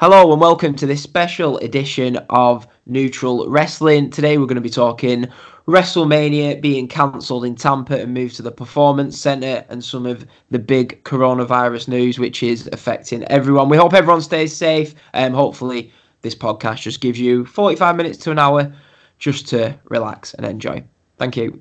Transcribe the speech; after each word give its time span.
Hello 0.00 0.32
and 0.32 0.40
welcome 0.40 0.74
to 0.76 0.86
this 0.86 1.02
special 1.02 1.58
edition 1.58 2.16
of 2.30 2.66
Neutral 2.86 3.46
Wrestling. 3.50 4.08
Today 4.08 4.38
we're 4.38 4.46
going 4.46 4.54
to 4.54 4.62
be 4.62 4.70
talking 4.70 5.26
WrestleMania 5.68 6.58
being 6.62 6.88
cancelled 6.88 7.44
in 7.44 7.54
Tampa 7.54 8.00
and 8.00 8.14
moved 8.14 8.34
to 8.36 8.42
the 8.42 8.50
Performance 8.50 9.20
Center 9.20 9.62
and 9.68 9.84
some 9.84 10.06
of 10.06 10.26
the 10.50 10.58
big 10.58 11.04
coronavirus 11.04 11.88
news 11.88 12.18
which 12.18 12.42
is 12.42 12.66
affecting 12.72 13.24
everyone. 13.24 13.68
We 13.68 13.76
hope 13.76 13.92
everyone 13.92 14.22
stays 14.22 14.56
safe 14.56 14.94
and 15.12 15.34
hopefully 15.34 15.92
this 16.22 16.34
podcast 16.34 16.80
just 16.80 17.02
gives 17.02 17.20
you 17.20 17.44
45 17.44 17.94
minutes 17.94 18.16
to 18.20 18.30
an 18.30 18.38
hour 18.38 18.72
just 19.18 19.48
to 19.48 19.78
relax 19.90 20.32
and 20.32 20.46
enjoy. 20.46 20.82
Thank 21.18 21.36
you. 21.36 21.60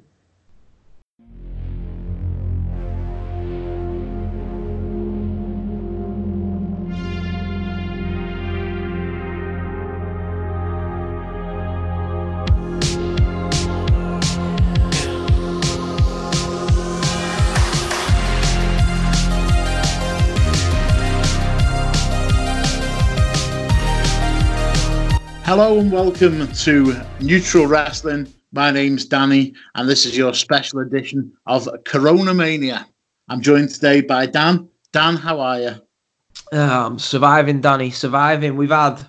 Hello 25.49 25.79
and 25.79 25.91
welcome 25.91 26.47
to 26.47 27.01
Neutral 27.21 27.65
Wrestling. 27.65 28.31
My 28.51 28.69
name's 28.69 29.03
Danny, 29.03 29.55
and 29.73 29.89
this 29.89 30.05
is 30.05 30.15
your 30.15 30.31
special 30.31 30.77
edition 30.81 31.33
of 31.47 31.67
Corona 31.85 32.35
Mania. 32.35 32.85
I'm 33.29 33.41
joined 33.41 33.69
today 33.69 34.01
by 34.01 34.27
Dan. 34.27 34.69
Dan, 34.91 35.15
how 35.15 35.39
are 35.39 35.59
you? 35.59 36.55
Um, 36.55 36.99
surviving, 36.99 37.61
Danny, 37.61 37.89
surviving. 37.89 38.57
We've 38.57 38.69
had, 38.69 39.03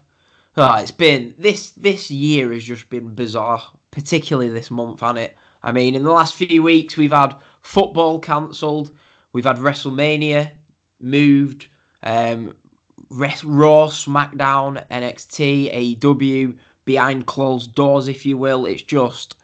oh, 0.57 0.77
it's 0.77 0.91
been 0.91 1.35
this 1.37 1.73
this 1.73 2.11
year 2.11 2.55
has 2.55 2.65
just 2.65 2.89
been 2.89 3.15
bizarre, 3.15 3.63
particularly 3.91 4.49
this 4.49 4.71
month, 4.71 5.01
hasn't 5.01 5.19
it? 5.19 5.37
I 5.63 5.73
mean, 5.73 5.95
in 5.95 6.05
the 6.05 6.11
last 6.11 6.37
few 6.37 6.63
weeks, 6.63 6.97
we've 6.97 7.13
had 7.13 7.37
football 7.61 8.19
cancelled, 8.19 8.97
we've 9.35 9.45
had 9.45 9.57
WrestleMania 9.57 10.57
moved, 11.01 11.69
um, 12.03 12.57
Raw, 13.11 13.89
SmackDown, 13.89 14.87
NXT, 14.89 15.99
AEW, 15.99 16.59
behind 16.85 17.27
closed 17.27 17.75
doors, 17.75 18.09
if 18.09 18.25
you 18.25 18.39
will. 18.39 18.67
It's 18.67 18.83
just 18.83 19.37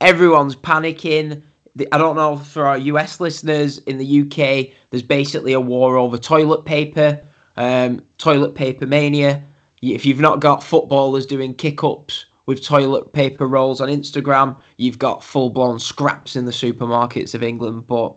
everyone's 0.00 0.56
panicking. 0.56 1.42
I 1.90 1.98
don't 1.98 2.16
know 2.16 2.36
for 2.36 2.66
our 2.66 2.78
US 2.78 3.20
listeners 3.20 3.78
in 3.78 3.98
the 3.98 4.20
UK, 4.22 4.74
there's 4.90 5.02
basically 5.02 5.52
a 5.52 5.60
war 5.60 5.96
over 5.96 6.18
toilet 6.18 6.64
paper, 6.64 7.20
um, 7.56 8.02
toilet 8.18 8.54
paper 8.54 8.86
mania. 8.86 9.42
If 9.80 10.06
you've 10.06 10.20
not 10.20 10.40
got 10.40 10.62
footballers 10.62 11.26
doing 11.26 11.54
kick 11.54 11.82
ups 11.82 12.26
with 12.46 12.62
toilet 12.62 13.12
paper 13.12 13.46
rolls 13.46 13.80
on 13.80 13.88
Instagram, 13.88 14.56
you've 14.76 14.98
got 14.98 15.24
full 15.24 15.50
blown 15.50 15.78
scraps 15.78 16.36
in 16.36 16.44
the 16.44 16.52
supermarkets 16.52 17.34
of 17.34 17.42
England. 17.42 17.86
But 17.86 18.14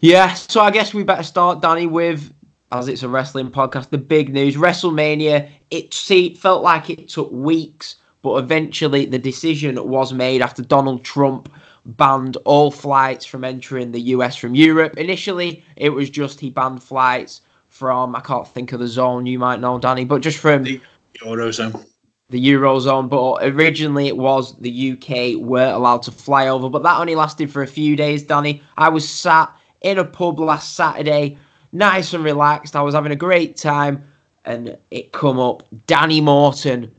yeah, 0.00 0.34
so 0.34 0.60
I 0.60 0.70
guess 0.70 0.92
we 0.92 1.04
better 1.04 1.22
start, 1.22 1.62
Danny, 1.62 1.86
with 1.86 2.32
as 2.74 2.88
it's 2.88 3.04
a 3.04 3.08
wrestling 3.08 3.50
podcast, 3.50 3.90
the 3.90 3.98
big 3.98 4.32
news 4.32 4.56
WrestleMania. 4.56 5.48
It 5.70 5.94
see, 5.94 6.34
felt 6.34 6.62
like 6.62 6.90
it 6.90 7.08
took 7.08 7.30
weeks, 7.30 7.96
but 8.22 8.42
eventually 8.42 9.06
the 9.06 9.18
decision 9.18 9.76
was 9.88 10.12
made 10.12 10.42
after 10.42 10.62
Donald 10.62 11.04
Trump 11.04 11.52
banned 11.86 12.36
all 12.44 12.72
flights 12.72 13.24
from 13.24 13.44
entering 13.44 13.92
the 13.92 14.00
US 14.00 14.34
from 14.34 14.56
Europe. 14.56 14.96
Initially, 14.96 15.64
it 15.76 15.90
was 15.90 16.10
just 16.10 16.40
he 16.40 16.50
banned 16.50 16.82
flights 16.82 17.42
from 17.68 18.16
I 18.16 18.20
can't 18.20 18.48
think 18.48 18.72
of 18.72 18.80
the 18.80 18.88
zone 18.88 19.24
you 19.24 19.38
might 19.38 19.60
know, 19.60 19.78
Danny, 19.78 20.04
but 20.04 20.20
just 20.20 20.38
from 20.38 20.64
the 20.64 20.80
Eurozone. 21.20 21.86
The 22.30 22.44
Eurozone, 22.44 23.08
but 23.08 23.38
originally 23.42 24.08
it 24.08 24.16
was 24.16 24.58
the 24.58 24.92
UK 24.92 25.40
were 25.40 25.70
allowed 25.70 26.02
to 26.04 26.10
fly 26.10 26.48
over, 26.48 26.68
but 26.68 26.82
that 26.82 26.98
only 26.98 27.14
lasted 27.14 27.52
for 27.52 27.62
a 27.62 27.68
few 27.68 27.94
days, 27.94 28.24
Danny. 28.24 28.62
I 28.76 28.88
was 28.88 29.08
sat 29.08 29.54
in 29.82 29.98
a 29.98 30.04
pub 30.04 30.40
last 30.40 30.74
Saturday 30.74 31.38
nice 31.74 32.14
and 32.14 32.24
relaxed. 32.24 32.76
I 32.76 32.82
was 32.82 32.94
having 32.94 33.12
a 33.12 33.16
great 33.16 33.56
time, 33.56 34.04
and 34.44 34.78
it 34.90 35.12
come 35.12 35.38
up. 35.38 35.64
Danny 35.86 36.20
Morton, 36.20 36.94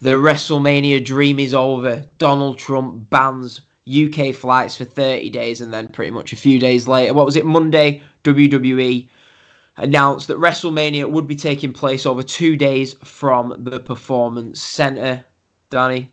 the 0.00 0.12
WrestleMania 0.12 1.04
dream 1.04 1.38
is 1.38 1.52
over. 1.52 2.06
Donald 2.18 2.58
Trump 2.58 3.10
bans 3.10 3.60
UK 3.86 4.34
flights 4.34 4.76
for 4.76 4.84
30 4.84 5.28
days, 5.30 5.60
and 5.60 5.74
then 5.74 5.88
pretty 5.88 6.12
much 6.12 6.32
a 6.32 6.36
few 6.36 6.58
days 6.58 6.88
later, 6.88 7.12
what 7.12 7.26
was 7.26 7.36
it? 7.36 7.44
Monday, 7.44 8.02
WWE 8.24 9.08
announced 9.76 10.28
that 10.28 10.38
WrestleMania 10.38 11.10
would 11.10 11.26
be 11.26 11.36
taking 11.36 11.72
place 11.72 12.06
over 12.06 12.22
two 12.22 12.56
days 12.56 12.94
from 13.04 13.54
the 13.58 13.80
Performance 13.80 14.60
Center. 14.60 15.24
Danny, 15.70 16.12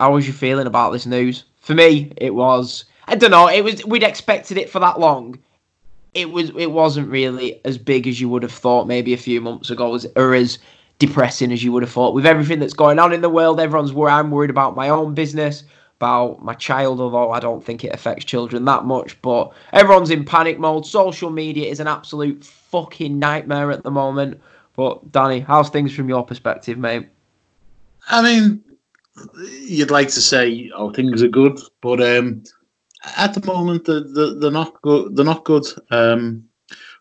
how 0.00 0.14
was 0.14 0.26
you 0.26 0.32
feeling 0.32 0.66
about 0.66 0.92
this 0.92 1.04
news? 1.04 1.44
For 1.60 1.74
me, 1.74 2.12
it 2.16 2.34
was. 2.34 2.84
I 3.06 3.16
don't 3.16 3.30
know. 3.30 3.48
It 3.48 3.62
was. 3.62 3.84
We'd 3.84 4.02
expected 4.02 4.56
it 4.56 4.70
for 4.70 4.78
that 4.78 5.00
long 5.00 5.38
it 6.14 6.30
was 6.30 6.50
it 6.56 6.70
wasn't 6.70 7.08
really 7.08 7.60
as 7.64 7.76
big 7.76 8.06
as 8.06 8.20
you 8.20 8.28
would 8.28 8.42
have 8.42 8.52
thought 8.52 8.86
maybe 8.86 9.12
a 9.12 9.18
few 9.18 9.40
months 9.40 9.70
ago, 9.70 9.98
or 10.16 10.34
as 10.34 10.58
depressing 10.98 11.52
as 11.52 11.62
you 11.62 11.72
would 11.72 11.82
have 11.82 11.92
thought. 11.92 12.14
With 12.14 12.26
everything 12.26 12.60
that's 12.60 12.74
going 12.74 12.98
on 12.98 13.12
in 13.12 13.20
the 13.20 13.28
world, 13.28 13.60
everyone's 13.60 13.92
where 13.92 14.10
I'm 14.10 14.30
worried 14.30 14.50
about 14.50 14.76
my 14.76 14.88
own 14.88 15.14
business, 15.14 15.64
about 15.96 16.42
my 16.42 16.54
child, 16.54 17.00
although 17.00 17.32
I 17.32 17.40
don't 17.40 17.64
think 17.64 17.84
it 17.84 17.92
affects 17.92 18.24
children 18.24 18.64
that 18.66 18.84
much. 18.84 19.20
But 19.22 19.52
everyone's 19.72 20.10
in 20.10 20.24
panic 20.24 20.58
mode. 20.58 20.86
Social 20.86 21.30
media 21.30 21.68
is 21.68 21.80
an 21.80 21.88
absolute 21.88 22.44
fucking 22.44 23.18
nightmare 23.18 23.72
at 23.72 23.82
the 23.82 23.90
moment. 23.90 24.40
But 24.76 25.12
Danny, 25.12 25.40
how's 25.40 25.70
things 25.70 25.94
from 25.94 26.08
your 26.08 26.24
perspective, 26.24 26.78
mate? 26.78 27.08
I 28.08 28.22
mean, 28.22 28.62
you'd 29.62 29.90
like 29.90 30.08
to 30.08 30.20
say, 30.20 30.70
oh, 30.74 30.92
things 30.92 31.22
are 31.22 31.28
good, 31.28 31.58
but 31.80 32.02
um, 32.02 32.42
at 33.16 33.34
the 33.34 33.46
moment, 33.46 33.84
they're, 33.84 34.34
they're 34.34 34.50
not 34.50 34.80
good. 34.82 35.16
They're 35.16 35.24
not 35.24 35.44
good. 35.44 35.66
Um, 35.90 36.44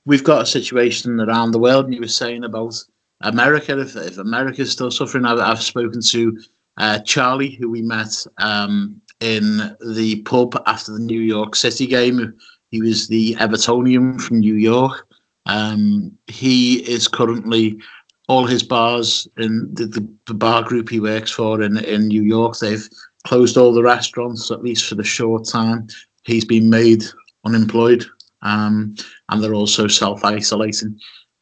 we've 0.05 0.23
got 0.23 0.43
a 0.43 0.45
situation 0.45 1.19
around 1.19 1.51
the 1.51 1.59
world, 1.59 1.85
and 1.85 1.93
you 1.93 2.01
were 2.01 2.07
saying 2.07 2.43
about 2.43 2.75
America. 3.21 3.79
If, 3.79 3.95
if 3.95 4.17
America's 4.17 4.71
still 4.71 4.91
suffering, 4.91 5.25
I've, 5.25 5.39
I've 5.39 5.61
spoken 5.61 6.01
to 6.01 6.37
uh, 6.77 6.99
Charlie, 6.99 7.51
who 7.55 7.69
we 7.69 7.81
met 7.81 8.25
um, 8.39 9.01
in 9.19 9.75
the 9.93 10.21
pub 10.25 10.61
after 10.65 10.91
the 10.91 10.99
New 10.99 11.21
York 11.21 11.55
City 11.55 11.87
game. 11.87 12.33
He 12.71 12.81
was 12.81 13.07
the 13.07 13.35
Evertonian 13.35 14.19
from 14.19 14.39
New 14.39 14.55
York. 14.55 15.07
Um, 15.45 16.17
he 16.27 16.75
is 16.89 17.07
currently 17.07 17.79
all 18.27 18.45
his 18.45 18.63
bars 18.63 19.27
in 19.37 19.73
the, 19.73 19.85
the, 20.25 20.33
bar 20.33 20.63
group 20.63 20.89
he 20.89 20.99
works 20.99 21.31
for 21.31 21.61
in 21.61 21.77
in 21.77 22.07
New 22.07 22.23
York. 22.23 22.57
They've 22.57 22.87
closed 23.23 23.57
all 23.57 23.73
the 23.73 23.83
restaurants, 23.83 24.51
at 24.51 24.63
least 24.63 24.85
for 24.85 24.95
the 24.95 25.03
short 25.03 25.45
time. 25.45 25.87
He's 26.23 26.45
been 26.45 26.69
made 26.69 27.03
unemployed, 27.45 28.05
um, 28.41 28.95
and 29.29 29.43
they're 29.43 29.53
also 29.53 29.87
self 29.87 30.23
isolating. 30.23 30.99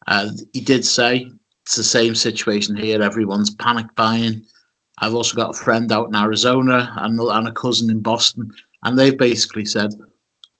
Uh, 0.07 0.29
he 0.53 0.61
did 0.61 0.85
say 0.85 1.31
it's 1.65 1.75
the 1.75 1.83
same 1.83 2.15
situation 2.15 2.75
here. 2.75 3.01
Everyone's 3.01 3.53
panic 3.55 3.87
buying. 3.95 4.43
I've 4.99 5.15
also 5.15 5.35
got 5.35 5.55
a 5.55 5.59
friend 5.59 5.91
out 5.91 6.09
in 6.09 6.15
Arizona 6.15 6.93
and, 6.97 7.19
and 7.19 7.47
a 7.47 7.51
cousin 7.51 7.89
in 7.89 8.01
Boston, 8.01 8.51
and 8.83 8.97
they've 8.97 9.17
basically 9.17 9.65
said 9.65 9.93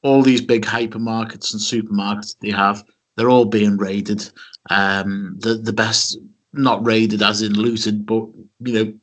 all 0.04 0.24
these 0.24 0.42
big 0.42 0.66
hypermarkets 0.66 1.54
and 1.54 1.62
supermarkets 1.62 2.36
they 2.40 2.50
have, 2.50 2.84
they're 3.16 3.30
all 3.30 3.46
being 3.46 3.78
raided. 3.78 4.32
Um, 4.70 5.36
the 5.40 5.56
the 5.56 5.74
best 5.74 6.18
not 6.54 6.86
raided 6.86 7.22
as 7.22 7.42
in 7.42 7.54
looted, 7.54 8.06
but 8.06 8.28
you 8.60 8.74
know, 8.74 8.94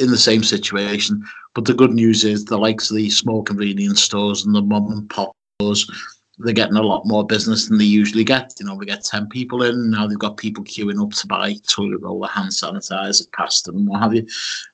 in 0.00 0.10
the 0.10 0.18
same 0.18 0.42
situation. 0.42 1.24
But 1.54 1.64
the 1.64 1.74
good 1.74 1.92
news 1.92 2.24
is 2.24 2.44
the 2.44 2.58
likes 2.58 2.90
of 2.90 2.96
the 2.96 3.10
small 3.10 3.42
convenience 3.42 4.02
stores 4.02 4.44
and 4.44 4.54
the 4.54 4.62
mom 4.62 4.90
and 4.92 5.08
pop 5.08 5.34
stores, 5.60 5.90
they're 6.38 6.54
getting 6.54 6.76
a 6.76 6.82
lot 6.82 7.06
more 7.06 7.26
business 7.26 7.66
than 7.66 7.78
they 7.78 7.84
usually 7.84 8.24
get. 8.24 8.54
You 8.60 8.66
know, 8.66 8.74
we 8.74 8.86
get 8.86 9.04
10 9.04 9.28
people 9.28 9.62
in, 9.64 9.90
now 9.90 10.06
they've 10.06 10.18
got 10.18 10.36
people 10.36 10.62
queuing 10.62 11.02
up 11.02 11.12
to 11.14 11.26
buy 11.26 11.54
toilet 11.66 12.00
roll, 12.00 12.24
hand 12.26 12.50
sanitizer, 12.50 13.30
pasta, 13.32 13.70
and 13.70 13.88
what 13.88 14.02
have 14.02 14.14
you. 14.14 14.26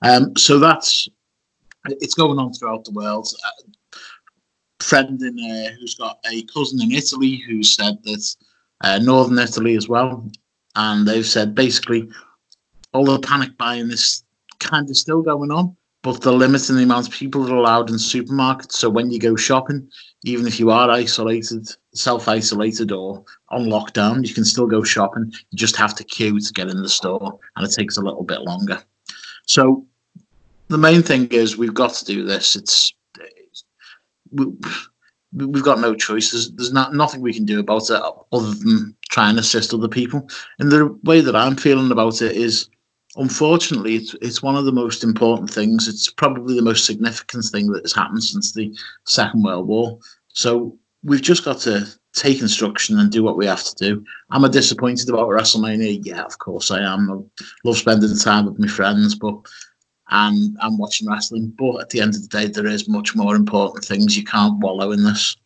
Um, 0.03 0.37
so 0.37 0.59
that's 0.59 1.09
it's 1.87 2.15
going 2.15 2.39
on 2.39 2.53
throughout 2.53 2.85
the 2.85 2.93
world. 2.93 3.29
Uh, 3.47 3.99
friend 4.81 5.21
in 5.23 5.37
there 5.37 5.73
who's 5.73 5.95
got 5.95 6.19
a 6.31 6.43
cousin 6.45 6.83
in 6.83 6.93
Italy 6.93 7.37
who 7.47 7.63
said 7.63 7.99
that 8.05 8.37
uh, 8.83 8.99
northern 8.99 9.39
Italy 9.39 9.77
as 9.77 9.89
well, 9.89 10.31
and 10.77 11.07
they've 11.07 11.27
said 11.27 11.55
basically 11.55 12.09
all 12.93 13.05
the 13.05 13.19
panic 13.19 13.57
buying 13.59 13.91
is 13.91 14.25
kind 14.61 14.89
of 14.89 14.97
still 14.97 15.23
going 15.23 15.51
on, 15.51 15.77
but 16.03 16.21
they're 16.21 16.33
limiting 16.33 16.77
the 16.77 16.83
amount 16.83 17.09
of 17.09 17.13
people 17.13 17.43
that 17.43 17.53
are 17.53 17.57
allowed 17.57 17.91
in 17.91 17.97
supermarkets. 17.97 18.73
So 18.73 18.89
when 18.89 19.11
you 19.11 19.19
go 19.19 19.37
shopping, 19.37 19.89
even 20.25 20.47
if 20.47 20.61
you 20.61 20.71
are 20.71 20.91
isolated, 20.91 21.69
self 21.93 22.29
isolated, 22.29 22.93
or 22.93 23.25
on 23.51 23.65
lockdown, 23.65 24.27
you 24.27 24.33
can 24.33 24.45
still 24.45 24.67
go 24.67 24.83
shopping. 24.83 25.33
You 25.51 25.59
just 25.59 25.77
have 25.77 25.95
to 25.97 26.05
queue 26.05 26.41
to 26.41 26.53
get 26.53 26.69
in 26.69 26.83
the 26.83 26.89
store, 26.89 27.39
and 27.57 27.67
it 27.67 27.73
takes 27.73 27.97
a 27.97 28.03
little 28.03 28.25
bit 28.25 28.43
longer. 28.43 28.83
So 29.47 29.85
the 30.69 30.79
main 30.79 31.03
thing 31.03 31.27
is 31.29 31.57
we've 31.57 31.75
got 31.75 31.93
to 31.95 32.05
do 32.05 32.25
this. 32.25 32.57
It's 32.57 32.95
we've 35.35 35.65
got 35.65 35.81
no 35.81 35.95
choice. 35.95 36.31
There's, 36.31 36.51
there's 36.53 36.73
not 36.73 36.95
nothing 36.95 37.21
we 37.21 37.35
can 37.35 37.45
do 37.45 37.61
about 37.61 37.91
it 37.91 38.01
other 38.33 38.55
than 38.55 38.97
try 39.11 39.29
and 39.29 39.39
assist 39.39 39.75
other 39.75 39.89
people. 39.89 40.29
And 40.59 40.71
the 40.71 40.87
way 41.05 41.21
that 41.21 41.37
I'm 41.37 41.57
feeling 41.57 41.91
about 41.91 42.23
it 42.23 42.37
is, 42.37 42.69
unfortunately, 43.17 43.97
it's 43.97 44.15
it's 44.23 44.43
one 44.43 44.57
of 44.57 44.65
the 44.65 44.73
most 44.73 45.03
important 45.03 45.51
things. 45.51 45.89
It's 45.89 46.11
probably 46.11 46.55
the 46.55 46.63
most 46.63 46.85
significant 46.87 47.45
thing 47.45 47.71
that 47.73 47.85
has 47.85 47.93
happened 47.93 48.23
since 48.23 48.53
the 48.53 48.77
Second 49.07 49.43
World 49.43 49.67
War. 49.67 49.99
So 50.29 50.79
we've 51.03 51.23
just 51.23 51.45
got 51.45 51.59
to 51.61 51.87
take 52.15 52.41
instruction 52.41 52.99
and 52.99 53.11
do 53.11 53.25
what 53.25 53.37
we 53.37 53.47
have 53.47 53.65
to 53.65 53.75
do. 53.75 54.05
Am 54.33 54.45
I 54.45 54.49
disappointed 54.49 55.09
about 55.09 55.29
WrestleMania? 55.29 56.01
Yeah, 56.05 56.23
of 56.23 56.39
course 56.39 56.71
I 56.71 56.81
am. 56.81 57.11
I 57.11 57.45
love 57.65 57.77
spending 57.77 58.17
time 58.17 58.47
with 58.47 58.59
my 58.59 58.69
friends, 58.69 59.17
but 59.17 59.35
and 60.15 60.57
I'm 60.61 60.79
watching 60.79 61.09
wrestling. 61.09 61.53
But 61.59 61.81
at 61.81 61.91
the 61.91 62.01
end 62.01 62.15
of 62.15 62.23
the 62.23 62.29
day, 62.29 62.47
there 62.47 62.67
is 62.67 62.89
much 62.89 63.17
more 63.17 63.35
important 63.35 63.85
things. 63.85 64.17
You 64.17 64.25
can't 64.25 64.59
wallow 64.61 64.93
in 64.93 65.03
this. 65.03 65.37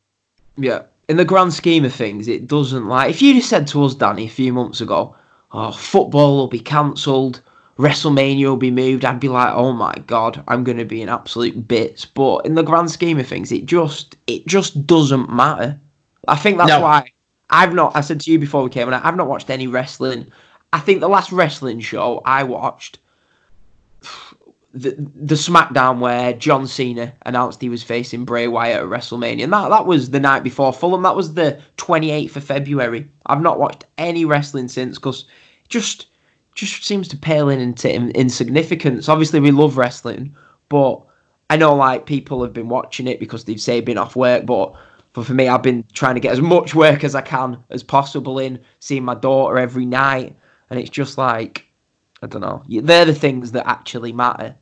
Yeah. 0.56 0.82
In 1.08 1.16
the 1.16 1.24
grand 1.24 1.54
scheme 1.54 1.86
of 1.86 1.94
things, 1.94 2.28
it 2.28 2.46
doesn't 2.46 2.86
like 2.86 3.08
if 3.10 3.22
you 3.22 3.32
just 3.32 3.48
said 3.48 3.66
to 3.68 3.82
us, 3.84 3.94
Danny, 3.94 4.26
a 4.26 4.30
few 4.30 4.52
months 4.52 4.82
ago, 4.82 5.16
oh, 5.52 5.72
football 5.72 6.36
will 6.36 6.48
be 6.48 6.60
cancelled, 6.60 7.40
WrestleMania 7.78 8.44
will 8.44 8.58
be 8.58 8.70
moved, 8.70 9.06
I'd 9.06 9.18
be 9.18 9.30
like, 9.30 9.54
oh 9.54 9.72
my 9.72 9.94
god, 10.06 10.44
I'm 10.48 10.64
gonna 10.64 10.84
be 10.84 11.00
in 11.00 11.08
absolute 11.08 11.66
bits. 11.66 12.04
But 12.04 12.44
in 12.44 12.56
the 12.56 12.62
grand 12.62 12.90
scheme 12.90 13.18
of 13.18 13.26
things, 13.26 13.50
it 13.50 13.64
just 13.64 14.18
it 14.26 14.46
just 14.46 14.86
doesn't 14.86 15.30
matter. 15.30 15.80
I 16.26 16.36
think 16.36 16.58
that's 16.58 16.68
no. 16.68 16.82
why 16.82 17.10
I've 17.48 17.72
not. 17.72 17.96
I 17.96 18.02
said 18.02 18.20
to 18.20 18.30
you 18.30 18.38
before 18.38 18.62
we 18.62 18.68
came 18.68 18.88
on, 18.88 18.94
I've 18.94 19.16
not 19.16 19.28
watched 19.28 19.48
any 19.48 19.66
wrestling. 19.66 20.30
I 20.74 20.80
think 20.80 21.00
the 21.00 21.08
last 21.08 21.32
wrestling 21.32 21.80
show 21.80 22.20
I 22.26 22.42
watched, 22.42 22.98
the 24.72 24.90
the 25.14 25.34
SmackDown 25.34 25.98
where 25.98 26.32
John 26.34 26.66
Cena 26.66 27.14
announced 27.22 27.60
he 27.60 27.68
was 27.68 27.82
facing 27.82 28.24
Bray 28.24 28.48
Wyatt 28.48 28.82
at 28.82 28.88
WrestleMania, 28.88 29.44
and 29.44 29.52
that 29.52 29.70
that 29.70 29.86
was 29.86 30.10
the 30.10 30.20
night 30.20 30.42
before 30.42 30.72
Fulham. 30.72 31.02
That 31.02 31.16
was 31.16 31.34
the 31.34 31.60
28th 31.78 32.36
of 32.36 32.44
February. 32.44 33.10
I've 33.26 33.40
not 33.40 33.58
watched 33.58 33.84
any 33.96 34.24
wrestling 34.24 34.68
since 34.68 34.98
because 34.98 35.24
just 35.68 36.08
just 36.54 36.84
seems 36.84 37.08
to 37.08 37.16
pale 37.16 37.48
in 37.48 37.60
into 37.60 37.90
insignificance. 37.90 39.08
Obviously, 39.08 39.40
we 39.40 39.50
love 39.50 39.78
wrestling, 39.78 40.34
but 40.68 41.00
I 41.50 41.56
know 41.56 41.74
like 41.74 42.04
people 42.06 42.42
have 42.42 42.52
been 42.52 42.68
watching 42.68 43.06
it 43.06 43.20
because 43.20 43.44
they've 43.44 43.60
say 43.60 43.80
been 43.80 43.98
off 43.98 44.16
work, 44.16 44.44
but 44.44 44.74
but 45.14 45.26
for 45.26 45.34
me, 45.34 45.48
I've 45.48 45.62
been 45.62 45.84
trying 45.94 46.14
to 46.14 46.20
get 46.20 46.32
as 46.32 46.40
much 46.40 46.74
work 46.74 47.02
as 47.04 47.14
I 47.14 47.22
can 47.22 47.58
as 47.70 47.82
possible 47.82 48.38
in, 48.38 48.60
seeing 48.80 49.04
my 49.04 49.14
daughter 49.14 49.58
every 49.58 49.86
night. 49.86 50.36
And 50.70 50.78
it's 50.78 50.90
just 50.90 51.16
like, 51.16 51.66
I 52.22 52.26
don't 52.26 52.42
know. 52.42 52.62
They're 52.68 53.04
the 53.04 53.14
things 53.14 53.52
that 53.52 53.68
actually 53.68 54.12
matter. 54.12 54.56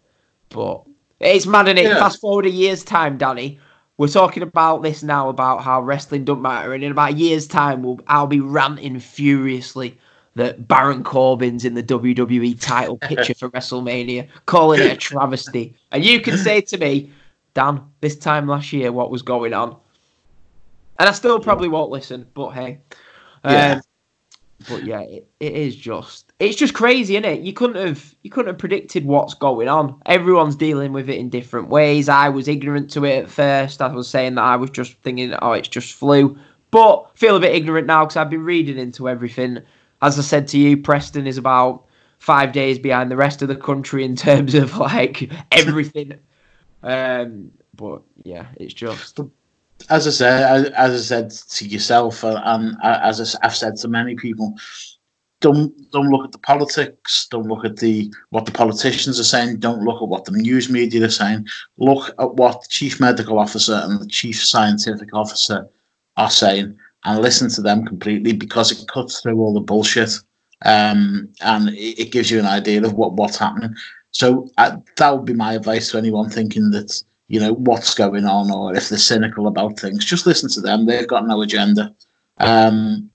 But 0.48 0.82
it's 1.20 1.46
mad, 1.46 1.68
it? 1.68 1.84
Yeah. 1.84 1.98
Fast 1.98 2.20
forward 2.20 2.46
a 2.46 2.50
year's 2.50 2.84
time, 2.84 3.18
Danny. 3.18 3.58
We're 3.98 4.08
talking 4.08 4.42
about 4.42 4.82
this 4.82 5.02
now 5.02 5.30
about 5.30 5.62
how 5.62 5.80
wrestling 5.80 6.24
don't 6.24 6.42
matter, 6.42 6.74
and 6.74 6.84
in 6.84 6.92
about 6.92 7.12
a 7.12 7.16
year's 7.16 7.46
time, 7.46 7.82
we'll, 7.82 7.98
I'll 8.08 8.26
be 8.26 8.40
ranting 8.40 9.00
furiously 9.00 9.98
that 10.34 10.68
Baron 10.68 11.02
Corbin's 11.02 11.64
in 11.64 11.72
the 11.72 11.82
WWE 11.82 12.60
title 12.60 12.98
picture 12.98 13.32
for 13.32 13.48
WrestleMania, 13.52 14.28
calling 14.44 14.80
it 14.80 14.92
a 14.92 14.96
travesty. 14.96 15.74
And 15.92 16.04
you 16.04 16.20
can 16.20 16.36
say 16.36 16.60
to 16.60 16.76
me, 16.76 17.10
Dan, 17.54 17.80
this 18.02 18.16
time 18.16 18.46
last 18.46 18.70
year, 18.70 18.92
what 18.92 19.10
was 19.10 19.22
going 19.22 19.54
on? 19.54 19.74
And 20.98 21.08
I 21.08 21.12
still 21.12 21.40
probably 21.40 21.68
won't 21.68 21.90
listen, 21.90 22.26
but 22.34 22.50
hey. 22.50 22.78
Yeah. 23.44 23.72
Um, 23.72 23.82
But 24.68 24.84
yeah, 24.84 25.00
it, 25.00 25.28
it 25.38 25.52
is 25.52 25.76
just 25.76 26.32
it's 26.38 26.56
just 26.56 26.74
crazy, 26.74 27.16
isn't 27.16 27.30
it? 27.30 27.40
You 27.42 27.52
couldn't 27.52 27.84
have 27.84 28.14
you 28.22 28.30
couldn't 28.30 28.52
have 28.52 28.58
predicted 28.58 29.04
what's 29.04 29.34
going 29.34 29.68
on. 29.68 30.00
Everyone's 30.06 30.56
dealing 30.56 30.92
with 30.92 31.10
it 31.10 31.18
in 31.18 31.28
different 31.28 31.68
ways. 31.68 32.08
I 32.08 32.28
was 32.28 32.48
ignorant 32.48 32.90
to 32.92 33.04
it 33.04 33.24
at 33.24 33.30
first. 33.30 33.82
I 33.82 33.88
was 33.88 34.08
saying 34.08 34.36
that 34.36 34.42
I 34.42 34.56
was 34.56 34.70
just 34.70 34.94
thinking, 35.02 35.34
oh, 35.42 35.52
it's 35.52 35.68
just 35.68 35.92
flu. 35.94 36.38
But 36.70 37.10
feel 37.16 37.36
a 37.36 37.40
bit 37.40 37.54
ignorant 37.54 37.86
now 37.86 38.04
because 38.04 38.16
I've 38.16 38.30
been 38.30 38.44
reading 38.44 38.78
into 38.78 39.08
everything. 39.08 39.58
As 40.02 40.18
I 40.18 40.22
said 40.22 40.48
to 40.48 40.58
you, 40.58 40.76
Preston 40.76 41.26
is 41.26 41.38
about 41.38 41.84
five 42.18 42.52
days 42.52 42.78
behind 42.78 43.10
the 43.10 43.16
rest 43.16 43.42
of 43.42 43.48
the 43.48 43.56
country 43.56 44.04
in 44.04 44.16
terms 44.16 44.54
of 44.54 44.76
like 44.78 45.30
everything. 45.52 46.14
um, 46.82 47.50
but 47.74 48.02
yeah, 48.24 48.46
it's 48.56 48.74
just 48.74 49.20
as 49.88 50.06
I 50.06 50.10
said, 50.10 50.72
as 50.72 50.92
I 50.92 50.96
said 50.96 51.30
to 51.30 51.66
yourself, 51.66 52.24
uh, 52.24 52.40
and 52.44 52.76
uh, 52.82 53.00
as 53.02 53.36
I've 53.42 53.56
said 53.56 53.76
to 53.76 53.88
many 53.88 54.16
people, 54.16 54.54
don't 55.40 55.72
don't 55.92 56.10
look 56.10 56.24
at 56.24 56.32
the 56.32 56.38
politics. 56.38 57.28
Don't 57.30 57.48
look 57.48 57.64
at 57.64 57.76
the 57.76 58.12
what 58.30 58.46
the 58.46 58.52
politicians 58.52 59.20
are 59.20 59.24
saying. 59.24 59.58
Don't 59.58 59.84
look 59.84 60.02
at 60.02 60.08
what 60.08 60.24
the 60.24 60.32
news 60.32 60.70
media 60.70 61.04
are 61.04 61.10
saying. 61.10 61.46
Look 61.76 62.14
at 62.18 62.34
what 62.34 62.62
the 62.62 62.68
chief 62.68 63.00
medical 63.00 63.38
officer 63.38 63.80
and 63.84 64.00
the 64.00 64.06
chief 64.06 64.42
scientific 64.42 65.14
officer 65.14 65.68
are 66.16 66.30
saying, 66.30 66.76
and 67.04 67.20
listen 67.20 67.50
to 67.50 67.60
them 67.60 67.84
completely 67.84 68.32
because 68.32 68.72
it 68.72 68.88
cuts 68.88 69.20
through 69.20 69.38
all 69.38 69.52
the 69.52 69.60
bullshit, 69.60 70.18
um, 70.64 71.28
and 71.42 71.68
it, 71.70 72.00
it 72.00 72.12
gives 72.12 72.30
you 72.30 72.38
an 72.38 72.46
idea 72.46 72.82
of 72.82 72.94
what 72.94 73.12
what's 73.12 73.36
happening. 73.38 73.74
So 74.12 74.48
uh, 74.56 74.78
that 74.96 75.14
would 75.14 75.26
be 75.26 75.34
my 75.34 75.52
advice 75.52 75.90
to 75.90 75.98
anyone 75.98 76.30
thinking 76.30 76.70
that 76.70 77.02
you 77.28 77.40
know 77.40 77.54
what's 77.54 77.94
going 77.94 78.24
on 78.24 78.50
or 78.50 78.74
if 78.74 78.88
they're 78.88 78.98
cynical 78.98 79.46
about 79.46 79.78
things. 79.78 80.04
Just 80.04 80.26
listen 80.26 80.48
to 80.50 80.60
them. 80.60 80.86
They've 80.86 81.08
got 81.08 81.26
no 81.26 81.42
agenda. 81.42 81.94
Um, 82.38 83.10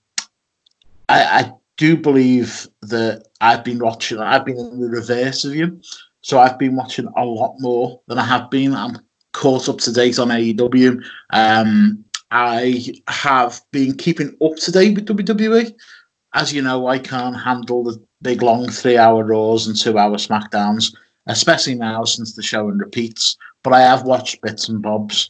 I, 1.09 1.23
I, 1.23 1.53
do 1.77 1.97
believe 1.97 2.67
that 2.83 3.25
i've 3.39 3.63
been 3.63 3.79
watching 3.79 4.19
i've 4.19 4.45
been 4.45 4.57
in 4.57 4.79
the 4.79 4.89
reverse 4.89 5.45
of 5.45 5.55
you. 5.55 5.79
So 6.21 6.39
i've 6.39 6.59
been 6.59 6.75
watching 6.75 7.07
a 7.17 7.25
lot 7.25 7.55
more 7.59 7.99
than 8.07 8.19
i 8.19 8.25
have 8.25 8.51
been. 8.51 8.75
I'm 8.75 8.97
caught 9.33 9.69
up 9.69 9.77
to 9.79 9.93
date 9.93 10.19
on 10.19 10.29
aew 10.29 11.03
um, 11.31 12.03
i 12.31 12.93
have 13.07 13.61
been 13.71 13.95
keeping 13.97 14.35
up 14.43 14.55
to 14.57 14.71
date 14.71 14.95
with 14.95 15.07
wwe 15.07 15.73
as 16.33 16.53
you 16.53 16.61
know 16.61 16.87
i 16.87 16.99
can't 16.99 17.39
handle 17.39 17.83
the 17.83 18.01
big 18.21 18.41
long 18.41 18.69
three 18.69 18.97
hour 18.97 19.23
raws 19.23 19.67
and 19.67 19.77
two 19.77 19.97
hour 19.97 20.17
smackdowns 20.17 20.93
especially 21.27 21.75
now 21.75 22.03
since 22.03 22.35
the 22.35 22.43
show 22.43 22.67
and 22.69 22.79
repeats 22.79 23.37
but 23.63 23.73
I 23.73 23.81
have 23.81 24.03
watched 24.03 24.41
bits 24.41 24.67
and 24.69 24.81
bobs. 24.81 25.29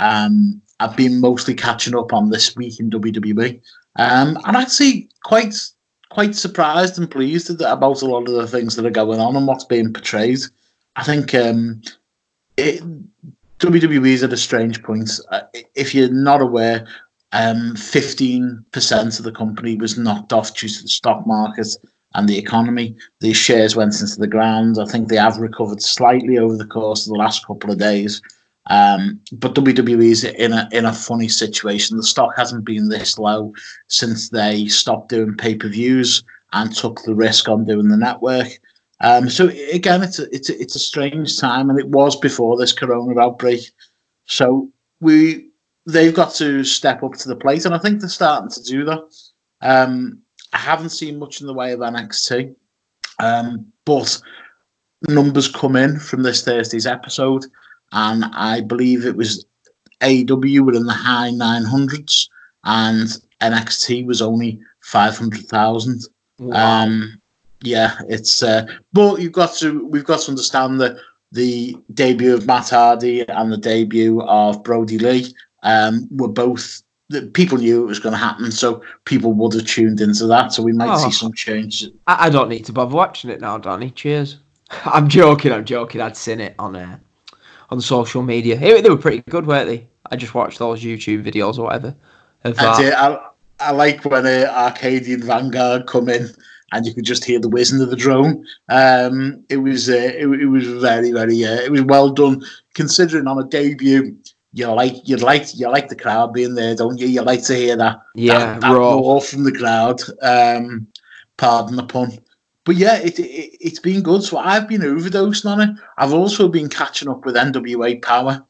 Um, 0.00 0.60
I've 0.80 0.96
been 0.96 1.20
mostly 1.20 1.54
catching 1.54 1.96
up 1.96 2.12
on 2.12 2.30
this 2.30 2.54
week 2.54 2.78
in 2.78 2.90
WWE, 2.90 3.60
um, 3.98 4.38
I'd 4.44 4.70
say 4.70 5.08
quite 5.24 5.54
quite 6.10 6.34
surprised 6.34 6.98
and 6.98 7.10
pleased 7.10 7.50
about 7.60 8.00
a 8.00 8.06
lot 8.06 8.28
of 8.28 8.34
the 8.34 8.46
things 8.46 8.76
that 8.76 8.86
are 8.86 8.90
going 8.90 9.20
on 9.20 9.36
and 9.36 9.46
what's 9.46 9.64
being 9.64 9.92
portrayed. 9.92 10.40
I 10.96 11.04
think 11.04 11.34
um, 11.34 11.82
it, 12.56 12.82
WWE 13.58 14.08
is 14.08 14.22
at 14.22 14.32
a 14.32 14.36
strange 14.36 14.82
point. 14.82 15.10
Uh, 15.30 15.42
if 15.74 15.94
you're 15.94 16.12
not 16.12 16.40
aware, 16.40 16.86
um, 17.32 17.74
15% 17.74 19.18
of 19.18 19.24
the 19.24 19.32
company 19.32 19.76
was 19.76 19.98
knocked 19.98 20.32
off 20.32 20.56
due 20.56 20.68
to 20.68 20.82
the 20.82 20.88
stock 20.88 21.26
market 21.26 21.68
and 22.14 22.28
the 22.28 22.38
economy. 22.38 22.96
The 23.20 23.32
shares 23.32 23.76
went 23.76 24.00
into 24.00 24.16
the 24.18 24.26
ground. 24.26 24.78
I 24.78 24.86
think 24.86 25.08
they 25.08 25.16
have 25.16 25.38
recovered 25.38 25.82
slightly 25.82 26.38
over 26.38 26.56
the 26.56 26.66
course 26.66 27.06
of 27.06 27.12
the 27.12 27.18
last 27.18 27.46
couple 27.46 27.70
of 27.70 27.78
days. 27.78 28.22
Um, 28.70 29.20
but 29.32 29.54
WWE 29.54 30.10
is 30.10 30.24
in 30.24 30.52
a 30.52 30.68
in 30.72 30.84
a 30.84 30.92
funny 30.92 31.28
situation. 31.28 31.96
The 31.96 32.02
stock 32.02 32.36
hasn't 32.36 32.64
been 32.64 32.88
this 32.88 33.18
low 33.18 33.54
since 33.88 34.28
they 34.28 34.66
stopped 34.66 35.08
doing 35.08 35.36
pay 35.36 35.54
per 35.54 35.68
views 35.68 36.22
and 36.52 36.74
took 36.74 37.02
the 37.02 37.14
risk 37.14 37.48
on 37.48 37.64
doing 37.64 37.88
the 37.88 37.96
network. 37.96 38.48
Um, 39.00 39.30
so 39.30 39.48
again, 39.72 40.02
it's 40.02 40.18
a, 40.18 40.34
it's 40.34 40.50
a, 40.50 40.60
it's 40.60 40.76
a 40.76 40.80
strange 40.80 41.38
time, 41.38 41.70
and 41.70 41.78
it 41.78 41.88
was 41.88 42.16
before 42.16 42.56
this 42.56 42.72
corona 42.72 43.18
outbreak. 43.18 43.70
So 44.26 44.70
we 45.00 45.48
they've 45.86 46.14
got 46.14 46.34
to 46.34 46.64
step 46.64 47.02
up 47.02 47.14
to 47.14 47.28
the 47.28 47.36
plate, 47.36 47.64
and 47.64 47.74
I 47.74 47.78
think 47.78 48.00
they're 48.00 48.08
starting 48.08 48.50
to 48.50 48.62
do 48.62 48.84
that. 48.84 49.00
Um, 49.62 50.20
I 50.52 50.58
haven't 50.58 50.90
seen 50.90 51.18
much 51.18 51.40
in 51.40 51.46
the 51.46 51.54
way 51.54 51.72
of 51.72 51.80
NXT, 51.80 52.54
um, 53.20 53.70
but 53.84 54.20
numbers 55.08 55.48
come 55.48 55.76
in 55.76 55.98
from 55.98 56.22
this 56.22 56.42
Thursday's 56.42 56.86
episode, 56.86 57.44
and 57.92 58.24
I 58.32 58.60
believe 58.60 59.04
it 59.04 59.16
was 59.16 59.44
AW 60.02 60.62
were 60.64 60.74
in 60.74 60.86
the 60.86 60.92
high 60.92 61.30
900s, 61.30 62.28
and 62.64 63.08
NXT 63.40 64.06
was 64.06 64.22
only 64.22 64.60
500,000. 64.80 66.02
Wow. 66.38 66.82
Um, 66.82 67.20
yeah, 67.60 67.98
it's 68.08 68.42
uh, 68.42 68.66
but 68.92 69.20
you've 69.20 69.32
got 69.32 69.54
to 69.56 69.84
we've 69.86 70.04
got 70.04 70.20
to 70.20 70.30
understand 70.30 70.80
that 70.80 70.96
the 71.32 71.76
debut 71.92 72.34
of 72.34 72.46
Matt 72.46 72.70
Hardy 72.70 73.28
and 73.28 73.52
the 73.52 73.56
debut 73.56 74.22
of 74.22 74.62
Brodie 74.62 74.98
Lee 74.98 75.34
um, 75.64 76.06
were 76.10 76.28
both 76.28 76.82
that 77.10 77.32
people 77.32 77.58
knew 77.58 77.82
it 77.82 77.86
was 77.86 77.98
going 77.98 78.12
to 78.12 78.18
happen, 78.18 78.52
so 78.52 78.82
people 79.04 79.32
would 79.32 79.54
have 79.54 79.66
tuned 79.66 80.00
into 80.00 80.26
that. 80.26 80.52
So 80.52 80.62
we 80.62 80.72
might 80.72 80.90
oh, 80.90 80.98
see 80.98 81.10
some 81.10 81.32
change. 81.32 81.84
I, 82.06 82.26
I, 82.26 82.30
don't 82.30 82.48
need 82.48 82.66
to 82.66 82.72
bother 82.72 82.94
watching 82.94 83.30
it 83.30 83.40
now, 83.40 83.56
Danny. 83.58 83.90
Cheers. 83.90 84.38
I'm 84.84 85.08
joking. 85.08 85.52
I'm 85.52 85.64
joking. 85.64 86.00
I'd 86.00 86.16
seen 86.16 86.40
it 86.40 86.54
on 86.58 86.76
uh, 86.76 86.98
on 87.70 87.80
social 87.80 88.22
media. 88.22 88.60
It, 88.60 88.82
they 88.82 88.90
were 88.90 88.96
pretty 88.96 89.22
good, 89.30 89.46
weren't 89.46 89.68
they? 89.68 89.86
I 90.10 90.16
just 90.16 90.34
watched 90.34 90.58
those 90.58 90.82
YouTube 90.82 91.24
videos 91.24 91.58
or 91.58 91.64
whatever. 91.64 91.94
Of 92.44 92.58
I, 92.58 92.90
I, 92.90 93.26
I 93.60 93.72
like 93.72 94.04
when 94.04 94.26
uh, 94.26 94.52
Arcadian 94.54 95.22
Vanguard 95.22 95.86
come 95.86 96.08
in 96.08 96.28
and 96.72 96.86
you 96.86 96.94
could 96.94 97.04
just 97.04 97.24
hear 97.24 97.40
the 97.40 97.48
whizzing 97.48 97.80
of 97.80 97.90
the 97.90 97.96
drone. 97.96 98.46
Um, 98.68 99.44
it 99.48 99.58
was 99.58 99.88
uh, 99.88 99.94
it, 99.94 100.26
it 100.26 100.46
was 100.46 100.66
very 100.66 101.12
very 101.12 101.44
uh, 101.44 101.56
it 101.56 101.72
was 101.72 101.82
well 101.82 102.10
done 102.10 102.44
considering 102.74 103.26
on 103.26 103.38
a 103.38 103.44
debut 103.44 104.16
you 104.58 104.66
like 104.72 105.08
you 105.08 105.16
like 105.16 105.56
you 105.58 105.70
like 105.70 105.88
the 105.88 105.96
crowd 105.96 106.32
being 106.34 106.54
there, 106.54 106.74
don't 106.74 106.98
you? 106.98 107.06
You 107.06 107.22
like 107.22 107.44
to 107.44 107.54
hear 107.54 107.76
that 107.76 108.00
Yeah, 108.14 108.38
that, 108.38 108.60
that 108.62 108.72
raw. 108.72 108.94
roar 108.94 109.20
from 109.20 109.44
the 109.44 109.52
crowd. 109.52 110.00
Um, 110.20 110.88
pardon 111.36 111.76
the 111.76 111.84
pun. 111.84 112.18
But 112.64 112.76
yeah, 112.76 112.96
it, 112.98 113.18
it 113.18 113.56
it's 113.60 113.78
been 113.78 114.02
good. 114.02 114.22
So 114.22 114.36
I've 114.38 114.68
been 114.68 114.80
overdosing 114.82 115.50
on 115.50 115.60
it. 115.60 115.70
I've 115.96 116.12
also 116.12 116.48
been 116.48 116.68
catching 116.68 117.08
up 117.08 117.24
with 117.24 117.36
NWA 117.36 118.02
Power. 118.02 118.44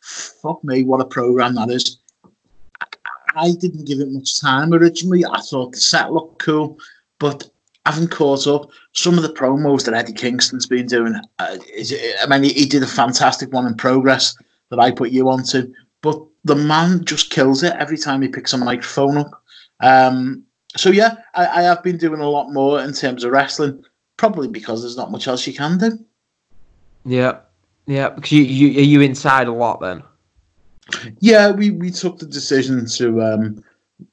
Fuck 0.00 0.62
me, 0.64 0.82
what 0.82 1.00
a 1.00 1.06
program 1.06 1.54
that 1.54 1.70
is. 1.70 1.98
I 3.36 3.52
didn't 3.52 3.86
give 3.86 4.00
it 4.00 4.10
much 4.10 4.40
time 4.40 4.72
originally. 4.72 5.24
I 5.24 5.40
thought 5.40 5.72
the 5.72 5.78
set 5.80 6.12
looked 6.12 6.40
cool, 6.40 6.78
but 7.18 7.48
I 7.86 7.92
haven't 7.92 8.10
caught 8.10 8.46
up. 8.46 8.70
Some 8.92 9.16
of 9.16 9.22
the 9.22 9.32
promos 9.32 9.84
that 9.84 9.94
Eddie 9.94 10.12
Kingston's 10.12 10.66
been 10.66 10.86
doing, 10.86 11.14
uh, 11.38 11.56
is, 11.74 11.94
I 12.22 12.26
mean, 12.26 12.42
he, 12.44 12.52
he 12.52 12.66
did 12.66 12.82
a 12.82 12.86
fantastic 12.86 13.52
one 13.52 13.66
in 13.66 13.74
progress 13.76 14.36
that 14.70 14.80
I 14.80 14.90
put 14.90 15.10
you 15.10 15.28
onto, 15.28 15.72
but 16.02 16.20
the 16.44 16.56
man 16.56 17.04
just 17.04 17.30
kills 17.30 17.62
it 17.62 17.74
every 17.78 17.96
time 17.96 18.22
he 18.22 18.28
picks 18.28 18.52
a 18.52 18.58
microphone 18.58 19.18
up. 19.18 19.42
Um, 19.80 20.44
so 20.76 20.90
yeah, 20.90 21.16
I, 21.34 21.46
I 21.46 21.62
have 21.62 21.82
been 21.82 21.98
doing 21.98 22.20
a 22.20 22.28
lot 22.28 22.52
more 22.52 22.80
in 22.80 22.92
terms 22.92 23.24
of 23.24 23.32
wrestling, 23.32 23.84
probably 24.16 24.48
because 24.48 24.82
there's 24.82 24.96
not 24.96 25.10
much 25.10 25.28
else 25.28 25.46
you 25.46 25.54
can 25.54 25.78
do. 25.78 25.98
Yeah, 27.04 27.38
yeah. 27.86 28.10
Because 28.10 28.32
you, 28.32 28.42
you 28.42 28.78
are 28.80 28.84
you 28.84 29.00
inside 29.00 29.46
a 29.46 29.52
lot 29.52 29.80
then? 29.80 30.02
Yeah, 31.20 31.50
we, 31.50 31.70
we 31.70 31.90
took 31.90 32.18
the 32.18 32.26
decision 32.26 32.86
to 32.86 33.22
um, 33.22 33.64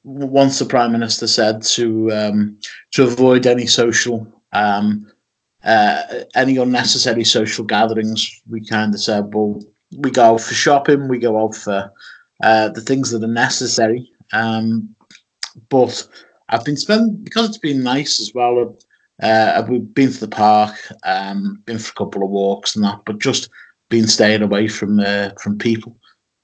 once 0.04 0.58
the 0.58 0.64
prime 0.64 0.92
minister 0.92 1.26
said 1.26 1.62
to 1.62 2.10
um, 2.12 2.58
to 2.92 3.04
avoid 3.04 3.46
any 3.46 3.66
social 3.66 4.26
um, 4.52 5.10
uh, 5.64 6.02
any 6.34 6.56
unnecessary 6.56 7.24
social 7.24 7.64
gatherings. 7.64 8.42
We 8.48 8.64
kind 8.64 8.94
of 8.94 9.00
said, 9.00 9.34
well, 9.34 9.62
we 9.96 10.10
go 10.10 10.34
out 10.34 10.40
for 10.40 10.54
shopping, 10.54 11.08
we 11.08 11.18
go 11.18 11.42
out 11.42 11.54
for 11.54 11.92
uh, 12.42 12.68
the 12.70 12.80
things 12.80 13.10
that 13.10 13.24
are 13.24 13.28
necessary. 13.28 14.10
Um, 14.32 14.94
but 15.68 16.06
I've 16.48 16.64
been 16.64 16.76
spending 16.76 17.16
because 17.22 17.48
it's 17.48 17.58
been 17.58 17.82
nice 17.82 18.20
as 18.20 18.32
well. 18.34 18.76
Uh, 19.22 19.64
we've 19.68 19.94
been 19.94 20.12
to 20.12 20.20
the 20.20 20.28
park, 20.28 20.74
um, 21.04 21.62
been 21.66 21.78
for 21.78 21.90
a 21.90 22.04
couple 22.04 22.22
of 22.22 22.30
walks 22.30 22.74
and 22.74 22.84
that, 22.84 23.00
but 23.04 23.18
just 23.18 23.50
been 23.88 24.08
staying 24.08 24.42
away 24.42 24.68
from 24.68 25.00
uh, 25.00 25.30
from 25.40 25.58
people. 25.58 25.96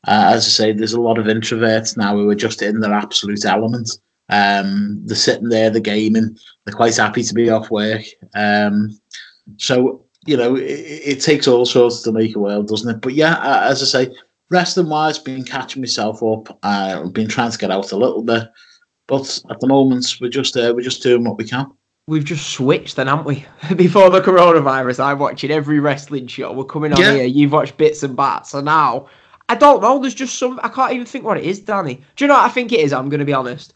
Uh, 0.07 0.31
as 0.35 0.47
I 0.47 0.51
say, 0.51 0.73
there's 0.73 0.93
a 0.93 1.01
lot 1.01 1.19
of 1.19 1.27
introverts 1.27 1.97
now 1.97 2.15
who 2.15 2.29
are 2.31 2.35
just 2.35 2.63
in 2.63 2.81
their 2.81 2.93
absolute 2.93 3.45
element. 3.45 3.91
Um, 4.29 5.01
they're 5.05 5.17
sitting 5.17 5.49
there, 5.49 5.71
they're 5.71 5.81
gaming, 5.81 6.37
they're 6.65 6.75
quite 6.75 6.97
happy 6.97 7.23
to 7.23 7.35
be 7.35 7.51
off 7.51 7.71
work. 7.71 8.03
Um, 8.35 8.99
so, 9.57 10.05
you 10.29 10.37
know, 10.37 10.57
it, 10.57 10.63
it 10.63 11.21
takes 11.23 11.49
all 11.49 11.65
sorts 11.65 12.03
to 12.03 12.13
make 12.13 12.37
a 12.37 12.39
world, 12.39 12.69
doesn't 12.69 12.95
it? 12.97 13.01
But 13.01 13.15
yeah, 13.15 13.35
uh, 13.35 13.69
as 13.71 13.83
I 13.83 13.87
say, 14.05 14.17
wrestling 14.51 14.89
wise, 14.91 15.19
been 15.19 15.43
catching 15.43 15.81
myself 15.81 16.23
up. 16.23 16.59
Uh, 16.63 17.03
I've 17.05 17.13
been 17.13 17.29
trying 17.29 17.51
to 17.51 17.59
get 17.59 17.71
out 17.71 17.93
a 17.93 17.97
little 17.97 18.23
bit, 18.23 18.49
but 19.07 19.41
at 19.51 19.59
the 19.61 19.67
moment, 19.67 20.17
we're 20.21 20.29
just 20.29 20.57
uh, 20.57 20.73
we're 20.77 20.83
just 20.83 21.03
doing 21.03 21.25
what 21.25 21.39
we 21.39 21.45
can. 21.45 21.73
We've 22.09 22.25
just 22.25 22.51
switched 22.51 22.97
then, 22.97 23.07
haven't 23.07 23.27
we? 23.27 23.47
Before 23.77 24.11
the 24.11 24.21
coronavirus, 24.21 25.03
I'm 25.05 25.19
watching 25.19 25.51
every 25.51 25.81
wrestling 25.81 26.27
show. 26.27 26.53
We're 26.53 26.65
coming 26.65 26.93
on 26.93 27.01
Yeah. 27.01 27.13
here. 27.15 27.25
You've 27.25 27.53
watched 27.53 27.77
bits 27.79 28.03
and 28.03 28.15
bats, 28.17 28.53
and 28.53 28.67
now 28.67 29.09
I 29.49 29.55
don't 29.55 29.81
know. 29.81 29.99
There's 29.99 30.15
just 30.15 30.39
some. 30.39 30.61
I 30.63 30.69
can't 30.69 30.93
even 30.93 31.07
think 31.07 31.25
what 31.25 31.39
it 31.39 31.45
is, 31.45 31.61
Danny. 31.61 32.03
Do 32.17 32.25
you 32.25 32.29
know 32.29 32.35
what 32.35 32.45
I 32.45 32.51
think 32.51 32.73
it 32.73 32.81
is? 32.81 32.93
I'm 32.93 33.09
going 33.09 33.21
to 33.21 33.27
be 33.27 33.33
honest. 33.33 33.75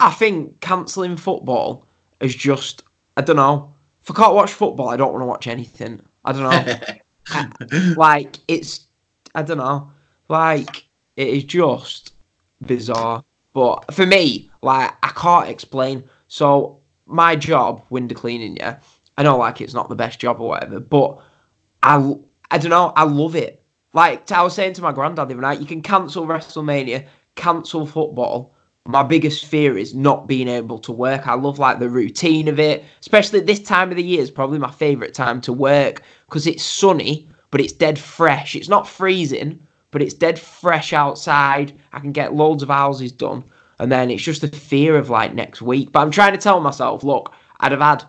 I 0.00 0.10
think 0.10 0.60
cancelling 0.60 1.16
football 1.16 1.86
is 2.20 2.34
just. 2.34 2.82
I 3.16 3.20
don't 3.20 3.36
know. 3.36 3.74
If 4.02 4.10
I 4.10 4.14
can't 4.14 4.34
watch 4.34 4.52
football, 4.52 4.88
I 4.88 4.96
don't 4.96 5.12
want 5.12 5.22
to 5.22 5.26
watch 5.26 5.46
anything. 5.46 6.00
I 6.24 6.32
don't 6.32 6.42
know. 6.42 7.94
like 7.96 8.38
it's 8.48 8.86
I 9.34 9.42
don't 9.42 9.58
know. 9.58 9.90
Like 10.28 10.86
it 11.16 11.28
is 11.28 11.44
just 11.44 12.14
bizarre. 12.66 13.24
But 13.52 13.92
for 13.92 14.06
me, 14.06 14.50
like 14.62 14.92
I 15.02 15.08
can't 15.08 15.48
explain. 15.48 16.08
So 16.28 16.80
my 17.06 17.36
job, 17.36 17.84
window 17.90 18.14
cleaning, 18.14 18.56
yeah. 18.56 18.78
I 19.18 19.22
know 19.22 19.36
like 19.36 19.60
it's 19.60 19.74
not 19.74 19.88
the 19.88 19.94
best 19.94 20.18
job 20.18 20.40
or 20.40 20.48
whatever, 20.48 20.80
but 20.80 21.22
I 21.82 22.14
I 22.50 22.58
don't 22.58 22.70
know, 22.70 22.92
I 22.96 23.04
love 23.04 23.36
it. 23.36 23.62
Like 23.94 24.30
I 24.32 24.42
was 24.42 24.54
saying 24.54 24.74
to 24.74 24.82
my 24.82 24.92
granddad 24.92 25.28
the 25.28 25.34
other 25.34 25.42
night, 25.42 25.60
you 25.60 25.66
can 25.66 25.82
cancel 25.82 26.26
WrestleMania, 26.26 27.06
cancel 27.36 27.86
football. 27.86 28.54
My 28.86 29.04
biggest 29.04 29.44
fear 29.44 29.78
is 29.78 29.94
not 29.94 30.26
being 30.26 30.48
able 30.48 30.78
to 30.80 30.90
work. 30.90 31.28
I 31.28 31.34
love 31.34 31.60
like 31.60 31.78
the 31.78 31.88
routine 31.88 32.48
of 32.48 32.58
it, 32.58 32.84
especially 33.00 33.38
this 33.38 33.60
time 33.60 33.90
of 33.90 33.96
the 33.96 34.02
year 34.02 34.20
is 34.20 34.30
probably 34.30 34.58
my 34.58 34.72
favorite 34.72 35.14
time 35.14 35.40
to 35.42 35.52
work 35.52 36.02
because 36.26 36.48
it's 36.48 36.64
sunny, 36.64 37.28
but 37.52 37.60
it's 37.60 37.72
dead 37.72 37.96
fresh. 37.96 38.56
It's 38.56 38.68
not 38.68 38.88
freezing, 38.88 39.60
but 39.92 40.02
it's 40.02 40.14
dead 40.14 40.36
fresh 40.36 40.92
outside. 40.92 41.78
I 41.92 42.00
can 42.00 42.10
get 42.10 42.34
loads 42.34 42.64
of 42.64 42.70
houses 42.70 43.12
done, 43.12 43.44
and 43.78 43.92
then 43.92 44.10
it's 44.10 44.22
just 44.22 44.40
the 44.40 44.48
fear 44.48 44.96
of 44.96 45.10
like 45.10 45.32
next 45.32 45.62
week. 45.62 45.92
But 45.92 46.00
I'm 46.00 46.10
trying 46.10 46.32
to 46.32 46.38
tell 46.38 46.60
myself, 46.60 47.04
look, 47.04 47.32
I'd 47.60 47.70
have 47.70 47.80
had 47.80 48.04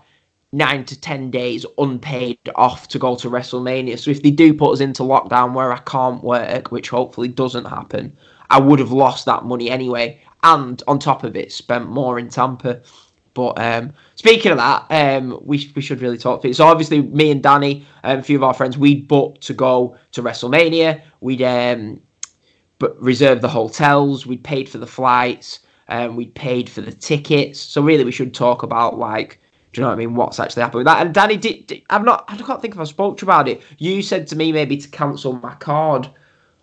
nine 0.53 0.85
to 0.85 0.99
ten 0.99 1.29
days 1.29 1.67
unpaid 1.77 2.39
off 2.55 2.87
to 2.87 2.97
go 2.97 3.15
to 3.17 3.29
WrestleMania. 3.29 3.99
So 3.99 4.09
if 4.09 4.23
they 4.23 4.31
do 4.31 4.55
put 4.55 4.73
us 4.73 4.79
into 4.79 5.03
lockdown 5.03 5.53
where 5.53 5.71
I 5.71 5.79
can't 5.79 6.23
work, 6.23 6.71
which 6.71 6.89
hopefully 6.89 7.27
doesn't 7.27 7.65
happen, 7.65 8.17
I 8.49 8.59
would 8.59 8.79
have 8.79 8.91
lost 8.91 9.25
that 9.27 9.45
money 9.45 9.69
anyway. 9.69 10.19
And 10.43 10.83
on 10.87 10.99
top 10.99 11.23
of 11.23 11.35
it, 11.35 11.51
spent 11.51 11.89
more 11.89 12.19
in 12.19 12.29
Tampa. 12.29 12.81
But 13.33 13.59
um, 13.59 13.93
speaking 14.15 14.51
of 14.51 14.57
that, 14.57 14.85
um, 14.89 15.39
we, 15.41 15.71
we 15.75 15.81
should 15.81 16.01
really 16.01 16.17
talk 16.17 16.41
to 16.41 16.49
it. 16.49 16.55
So 16.55 16.67
obviously, 16.67 17.01
me 17.01 17.31
and 17.31 17.41
Danny, 17.41 17.85
and 18.03 18.19
a 18.19 18.23
few 18.23 18.37
of 18.37 18.43
our 18.43 18.53
friends, 18.53 18.77
we'd 18.77 19.07
booked 19.07 19.41
to 19.47 19.53
go 19.53 19.97
to 20.11 20.21
WrestleMania. 20.21 21.01
We'd 21.21 21.41
um, 21.41 22.01
but 22.79 23.01
reserved 23.01 23.41
the 23.41 23.49
hotels. 23.49 24.25
We'd 24.25 24.43
paid 24.43 24.67
for 24.69 24.77
the 24.77 24.87
flights. 24.87 25.59
Um, 25.87 26.15
we'd 26.15 26.35
paid 26.35 26.69
for 26.69 26.81
the 26.81 26.91
tickets. 26.91 27.59
So 27.59 27.81
really, 27.81 28.03
we 28.03 28.11
should 28.11 28.33
talk 28.33 28.63
about 28.63 28.99
like, 28.99 29.39
do 29.71 29.79
you 29.79 29.83
know 29.83 29.89
what 29.89 29.95
I 29.95 29.97
mean? 29.97 30.15
What's 30.15 30.39
actually 30.39 30.61
happened 30.63 30.79
with 30.79 30.87
that? 30.87 31.05
And 31.05 31.13
Danny, 31.13 31.37
did, 31.37 31.67
did 31.67 31.81
I'm 31.89 32.05
not? 32.05 32.25
I 32.27 32.37
can't 32.37 32.61
think 32.61 32.75
if 32.75 32.79
I 32.79 32.83
spoke 32.83 33.17
to 33.17 33.25
you 33.25 33.29
about 33.29 33.47
it. 33.47 33.61
You 33.77 34.01
said 34.01 34.27
to 34.27 34.35
me 34.35 34.51
maybe 34.51 34.77
to 34.77 34.89
cancel 34.89 35.33
my 35.33 35.55
card. 35.55 36.09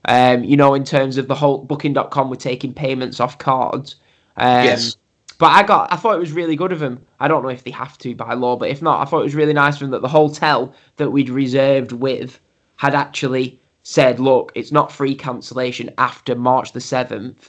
Um, 0.06 0.44
you 0.44 0.56
know, 0.56 0.74
in 0.74 0.84
terms 0.84 1.18
of 1.18 1.28
the 1.28 1.34
whole 1.34 1.58
Booking.com, 1.64 2.30
we're 2.30 2.36
taking 2.36 2.72
payments 2.72 3.20
off 3.20 3.38
cards. 3.38 3.96
Um, 4.36 4.64
Yes. 4.64 4.96
But 5.38 5.52
I 5.52 5.62
got, 5.62 5.90
I 5.90 5.96
thought 5.96 6.16
it 6.16 6.20
was 6.20 6.32
really 6.32 6.54
good 6.54 6.70
of 6.70 6.82
him. 6.82 7.02
I 7.18 7.26
don't 7.26 7.42
know 7.42 7.48
if 7.48 7.64
they 7.64 7.70
have 7.70 7.96
to 7.98 8.14
by 8.14 8.34
law, 8.34 8.56
but 8.56 8.68
if 8.68 8.82
not, 8.82 9.00
I 9.00 9.08
thought 9.08 9.20
it 9.20 9.24
was 9.24 9.34
really 9.34 9.54
nice 9.54 9.76
of 9.76 9.82
him 9.82 9.90
that 9.92 10.02
the 10.02 10.08
hotel 10.08 10.74
that 10.96 11.10
we'd 11.10 11.30
reserved 11.30 11.92
with 11.92 12.38
had 12.76 12.94
actually 12.94 13.58
said, 13.82 14.20
look, 14.20 14.52
it's 14.54 14.70
not 14.70 14.92
free 14.92 15.14
cancellation 15.14 15.90
after 15.96 16.34
March 16.34 16.72
the 16.72 16.78
7th. 16.78 17.48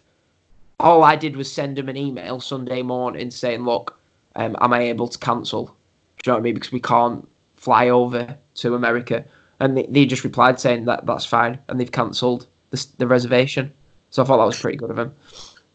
All 0.79 1.03
I 1.03 1.17
did 1.17 1.36
was 1.36 1.51
send 1.51 1.77
him 1.77 1.89
an 1.89 1.98
email 1.98 2.39
Sunday 2.39 2.81
morning 2.81 3.29
saying, 3.29 3.65
look, 3.65 4.00
um, 4.38 4.55
am 4.62 4.72
I 4.72 4.84
able 4.84 5.10
to 5.10 5.20
cancel? 5.20 5.65
Do 5.65 5.72
you 6.25 6.31
know 6.31 6.36
what 6.36 6.39
I 6.39 6.43
mean? 6.43 6.53
Because 6.53 6.72
we 6.72 6.79
can't 6.79 7.27
fly 7.58 7.89
over 7.89 8.38
to 8.55 8.74
America. 8.74 9.25
And 9.62 9.77
they, 9.77 9.86
they 9.89 10.06
just 10.06 10.24
replied 10.25 10.60
saying 10.60 10.86
that 10.86 11.06
that's 11.06 11.25
fine. 11.25 11.60
And 11.70 11.80
they've 11.80 11.91
cancelled 11.91 12.48
the, 12.72 12.86
the 12.98 13.08
reservation. 13.08 13.72
So 14.10 14.22
I 14.22 14.25
thought 14.25 14.38
that 14.38 14.46
was 14.46 14.60
pretty 14.60 14.77
good 14.77 14.89
of 14.91 15.00
him. 15.00 15.13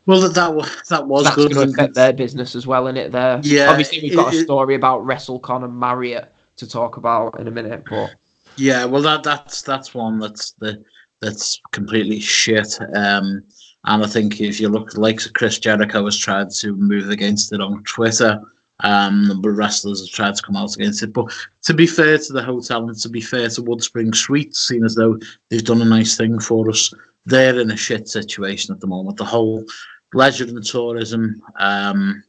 Well, 0.05 0.21
that 0.21 0.35
that 0.35 0.55
was 0.55 0.71
that 0.89 1.07
was 1.07 1.25
That's 1.25 1.37
good. 1.37 1.53
going 1.55 1.69
to 1.69 1.73
affect 1.73 1.95
their 1.95 2.13
business 2.13 2.55
as 2.55 2.67
well, 2.67 2.87
in 2.87 2.97
it? 2.97 3.11
There, 3.13 3.41
Yeah, 3.43 3.71
Obviously, 3.71 4.01
we've 4.03 4.15
got 4.15 4.33
it- 4.35 4.37
a 4.37 4.41
it- 4.41 4.45
story 4.45 4.75
about 4.75 5.05
WrestleCon 5.05 5.65
and 5.65 5.79
Marriott 5.81 6.33
to 6.57 6.69
talk 6.69 6.97
about 6.97 7.41
in 7.41 7.49
a 7.49 7.51
minute, 7.51 7.85
but 7.89 8.15
Yeah, 8.57 8.85
well, 8.85 9.03
that 9.03 9.23
that's 9.25 9.63
that's 9.63 9.95
one 9.95 10.19
that's 10.21 10.53
the 10.53 10.83
that's 11.21 11.61
completely 11.73 12.21
shit. 12.21 12.79
Um, 12.95 13.43
and 13.85 14.05
I 14.05 14.07
think 14.07 14.41
if 14.41 14.61
you 14.61 14.69
look, 14.69 14.97
like 14.97 15.21
Chris 15.35 15.59
Jericho 15.59 16.05
has 16.05 16.17
tried 16.17 16.51
to 16.61 16.75
move 16.77 17.11
against 17.11 17.53
it 17.53 17.61
on 17.61 17.83
Twitter. 17.85 18.41
Um, 18.81 19.31
of 19.31 19.43
wrestlers 19.43 20.01
have 20.01 20.11
tried 20.11 20.35
to 20.35 20.43
come 20.43 20.57
out 20.57 20.75
against 20.75 21.03
it. 21.03 21.13
But 21.13 21.33
to 21.63 21.73
be 21.73 21.87
fair 21.87 22.19
to 22.19 22.33
the 22.33 22.43
hotel 22.43 22.87
and 22.87 22.99
to 22.99 23.09
be 23.09 23.23
fair 23.23 23.49
to 23.49 23.63
Wood 23.63 23.79
Woodspring 23.79 24.15
Suites, 24.15 24.61
seeing 24.61 24.85
as 24.85 24.95
though 24.95 25.19
they've 25.49 25.65
done 25.65 25.81
a 25.81 25.87
nice 25.87 26.17
thing 26.17 26.39
for 26.39 26.69
us, 26.69 26.93
they're 27.25 27.59
in 27.59 27.71
a 27.71 27.77
shit 27.77 28.09
situation 28.09 28.75
at 28.75 28.81
the 28.81 28.87
moment. 28.87 29.17
The 29.17 29.25
whole 29.25 29.65
leisure 30.13 30.45
and 30.45 30.63
tourism 30.65 31.43
um, 31.59 32.23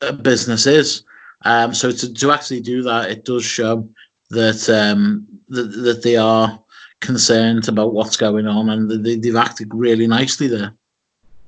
uh, 0.00 0.12
business 0.12 0.66
is. 0.66 1.04
Um, 1.44 1.74
so 1.74 1.90
to, 1.90 2.12
to 2.12 2.32
actually 2.32 2.60
do 2.60 2.82
that, 2.82 3.10
it 3.10 3.24
does 3.24 3.44
show 3.44 3.88
that 4.30 4.68
um, 4.68 5.26
that, 5.48 5.62
that 5.62 6.02
they 6.02 6.16
are 6.16 6.58
concerned 7.00 7.68
about 7.68 7.92
what's 7.92 8.16
going 8.16 8.46
on 8.46 8.70
and 8.70 8.90
they, 9.04 9.16
they've 9.16 9.36
acted 9.36 9.68
really 9.74 10.06
nicely 10.06 10.48
there. 10.48 10.72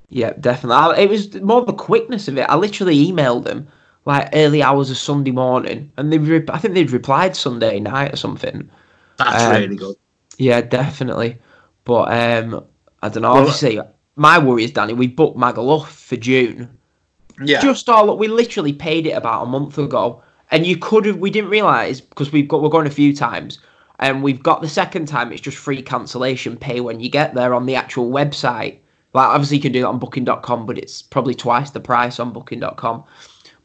yeah, 0.09 0.33
definitely. 0.39 0.77
I, 0.77 1.01
it 1.01 1.09
was 1.09 1.35
more 1.41 1.65
the 1.65 1.73
quickness 1.73 2.29
of 2.29 2.37
it. 2.37 2.43
I 2.49 2.57
literally 2.57 3.07
emailed 3.07 3.45
them 3.45 3.69
like 4.07 4.31
early 4.33 4.63
hours 4.63 4.91
of 4.91 4.97
Sunday 4.97 5.33
morning, 5.33 5.93
and 5.99 6.11
they, 6.13 6.19
re- 6.19 6.45
I 6.49 6.59
think 6.59 6.73
they'd 6.75 6.91
replied 6.91 7.37
Sunday 7.37 7.79
night 7.81 8.15
or 8.15 8.17
something. 8.17 8.71
That's 9.19 9.45
Um, 9.45 9.53
really 9.53 9.77
good. 9.77 9.97
Yeah, 10.39 10.63
definitely. 10.63 11.37
But 11.85 12.13
um, 12.13 12.65
I 13.03 13.09
don't 13.11 13.23
know. 13.23 13.33
Well- 13.35 13.43
Obviously, 13.43 13.81
my 14.17 14.39
worry 14.39 14.65
is 14.65 14.71
Danny. 14.71 14.95
We 14.95 15.09
booked 15.09 15.37
Magaluf 15.39 15.87
for 15.89 16.17
June. 16.17 16.71
Yeah, 17.45 17.61
just 17.61 17.89
all 17.91 18.17
we 18.17 18.29
literally 18.29 18.73
paid 18.73 19.07
it 19.07 19.11
about 19.11 19.43
a 19.43 19.47
month 19.47 19.77
ago 19.77 20.23
and 20.51 20.67
you 20.67 20.79
could 20.79 21.05
have 21.05 21.19
we 21.19 21.31
didn't 21.31 21.51
realize 21.51 22.01
because 22.01 22.33
we've 22.33 22.49
got 22.49 22.63
we're 22.63 22.71
going 22.71 22.87
a 22.87 22.91
few 22.91 23.15
times 23.15 23.59
And 23.99 24.23
we've 24.23 24.43
got 24.43 24.63
the 24.63 24.69
second 24.71 25.07
time, 25.07 25.33
it's 25.33 25.43
just 25.43 25.59
free 25.59 25.83
cancellation, 25.83 26.57
pay 26.57 26.81
when 26.81 26.99
you 27.01 27.11
get 27.11 27.35
there 27.35 27.53
on 27.55 27.67
the 27.67 27.75
actual 27.75 28.11
website. 28.11 28.79
Like, 29.13 29.29
obviously, 29.29 29.57
you 29.59 29.63
can 29.63 29.73
do 29.73 29.81
that 29.83 29.89
on 29.89 29.99
booking.com, 29.99 30.65
but 30.67 30.79
it's 30.79 31.03
probably 31.03 31.35
twice 31.35 31.71
the 31.71 31.81
price 31.81 32.19
on 32.21 32.33
booking.com. 32.33 33.05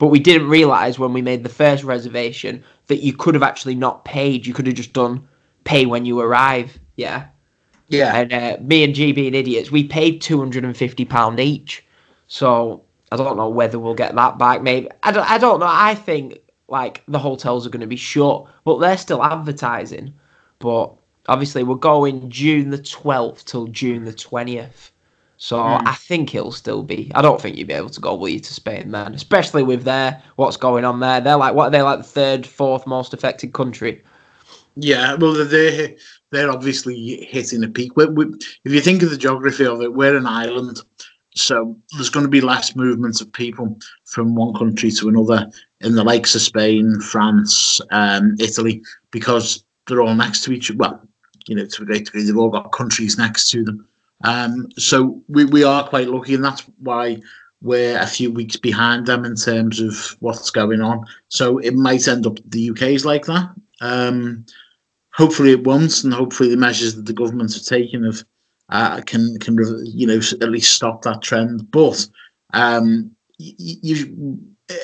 But 0.02 0.08
we 0.08 0.18
didn't 0.18 0.50
realize 0.50 0.98
when 0.98 1.14
we 1.14 1.22
made 1.22 1.44
the 1.44 1.50
first 1.50 1.84
reservation 1.84 2.64
that 2.88 3.04
you 3.04 3.14
could 3.14 3.36
have 3.36 3.44
actually 3.44 3.76
not 3.76 4.04
paid. 4.04 4.48
You 4.48 4.54
could 4.56 4.66
have 4.66 4.76
just 4.76 4.94
done 4.94 5.28
pay 5.64 5.86
when 5.86 6.06
you 6.06 6.20
arrive. 6.20 6.80
Yeah. 6.96 7.28
Yeah. 7.88 8.16
And 8.16 8.34
uh, 8.34 8.58
me 8.62 8.84
and 8.84 8.96
G 8.96 9.12
being 9.12 9.36
idiots, 9.36 9.70
we 9.70 9.84
paid 9.84 10.24
£250 10.24 11.40
each. 11.40 11.86
So 12.26 12.84
I 13.12 13.16
don't 13.16 13.38
know 13.38 13.50
whether 13.50 13.78
we'll 13.78 13.94
get 13.94 14.16
that 14.16 14.40
back. 14.40 14.64
Maybe. 14.64 14.90
I 15.04 15.12
don't, 15.12 15.30
I 15.30 15.38
don't 15.38 15.60
know. 15.60 15.70
I 15.70 15.94
think 15.94 16.40
like 16.68 17.04
the 17.08 17.20
hotels 17.20 17.68
are 17.68 17.70
going 17.70 17.82
to 17.82 17.86
be 17.86 17.96
shut, 17.96 18.48
but 18.66 18.80
they're 18.80 18.98
still 18.98 19.24
advertising. 19.24 20.16
But 20.58 20.96
obviously, 21.28 21.62
we're 21.62 21.76
going 21.76 22.28
June 22.32 22.72
the 22.72 22.80
12th 22.80 23.44
till 23.44 23.68
June 23.68 24.06
the 24.06 24.14
20th. 24.14 24.90
So 25.44 25.58
Mm. 25.58 25.88
I 25.88 25.96
think 25.96 26.36
it'll 26.36 26.52
still 26.52 26.84
be. 26.84 27.12
I 27.16 27.24
don't 27.24 27.42
think 27.42 27.58
you'd 27.58 27.68
be 27.68 27.74
able 27.74 27.90
to 27.90 28.00
go 28.00 28.14
will 28.14 28.30
you 28.30 28.40
to 28.40 28.54
Spain, 28.54 28.92
man. 28.92 29.16
Especially 29.16 29.64
with 29.64 29.86
their 29.86 30.22
what's 30.36 30.56
going 30.56 30.86
on 30.86 31.00
there. 31.00 31.20
They're 31.20 31.36
like 31.36 31.56
what 31.56 31.70
are 31.70 31.70
they 31.72 31.82
like 31.82 31.98
the 31.98 32.04
third, 32.04 32.46
fourth 32.46 32.86
most 32.86 33.12
affected 33.12 33.52
country. 33.52 34.04
Yeah, 34.76 35.16
well, 35.16 35.34
they're 35.34 35.96
they're 36.30 36.52
obviously 36.52 37.26
hitting 37.26 37.64
a 37.64 37.68
peak. 37.68 37.98
we 37.98 38.06
we 38.06 38.26
if 38.66 38.72
you 38.72 38.82
think 38.82 39.02
of 39.02 39.10
the 39.10 39.18
geography 39.18 39.66
of 39.66 39.82
it, 39.82 39.96
we're 39.96 40.16
an 40.16 40.28
island, 40.28 40.84
so 41.34 41.76
there's 41.94 42.12
going 42.12 42.26
to 42.26 42.30
be 42.30 42.42
less 42.42 42.76
movement 42.76 43.20
of 43.20 43.34
people 43.34 43.80
from 44.06 44.36
one 44.36 44.54
country 44.54 44.92
to 44.92 45.10
another 45.10 45.50
in 45.80 45.96
the 45.96 46.04
likes 46.04 46.36
of 46.36 46.42
Spain, 46.44 47.00
France, 47.02 47.82
um, 47.90 48.36
Italy, 48.40 48.84
because 49.10 49.64
they're 49.88 50.04
all 50.04 50.14
next 50.14 50.44
to 50.44 50.52
each 50.52 50.70
other. 50.70 50.78
Well, 50.78 51.02
you 51.48 51.56
know, 51.56 51.66
to 51.66 51.82
a 51.82 51.86
great 51.86 52.06
degree, 52.06 52.22
they've 52.22 52.38
all 52.38 52.52
got 52.52 52.72
countries 52.72 53.18
next 53.18 53.50
to 53.50 53.64
them. 53.64 53.88
Um, 54.24 54.68
so 54.78 55.22
we, 55.28 55.46
we 55.46 55.64
are 55.64 55.88
quite 55.88 56.08
lucky, 56.08 56.36
and 56.36 56.44
that's 56.44 56.64
why 56.80 57.20
we're 57.62 58.00
a 58.00 58.08
few 58.08 58.32
weeks 58.32 58.58
behind 58.58 59.06
them 59.06 59.24
in 59.26 59.36
terms 59.36 59.80
of 59.80 60.16
what's 60.20 60.50
going 60.50 60.82
on. 60.82 61.06
So 61.30 61.60
it 61.60 61.76
might 61.76 62.08
end 62.08 62.26
up 62.26 62.40
the 62.48 62.72
UK 62.72 62.82
is 62.84 63.06
like 63.06 63.26
that. 63.26 63.50
Um, 63.82 64.46
hopefully 65.14 65.52
it 65.52 65.64
won't, 65.64 66.04
and 66.04 66.14
hopefully 66.14 66.50
the 66.50 66.58
measures 66.58 66.96
that 66.96 67.06
the 67.06 67.14
government 67.14 67.54
have 67.54 67.64
taken 67.64 68.04
have 68.04 68.24
uh, 68.70 69.02
can 69.02 69.38
can 69.40 69.58
you 69.86 70.08
know 70.08 70.20
at 70.42 70.52
least 70.52 70.74
stop 70.74 71.02
that 71.04 71.22
trend. 71.22 71.70
But 71.72 72.08
um, 72.54 73.12
you 73.38 74.40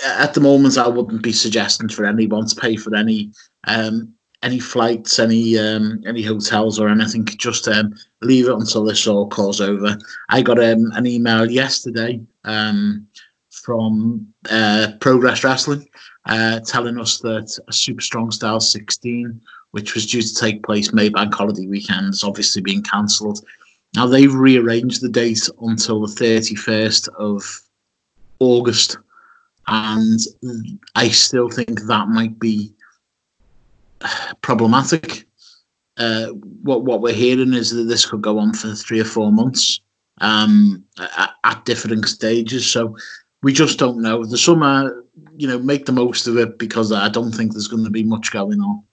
at 0.05 0.33
the 0.33 0.41
moment, 0.41 0.77
I 0.77 0.87
wouldn't 0.87 1.21
be 1.21 1.31
suggesting 1.31 1.89
for 1.89 2.05
anyone 2.05 2.45
to 2.47 2.55
pay 2.55 2.75
for 2.75 2.95
any 2.95 3.31
um, 3.65 4.13
any 4.43 4.59
flights, 4.59 5.19
any 5.19 5.57
um, 5.57 6.03
any 6.05 6.21
hotels 6.21 6.79
or 6.79 6.89
anything. 6.89 7.25
Just 7.25 7.67
um, 7.67 7.95
leave 8.21 8.47
it 8.47 8.53
until 8.53 8.83
this 8.83 9.07
all 9.07 9.27
calls 9.27 9.61
over. 9.61 9.97
I 10.29 10.41
got 10.41 10.59
um, 10.59 10.91
an 10.93 11.07
email 11.07 11.49
yesterday 11.49 12.21
um, 12.43 13.07
from 13.49 14.27
uh, 14.49 14.93
Progress 14.99 15.43
Wrestling 15.43 15.87
uh, 16.27 16.59
telling 16.61 16.99
us 16.99 17.19
that 17.19 17.57
a 17.67 17.73
Super 17.73 18.01
Strong 18.01 18.31
Style 18.31 18.59
16, 18.59 19.41
which 19.71 19.95
was 19.95 20.05
due 20.05 20.21
to 20.21 20.35
take 20.35 20.63
place 20.63 20.93
May 20.93 21.09
Bank 21.09 21.33
Holiday 21.33 21.67
weekend, 21.67 22.13
is 22.13 22.23
obviously 22.23 22.61
being 22.61 22.83
cancelled. 22.83 23.43
Now 23.95 24.05
they've 24.05 24.33
rearranged 24.33 25.01
the 25.01 25.09
date 25.09 25.49
until 25.61 26.05
the 26.05 26.13
31st 26.13 27.09
of 27.17 27.43
August, 28.39 28.97
and 29.67 30.19
I 30.95 31.09
still 31.09 31.49
think 31.49 31.81
that 31.81 32.07
might 32.09 32.37
be 32.39 32.73
problematic. 34.41 35.27
Uh, 35.97 36.27
what 36.61 36.83
what 36.83 37.01
we're 37.01 37.13
hearing 37.13 37.53
is 37.53 37.71
that 37.71 37.83
this 37.83 38.05
could 38.05 38.21
go 38.21 38.37
on 38.37 38.53
for 38.53 38.73
three 38.75 38.99
or 38.99 39.05
four 39.05 39.31
months 39.31 39.79
um, 40.21 40.83
at, 40.99 41.31
at 41.43 41.65
different 41.65 42.05
stages. 42.07 42.69
So 42.69 42.95
we 43.41 43.53
just 43.53 43.79
don't 43.79 44.01
know. 44.01 44.23
The 44.23 44.37
summer, 44.37 45.03
you 45.35 45.47
know, 45.47 45.59
make 45.59 45.85
the 45.85 45.91
most 45.91 46.27
of 46.27 46.37
it 46.37 46.59
because 46.59 46.91
I 46.91 47.09
don't 47.09 47.31
think 47.31 47.51
there's 47.53 47.67
going 47.67 47.83
to 47.83 47.89
be 47.89 48.03
much 48.03 48.31
going 48.31 48.61
on. 48.61 48.83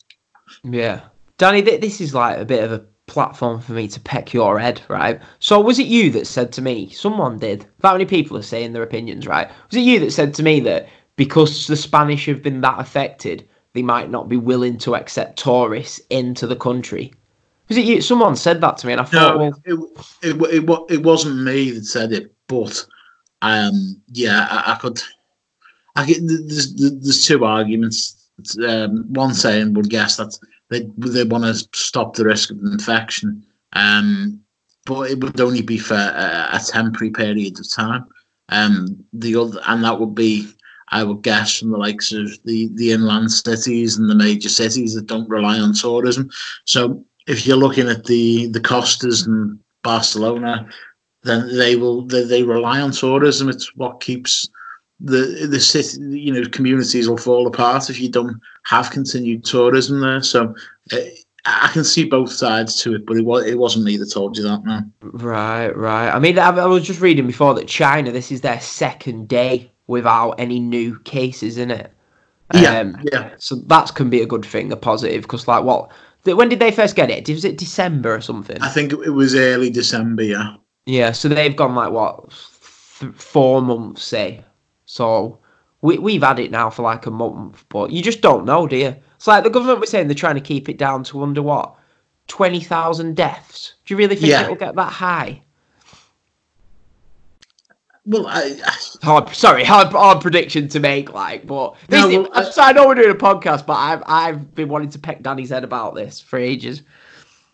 Yeah, 0.62 1.02
Danny, 1.38 1.62
th- 1.62 1.80
this 1.80 2.00
is 2.00 2.14
like 2.14 2.38
a 2.38 2.44
bit 2.44 2.64
of 2.64 2.72
a 2.72 2.84
platform 3.06 3.60
for 3.60 3.72
me 3.72 3.86
to 3.88 4.00
peck 4.00 4.32
your 4.32 4.58
head, 4.58 4.80
right? 4.88 5.20
So 5.38 5.60
was 5.60 5.78
it 5.78 5.86
you 5.86 6.10
that 6.12 6.26
said 6.26 6.52
to 6.52 6.62
me? 6.62 6.90
Someone 6.90 7.38
did. 7.38 7.66
That 7.80 7.92
many 7.92 8.06
people 8.06 8.36
are 8.36 8.42
saying 8.42 8.72
their 8.72 8.82
opinions, 8.82 9.26
right? 9.26 9.48
Was 9.48 9.76
it 9.76 9.80
you 9.80 10.00
that 10.00 10.12
said 10.12 10.34
to 10.34 10.42
me 10.42 10.60
that 10.60 10.88
because 11.16 11.66
the 11.66 11.76
Spanish 11.76 12.26
have 12.26 12.42
been 12.42 12.60
that 12.62 12.80
affected, 12.80 13.48
they 13.74 13.82
might 13.82 14.10
not 14.10 14.28
be 14.28 14.36
willing 14.36 14.78
to 14.78 14.96
accept 14.96 15.38
tourists 15.38 16.00
into 16.10 16.46
the 16.46 16.56
country? 16.56 17.12
Was 17.68 17.76
it 17.76 17.84
you? 17.84 18.00
Someone 18.00 18.36
said 18.36 18.60
that 18.60 18.78
to 18.78 18.86
me, 18.86 18.92
and 18.92 19.00
I 19.00 19.04
thought, 19.04 19.36
No, 19.36 19.38
well, 19.38 19.60
it, 19.64 20.28
it, 20.28 20.36
it, 20.36 20.68
it, 20.68 20.80
it 20.90 21.02
wasn't 21.02 21.42
me 21.42 21.70
that 21.70 21.84
said 21.84 22.12
it, 22.12 22.32
but 22.46 22.84
um, 23.42 24.00
yeah, 24.12 24.46
I, 24.50 24.72
I 24.72 24.74
could. 24.76 25.00
I 25.96 26.04
get, 26.04 26.18
there's, 26.26 26.74
there's 26.74 27.26
two 27.26 27.44
arguments. 27.44 28.28
Um, 28.66 29.04
one 29.12 29.32
saying 29.32 29.74
would 29.74 29.90
guess 29.90 30.16
that 30.16 30.36
they 30.68 30.88
they 30.98 31.24
want 31.24 31.44
to 31.44 31.54
stop 31.72 32.16
the 32.16 32.24
risk 32.24 32.50
of 32.50 32.58
infection, 32.58 33.46
um, 33.74 34.40
but 34.86 35.10
it 35.10 35.20
would 35.20 35.40
only 35.40 35.62
be 35.62 35.78
for 35.78 35.94
a, 35.94 36.48
a 36.52 36.60
temporary 36.66 37.10
period 37.10 37.58
of 37.60 37.70
time. 37.70 38.06
Um, 38.48 39.04
the 39.12 39.36
other, 39.36 39.60
and 39.66 39.84
that 39.84 39.98
would 40.00 40.14
be, 40.14 40.48
I 40.88 41.02
would 41.02 41.22
guess, 41.22 41.58
from 41.58 41.70
the 41.70 41.78
likes 41.78 42.12
of 42.12 42.38
the 42.44 42.68
the 42.74 42.92
inland 42.92 43.32
cities 43.32 43.96
and 43.96 44.08
the 44.08 44.14
major 44.14 44.48
cities 44.48 44.94
that 44.94 45.06
don't 45.06 45.28
rely 45.28 45.58
on 45.58 45.72
tourism. 45.72 46.30
So 46.66 47.04
if 47.26 47.46
you're 47.46 47.56
looking 47.56 47.88
at 47.88 48.04
the 48.04 48.46
the 48.46 48.60
Costas 48.60 49.26
and 49.26 49.58
Barcelona, 49.82 50.68
then 51.22 51.56
they 51.56 51.76
will 51.76 52.02
they, 52.06 52.24
they 52.24 52.42
rely 52.42 52.80
on 52.80 52.92
tourism. 52.92 53.48
It's 53.48 53.74
what 53.76 54.00
keeps 54.00 54.48
the 55.00 55.46
the 55.50 55.60
city 55.60 56.20
you 56.20 56.32
know 56.32 56.48
communities 56.50 57.08
will 57.08 57.16
fall 57.16 57.46
apart 57.46 57.90
if 57.90 58.00
you 58.00 58.08
don't 58.08 58.40
have 58.64 58.90
continued 58.90 59.44
tourism 59.44 60.00
there. 60.00 60.22
So 60.22 60.54
uh, 60.92 60.98
I 61.46 61.68
can 61.72 61.84
see 61.84 62.04
both 62.04 62.32
sides 62.32 62.80
to 62.82 62.94
it, 62.94 63.06
but 63.06 63.16
it 63.16 63.24
was 63.24 63.46
it 63.46 63.58
wasn't 63.58 63.86
me 63.86 63.96
that 63.96 64.12
told 64.12 64.36
you 64.36 64.42
that. 64.44 64.64
No. 64.64 64.82
right, 65.02 65.74
right. 65.76 66.10
I 66.10 66.18
mean, 66.18 66.38
I, 66.38 66.50
I 66.50 66.66
was 66.66 66.86
just 66.86 67.00
reading 67.00 67.26
before 67.26 67.54
that 67.54 67.68
China, 67.68 68.12
this 68.12 68.30
is 68.30 68.42
their 68.42 68.60
second 68.60 69.28
day 69.28 69.70
without 69.86 70.32
any 70.38 70.58
new 70.60 70.98
cases 71.00 71.58
in 71.58 71.70
it. 71.70 71.92
Yeah, 72.54 72.80
Um, 72.80 72.96
yeah. 73.12 73.30
So 73.38 73.56
that 73.56 73.94
can 73.94 74.10
be 74.10 74.20
a 74.22 74.26
good 74.26 74.44
thing, 74.44 74.70
a 74.72 74.76
positive, 74.76 75.22
because 75.22 75.48
like 75.48 75.64
what? 75.64 75.90
When 76.24 76.48
did 76.48 76.58
they 76.60 76.70
first 76.70 76.96
get 76.96 77.10
it? 77.10 77.28
Was 77.28 77.44
it 77.44 77.58
December 77.58 78.14
or 78.14 78.20
something? 78.20 78.60
I 78.62 78.68
think 78.70 78.92
it 78.92 79.10
was 79.10 79.34
early 79.34 79.70
December. 79.70 80.22
Yeah. 80.22 80.54
Yeah, 80.86 81.12
so 81.12 81.28
they've 81.28 81.56
gone 81.56 81.74
like 81.74 81.90
what, 81.92 82.30
th- 83.00 83.12
four 83.14 83.62
months, 83.62 84.04
say. 84.04 84.44
So 84.86 85.38
we 85.80 85.98
we've 85.98 86.22
had 86.22 86.38
it 86.38 86.50
now 86.50 86.68
for 86.70 86.82
like 86.82 87.06
a 87.06 87.10
month, 87.10 87.64
but 87.70 87.90
you 87.90 88.02
just 88.02 88.20
don't 88.20 88.44
know, 88.44 88.66
do 88.66 88.76
you? 88.76 88.94
It's 89.16 89.26
like 89.26 89.44
the 89.44 89.50
government 89.50 89.80
was 89.80 89.90
saying 89.90 90.08
they're 90.08 90.14
trying 90.14 90.34
to 90.34 90.40
keep 90.42 90.68
it 90.68 90.76
down 90.78 91.04
to 91.04 91.22
under 91.22 91.42
what, 91.42 91.74
twenty 92.28 92.60
thousand 92.60 93.16
deaths. 93.16 93.74
Do 93.86 93.94
you 93.94 93.98
really 93.98 94.16
think 94.16 94.28
Yeah. 94.28 94.42
it'll 94.44 94.56
get 94.56 94.76
that 94.76 94.92
high? 94.92 95.42
Well, 98.06 98.26
I, 98.26 98.58
I 98.64 98.76
Hard, 99.04 99.30
sorry, 99.34 99.64
hard, 99.64 99.88
hard 99.88 100.20
prediction 100.20 100.68
to 100.68 100.80
make, 100.80 101.12
like, 101.12 101.46
but 101.46 101.74
this, 101.88 102.00
No, 102.02 102.08
well, 102.22 102.30
I'm 102.34 102.46
I- 102.46 102.68
I 102.68 102.72
know 102.72 102.86
we're 102.86 102.94
doing 102.96 103.10
a 103.10 103.14
podcast, 103.14 103.64
but 103.66 103.74
I've 103.74 104.02
I've 104.06 104.54
been 104.54 104.68
wanting 104.68 104.90
to 104.90 104.98
peck 104.98 105.22
Danny's 105.22 105.50
head 105.50 105.64
about 105.64 105.94
this 105.94 106.20
for 106.20 106.38
ages. 106.38 106.82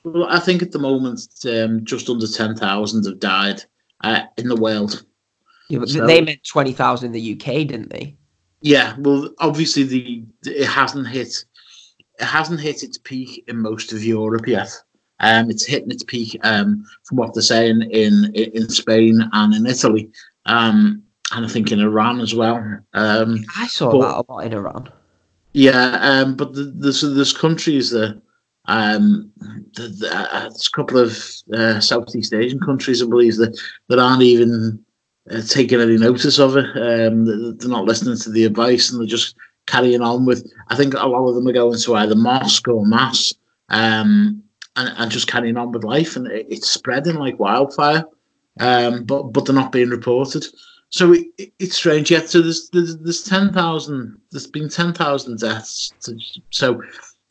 well, 0.04 0.26
I 0.28 0.40
think 0.40 0.62
at 0.62 0.72
the 0.72 0.78
moment 0.78 1.20
um, 1.46 1.84
just 1.84 2.08
under 2.10 2.26
ten 2.26 2.56
thousand 2.56 3.04
have 3.06 3.20
died 3.20 3.62
uh, 4.02 4.22
in 4.38 4.48
the 4.48 4.56
world. 4.56 5.04
Yeah, 5.68 5.78
but 5.80 5.88
So- 5.88 6.06
they 6.06 6.20
meant 6.20 6.42
twenty 6.44 6.72
thousand 6.72 7.06
in 7.06 7.12
the 7.12 7.32
UK, 7.34 7.66
didn't 7.68 7.90
they? 7.90 8.16
Yeah, 8.62 8.94
well, 8.98 9.30
obviously 9.38 9.84
the 9.84 10.24
it 10.44 10.66
hasn't 10.66 11.06
hit 11.08 11.44
it 12.18 12.24
hasn't 12.24 12.60
hit 12.60 12.82
its 12.82 12.98
peak 12.98 13.44
in 13.46 13.56
most 13.62 13.92
of 13.92 14.02
Europe 14.04 14.46
yet. 14.48 14.70
Um, 15.20 15.48
it's 15.50 15.64
hitting 15.66 15.90
its 15.90 16.02
peak 16.02 16.38
um, 16.44 16.84
from 17.04 17.18
what 17.18 17.34
they're 17.34 17.42
saying 17.42 17.82
in 17.90 18.32
in 18.34 18.68
Spain 18.68 19.20
and 19.32 19.54
in 19.54 19.66
Italy, 19.66 20.10
um, 20.46 21.02
and 21.32 21.44
I 21.44 21.48
think 21.48 21.70
in 21.72 21.80
Iran 21.80 22.20
as 22.20 22.34
well. 22.34 22.56
Um, 22.94 23.44
I 23.56 23.66
saw 23.66 23.92
But- 23.92 24.00
that 24.00 24.24
a 24.28 24.32
lot 24.32 24.46
in 24.46 24.52
Iran. 24.52 24.88
yeah, 25.52 25.98
um, 26.00 26.34
but 26.36 26.54
the, 26.54 26.64
there's 26.76 27.00
there's 27.02 27.32
countries 27.32 27.90
that 27.90 28.20
um, 28.66 29.30
the, 29.74 29.88
the, 29.88 30.08
uh, 30.14 30.40
there's 30.48 30.66
a 30.72 30.76
couple 30.76 30.98
of 30.98 31.18
uh, 31.54 31.80
Southeast 31.80 32.32
Asian 32.34 32.60
countries, 32.60 33.02
I 33.02 33.06
believe, 33.06 33.36
that 33.36 33.58
that 33.88 33.98
aren't 33.98 34.22
even 34.22 34.82
uh, 35.30 35.40
taking 35.48 35.80
any 35.80 35.96
notice 35.98 36.38
of 36.38 36.56
it. 36.56 36.66
Um, 36.76 37.24
they- 37.24 37.56
they're 37.58 37.68
not 37.70 37.84
listening 37.84 38.18
to 38.18 38.30
the 38.30 38.44
advice, 38.44 38.90
and 38.90 39.00
they're 39.00 39.06
just 39.08 39.34
carrying 39.66 40.02
on 40.02 40.24
with. 40.26 40.50
I 40.68 40.76
think 40.76 40.94
a 40.94 41.06
lot 41.06 41.26
of 41.28 41.34
them 41.34 41.46
are 41.48 41.52
going 41.52 41.78
to 41.78 41.94
either 41.96 42.14
mosque 42.16 42.66
or 42.68 42.84
mass, 42.86 43.32
um, 43.68 44.42
and, 44.76 44.92
and 44.98 45.10
just 45.10 45.26
carrying 45.28 45.56
on 45.56 45.72
with 45.72 45.84
life, 45.84 46.16
and 46.16 46.26
it, 46.26 46.46
it's 46.48 46.68
spreading 46.68 47.16
like 47.16 47.38
wildfire. 47.38 48.04
Um, 48.58 49.04
but 49.04 49.32
but 49.32 49.46
they're 49.46 49.54
not 49.54 49.72
being 49.72 49.90
reported. 49.90 50.46
So 50.90 51.12
it, 51.12 51.26
it, 51.38 51.52
it's 51.58 51.76
strange. 51.76 52.10
Yet, 52.10 52.28
so 52.28 52.42
there's 52.42 52.68
there's, 52.70 52.96
there's 52.98 53.22
ten 53.22 53.52
thousand. 53.52 54.18
There's 54.30 54.46
been 54.46 54.68
ten 54.68 54.92
thousand 54.92 55.38
deaths. 55.38 55.92
To, 56.02 56.18
so 56.50 56.82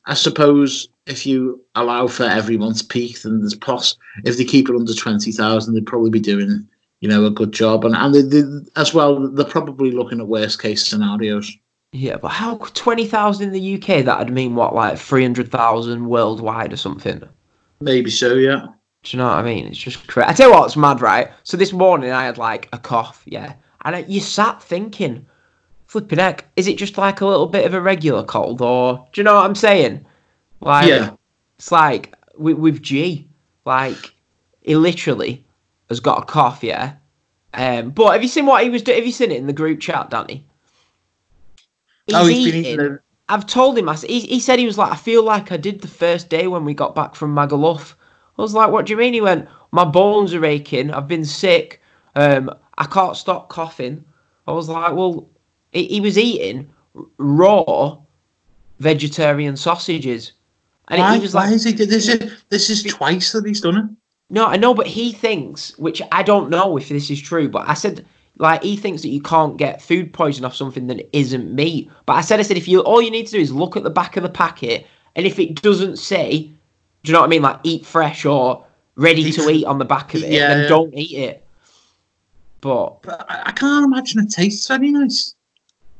I 0.05 0.13
suppose 0.13 0.87
if 1.05 1.25
you 1.25 1.61
allow 1.75 2.07
for 2.07 2.23
everyone's 2.23 2.81
peak, 2.81 3.21
then 3.21 3.39
there's 3.39 3.55
plus. 3.55 3.97
If 4.23 4.37
they 4.37 4.45
keep 4.45 4.69
it 4.69 4.75
under 4.75 4.93
twenty 4.93 5.31
thousand, 5.31 5.73
they'd 5.73 5.85
probably 5.85 6.09
be 6.09 6.19
doing 6.19 6.67
you 7.01 7.09
know 7.09 7.25
a 7.25 7.31
good 7.31 7.51
job, 7.51 7.83
and 7.83 7.95
and 7.95 8.15
they, 8.15 8.21
they, 8.21 8.43
as 8.75 8.93
well, 8.93 9.27
they're 9.29 9.45
probably 9.45 9.91
looking 9.91 10.19
at 10.19 10.27
worst 10.27 10.61
case 10.61 10.85
scenarios. 10.87 11.51
Yeah, 11.91 12.17
but 12.17 12.29
how 12.29 12.57
twenty 12.75 13.05
thousand 13.05 13.47
in 13.47 13.53
the 13.53 13.75
UK? 13.75 14.05
That'd 14.05 14.33
mean 14.33 14.55
what, 14.55 14.75
like 14.75 14.97
three 14.97 15.23
hundred 15.23 15.51
thousand 15.51 16.07
worldwide 16.07 16.71
or 16.71 16.77
something. 16.77 17.23
Maybe 17.81 18.11
so, 18.11 18.35
yeah. 18.35 18.67
Do 19.03 19.15
you 19.15 19.23
know 19.23 19.29
what 19.29 19.37
I 19.37 19.43
mean? 19.43 19.67
It's 19.67 19.77
just 19.77 20.07
crazy. 20.07 20.27
I 20.27 20.33
tell 20.33 20.49
you 20.49 20.55
what's 20.55 20.75
mad, 20.75 21.01
right? 21.01 21.29
So 21.43 21.55
this 21.55 21.71
morning 21.71 22.11
I 22.11 22.25
had 22.25 22.37
like 22.37 22.67
a 22.73 22.77
cough, 22.77 23.23
yeah, 23.25 23.53
and 23.85 23.95
I, 23.95 23.99
you 24.07 24.19
sat 24.19 24.61
thinking, 24.61 25.25
flipping 25.87 26.19
heck, 26.19 26.45
is 26.57 26.67
it 26.67 26.77
just 26.77 26.97
like 26.97 27.21
a 27.21 27.25
little 27.25 27.47
bit 27.47 27.65
of 27.65 27.73
a 27.73 27.81
regular 27.81 28.23
cold, 28.23 28.61
or 28.61 29.07
do 29.13 29.21
you 29.21 29.23
know 29.23 29.35
what 29.35 29.45
I'm 29.45 29.55
saying? 29.55 30.05
Like, 30.59 30.89
Yeah. 30.89 31.11
it's 31.57 31.71
like 31.71 32.13
with, 32.37 32.57
with 32.57 32.81
G, 32.81 33.27
like 33.65 34.13
he 34.61 34.75
literally 34.75 35.45
has 35.87 36.01
got 36.01 36.21
a 36.21 36.25
cough, 36.25 36.63
yeah. 36.63 36.93
Um, 37.53 37.91
but 37.91 38.11
have 38.11 38.21
you 38.21 38.27
seen 38.29 38.45
what 38.45 38.63
he 38.63 38.69
was 38.69 38.81
doing? 38.81 38.97
Have 38.97 39.05
you 39.05 39.13
seen 39.13 39.31
it 39.31 39.37
in 39.37 39.47
the 39.47 39.53
group 39.53 39.79
chat, 39.79 40.09
Danny? 40.09 40.45
oh, 42.13 42.25
he's 42.25 42.51
been 42.51 42.65
eating. 42.65 42.99
I've 43.29 43.45
told 43.45 43.77
him. 43.77 43.87
I, 43.87 43.95
he, 43.95 44.21
he 44.21 44.39
said 44.39 44.59
he 44.59 44.65
was 44.65 44.77
like, 44.77 44.91
I 44.91 44.95
feel 44.95 45.23
like 45.23 45.51
I 45.51 45.57
did 45.57 45.81
the 45.81 45.87
first 45.87 46.29
day 46.29 46.47
when 46.47 46.65
we 46.65 46.73
got 46.73 46.95
back 46.95 47.15
from 47.15 47.33
Magaluf. 47.35 47.93
I 48.39 48.41
was 48.41 48.53
like, 48.53 48.71
what 48.71 48.85
do 48.85 48.93
you 48.93 48.97
mean? 48.97 49.13
He 49.13 49.19
went, 49.19 49.49
my 49.71 49.83
bones 49.83 50.33
are 50.33 50.45
aching. 50.45 50.91
I've 50.91 51.09
been 51.09 51.25
sick. 51.25 51.81
Um, 52.15 52.49
I 52.77 52.85
can't 52.85 53.17
stop 53.17 53.49
coughing. 53.49 54.03
I 54.47 54.53
was 54.53 54.69
like, 54.69 54.93
well, 54.93 55.29
he, 55.73 55.85
he 55.85 55.99
was 55.99 56.17
eating 56.17 56.69
raw 57.17 57.97
vegetarian 58.79 59.57
sausages, 59.57 60.31
and 60.87 61.01
why, 61.01 61.15
he 61.15 61.19
was 61.19 61.33
why 61.33 61.51
is 61.51 61.65
he? 61.65 61.73
This 61.73 62.07
is 62.07 62.31
this 62.47 62.69
is 62.69 62.81
twice 62.83 63.33
that 63.33 63.45
he's 63.45 63.61
done 63.61 63.77
it. 63.77 63.85
no, 64.29 64.45
I 64.45 64.55
know, 64.55 64.73
but 64.73 64.87
he 64.87 65.11
thinks, 65.11 65.77
which 65.77 66.01
I 66.11 66.23
don't 66.23 66.49
know 66.49 66.77
if 66.77 66.87
this 66.87 67.11
is 67.11 67.21
true, 67.21 67.49
but 67.49 67.67
I 67.67 67.73
said, 67.73 68.05
like, 68.37 68.63
he 68.63 68.77
thinks 68.77 69.01
that 69.01 69.09
you 69.09 69.21
can't 69.21 69.57
get 69.57 69.81
food 69.81 70.13
poison 70.13 70.45
off 70.45 70.55
something 70.55 70.87
that 70.87 71.15
isn't 71.15 71.53
meat. 71.53 71.91
But 72.05 72.13
I 72.13 72.21
said, 72.21 72.39
I 72.39 72.43
said, 72.43 72.57
if 72.57 72.69
you, 72.69 72.79
all 72.79 73.01
you 73.01 73.11
need 73.11 73.27
to 73.27 73.33
do 73.33 73.39
is 73.39 73.51
look 73.51 73.75
at 73.75 73.83
the 73.83 73.89
back 73.89 74.15
of 74.15 74.23
the 74.23 74.29
packet, 74.29 74.87
and 75.15 75.27
if 75.27 75.37
it 75.39 75.61
doesn't 75.61 75.97
say, 75.97 76.49
do 77.03 77.11
you 77.11 77.13
know 77.13 77.21
what 77.21 77.27
I 77.27 77.29
mean, 77.29 77.41
like, 77.41 77.59
eat 77.63 77.85
fresh 77.85 78.25
or 78.25 78.65
ready 78.95 79.21
Eat 79.21 79.35
to 79.35 79.49
eat 79.49 79.65
on 79.65 79.79
the 79.79 79.85
back 79.85 80.13
of 80.13 80.23
it, 80.23 80.31
Yeah, 80.31 80.61
yeah. 80.61 80.67
don't 80.67 80.93
eat 80.93 81.17
it. 81.17 81.45
But, 82.61 83.01
But 83.03 83.25
I, 83.29 83.51
can't 83.53 83.85
imagine 83.85 84.19
it 84.21 84.31
tastes 84.31 84.67
very 84.67 84.91
nice. 84.91 85.33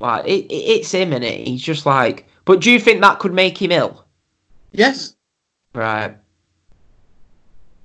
like, 0.02 0.26
it, 0.26 0.46
it, 0.52 0.54
it's 0.54 0.92
him, 0.92 1.14
and 1.14 1.24
it. 1.24 1.48
He's 1.48 1.62
just 1.62 1.86
like, 1.86 2.28
but 2.46 2.60
do 2.60 2.70
you 2.72 2.80
think 2.80 3.02
that 3.02 3.20
could 3.20 3.34
make 3.34 3.62
him 3.62 3.72
ill? 3.72 4.06
Yes. 4.74 5.16
Right. 5.74 6.16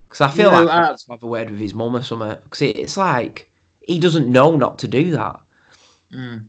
Because 0.08 0.20
I 0.22 0.30
feel 0.30 0.46
You 0.50 0.58
know, 0.58 0.64
like 0.64 0.74
I 0.74 0.86
have 0.86 0.98
to 0.98 1.12
have 1.12 1.22
a 1.22 1.26
word 1.26 1.50
with 1.50 1.60
his 1.60 1.74
mum 1.74 1.94
or 1.94 2.02
something. 2.02 2.36
Because 2.42 2.62
it, 2.62 2.76
it's 2.76 2.96
like, 2.96 3.52
he 3.82 4.00
doesn't 4.00 4.30
know 4.30 4.56
not 4.56 4.78
to 4.80 4.88
do 4.88 5.12
that. 5.12 5.40
Mm. 6.12 6.46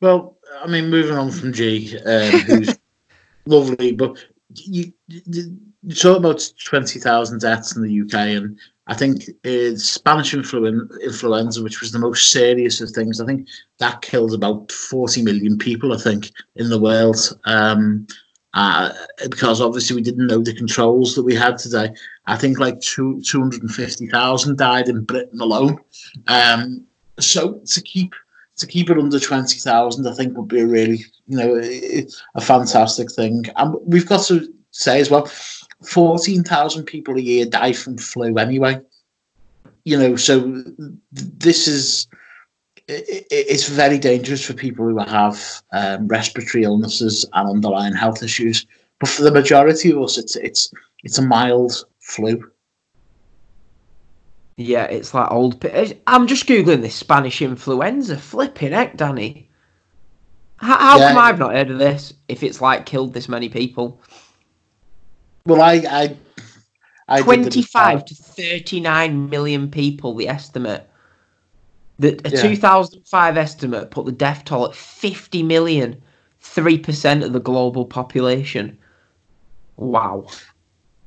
Well, 0.00 0.36
I 0.62 0.66
mean, 0.66 0.90
moving 0.90 1.16
on 1.16 1.30
from 1.30 1.52
G, 1.52 1.96
um, 2.06 2.30
who's 2.40 2.76
lovely, 3.46 3.92
but 3.92 4.16
you, 4.54 4.92
you, 5.82 5.94
talk 5.94 6.18
about 6.18 6.42
20,000 6.64 7.40
deaths 7.40 7.76
in 7.76 7.82
the 7.82 8.00
UK, 8.00 8.14
and 8.14 8.58
I 8.86 8.94
think 8.94 9.24
uh, 9.44 9.76
Spanish 9.76 10.34
influen- 10.34 10.88
influenza, 11.02 11.62
which 11.62 11.80
was 11.80 11.92
the 11.92 11.98
most 11.98 12.30
serious 12.30 12.80
of 12.80 12.90
things, 12.90 13.20
I 13.20 13.26
think 13.26 13.48
that 13.78 14.02
killed 14.02 14.34
about 14.34 14.72
40 14.72 15.22
million 15.22 15.58
people, 15.58 15.92
I 15.92 15.98
think, 15.98 16.30
in 16.56 16.70
the 16.70 16.80
world. 16.80 17.38
Um, 17.44 18.06
uh, 18.54 18.92
because 19.28 19.60
obviously 19.60 19.94
we 19.94 20.02
didn't 20.02 20.26
know 20.26 20.42
the 20.42 20.54
controls 20.54 21.14
that 21.14 21.22
we 21.22 21.34
had 21.34 21.58
today. 21.58 21.90
I 22.26 22.36
think 22.36 22.58
like 22.58 22.80
two, 22.80 23.20
250,000 23.22 24.56
died 24.56 24.88
in 24.88 25.04
Britain 25.04 25.40
alone. 25.40 25.78
Um, 26.26 26.84
so 27.20 27.60
to 27.66 27.82
keep 27.82 28.14
to 28.56 28.66
keep 28.66 28.90
it 28.90 28.98
under 28.98 29.20
20,000, 29.20 30.06
I 30.06 30.14
think 30.14 30.36
would 30.36 30.48
be 30.48 30.60
a 30.60 30.66
really, 30.66 31.04
you 31.28 31.36
know, 31.36 31.60
a, 31.62 32.06
a 32.34 32.40
fantastic 32.40 33.12
thing. 33.12 33.44
And 33.54 33.76
we've 33.82 34.08
got 34.08 34.24
to 34.26 34.52
say 34.72 35.00
as 35.00 35.10
well, 35.10 35.30
14,000 35.84 36.84
people 36.84 37.16
a 37.16 37.20
year 37.20 37.46
die 37.46 37.72
from 37.72 37.96
flu 37.98 38.36
anyway. 38.36 38.80
You 39.84 39.98
know, 39.98 40.16
so 40.16 40.62
this 41.12 41.66
is, 41.68 42.06
it's 42.88 43.68
very 43.68 43.98
dangerous 43.98 44.44
for 44.44 44.54
people 44.54 44.86
who 44.86 44.98
have 44.98 45.62
um, 45.72 46.08
respiratory 46.08 46.64
illnesses 46.64 47.24
and 47.32 47.48
underlying 47.48 47.94
health 47.94 48.22
issues. 48.22 48.66
But 49.00 49.08
for 49.08 49.22
the 49.22 49.30
majority 49.32 49.92
of 49.92 49.98
us, 49.98 50.18
it's 50.18 50.34
it's 50.36 50.72
it's 51.04 51.18
a 51.18 51.22
mild 51.22 51.84
flu. 52.00 52.50
Yeah, 54.56 54.84
it's 54.84 55.14
like 55.14 55.30
old. 55.30 55.64
I'm 56.08 56.26
just 56.26 56.46
googling 56.46 56.82
this 56.82 56.96
Spanish 56.96 57.40
influenza. 57.40 58.18
Flipping 58.18 58.72
heck, 58.72 58.96
Danny. 58.96 59.48
How, 60.56 60.76
how 60.76 60.98
Yeah. 60.98 61.08
come 61.10 61.18
I've 61.18 61.38
not 61.38 61.52
heard 61.54 61.70
of 61.70 61.78
this? 61.78 62.12
If 62.26 62.42
it's 62.42 62.60
like 62.60 62.84
killed 62.84 63.14
this 63.14 63.28
many 63.28 63.48
people, 63.48 64.00
Well, 65.46 65.62
I 65.62 65.74
I, 65.88 66.16
I 67.08 67.22
twenty-five 67.22 68.04
to 68.04 68.14
thirty-nine 68.14 69.30
million 69.30 69.70
people. 69.70 70.14
The 70.14 70.28
estimate. 70.28 70.88
The 71.98 72.20
a 72.24 72.30
Yeah. 72.30 72.42
2005 72.42 73.36
estimate 73.36 73.90
put 73.90 74.06
the 74.06 74.12
death 74.12 74.44
toll 74.44 74.66
at 74.66 74.74
50 74.76 75.42
million, 75.42 76.00
three 76.40 76.78
percent 76.78 77.24
of 77.24 77.32
the 77.32 77.40
global 77.40 77.84
population. 77.84 78.78
Wow. 79.76 80.26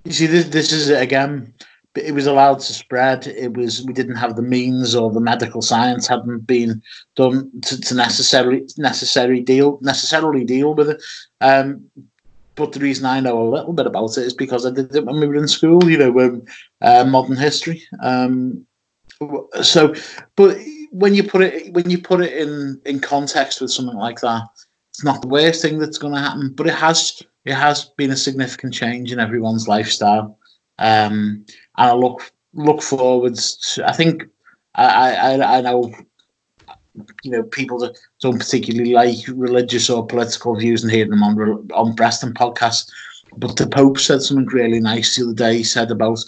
You 0.03 0.11
see, 0.11 0.25
this 0.27 0.47
this 0.47 0.71
is 0.71 0.89
it 0.89 1.01
again. 1.01 1.53
It 1.95 2.13
was 2.13 2.25
allowed 2.25 2.59
to 2.61 2.73
spread. 2.73 3.27
It 3.27 3.55
was 3.55 3.83
we 3.83 3.93
didn't 3.93 4.15
have 4.15 4.35
the 4.37 4.41
means 4.41 4.95
or 4.95 5.11
the 5.11 5.19
medical 5.19 5.61
science 5.61 6.07
hadn't 6.07 6.47
been 6.47 6.81
done 7.15 7.51
to, 7.63 7.79
to 7.79 7.95
necessarily 7.95 8.65
necessary 8.77 9.41
deal 9.41 9.77
necessarily 9.81 10.43
deal 10.45 10.73
with 10.73 10.89
it. 10.89 11.03
Um, 11.41 11.85
but 12.55 12.73
the 12.73 12.79
reason 12.79 13.05
I 13.05 13.19
know 13.19 13.41
a 13.41 13.49
little 13.49 13.73
bit 13.73 13.87
about 13.87 14.17
it 14.17 14.25
is 14.25 14.33
because 14.33 14.65
I 14.65 14.71
did 14.71 14.95
it 14.95 15.05
when 15.05 15.19
we 15.19 15.27
were 15.27 15.35
in 15.35 15.47
school. 15.47 15.89
You 15.89 15.97
know, 15.97 16.19
um, 16.19 16.43
uh, 16.81 17.05
modern 17.05 17.37
history. 17.37 17.83
Um, 18.01 18.65
so, 19.61 19.93
but 20.35 20.57
when 20.91 21.13
you 21.13 21.23
put 21.23 21.41
it 21.41 21.73
when 21.73 21.89
you 21.89 22.01
put 22.01 22.21
it 22.21 22.33
in 22.33 22.81
in 22.85 22.99
context 22.99 23.61
with 23.61 23.71
something 23.71 23.97
like 23.97 24.19
that, 24.21 24.43
it's 24.89 25.03
not 25.03 25.21
the 25.21 25.27
worst 25.27 25.61
thing 25.61 25.79
that's 25.79 25.97
going 25.97 26.13
to 26.13 26.19
happen. 26.19 26.53
But 26.55 26.67
it 26.67 26.75
has 26.75 27.21
it 27.45 27.53
has 27.53 27.85
been 27.97 28.11
a 28.11 28.17
significant 28.17 28.73
change 28.73 29.11
in 29.11 29.19
everyone's 29.19 29.67
lifestyle. 29.67 30.37
Um, 30.79 31.45
and 31.77 31.89
I 31.89 31.93
look 31.93 32.31
look 32.53 32.81
forwards. 32.81 33.75
To, 33.75 33.87
I 33.87 33.93
think 33.93 34.23
I, 34.75 35.15
I 35.15 35.57
I 35.57 35.61
know 35.61 35.93
you 37.23 37.31
know 37.31 37.43
people 37.43 37.79
that 37.79 37.97
don't 38.21 38.39
particularly 38.39 38.93
like 38.93 39.17
religious 39.29 39.89
or 39.89 40.05
political 40.05 40.55
views 40.55 40.83
and 40.83 40.91
hear 40.91 41.05
them 41.05 41.23
on 41.23 41.67
on 41.73 41.95
Preston 41.95 42.33
podcasts. 42.33 42.89
But 43.37 43.55
the 43.55 43.67
Pope 43.67 43.97
said 43.97 44.21
something 44.21 44.47
really 44.47 44.79
nice 44.79 45.15
the 45.15 45.23
other 45.23 45.33
day. 45.33 45.57
He 45.57 45.63
said 45.63 45.91
about 45.91 46.19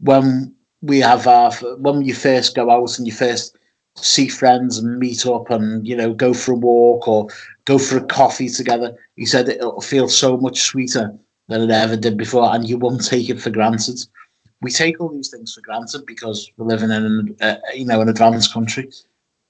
when 0.00 0.54
we 0.82 1.00
have 1.00 1.26
our 1.26 1.52
when 1.78 2.02
you 2.02 2.14
first 2.14 2.54
go 2.54 2.70
out 2.70 2.98
and 2.98 3.06
you 3.06 3.12
first 3.12 3.56
see 3.96 4.28
friends 4.28 4.78
and 4.78 4.98
meet 4.98 5.26
up 5.26 5.50
and 5.50 5.86
you 5.86 5.96
know 5.96 6.12
go 6.12 6.34
for 6.34 6.52
a 6.52 6.56
walk 6.56 7.06
or 7.08 7.28
go 7.64 7.78
for 7.78 7.98
a 7.98 8.04
coffee 8.04 8.48
together. 8.48 8.96
He 9.16 9.26
said 9.26 9.48
it'll 9.48 9.80
feel 9.80 10.08
so 10.08 10.36
much 10.36 10.60
sweeter 10.62 11.12
than 11.48 11.62
it 11.62 11.70
ever 11.70 11.96
did 11.96 12.16
before, 12.16 12.54
and 12.54 12.68
you 12.68 12.78
won't 12.78 13.04
take 13.04 13.28
it 13.30 13.40
for 13.40 13.50
granted. 13.50 13.98
We 14.60 14.70
take 14.70 15.00
all 15.00 15.10
these 15.10 15.28
things 15.28 15.54
for 15.54 15.60
granted 15.60 16.06
because 16.06 16.50
we're 16.56 16.66
living 16.66 16.90
in 16.90 17.04
an 17.04 17.36
uh, 17.40 17.56
you 17.74 17.84
know 17.84 18.00
an 18.00 18.08
advanced 18.08 18.52
country. 18.52 18.90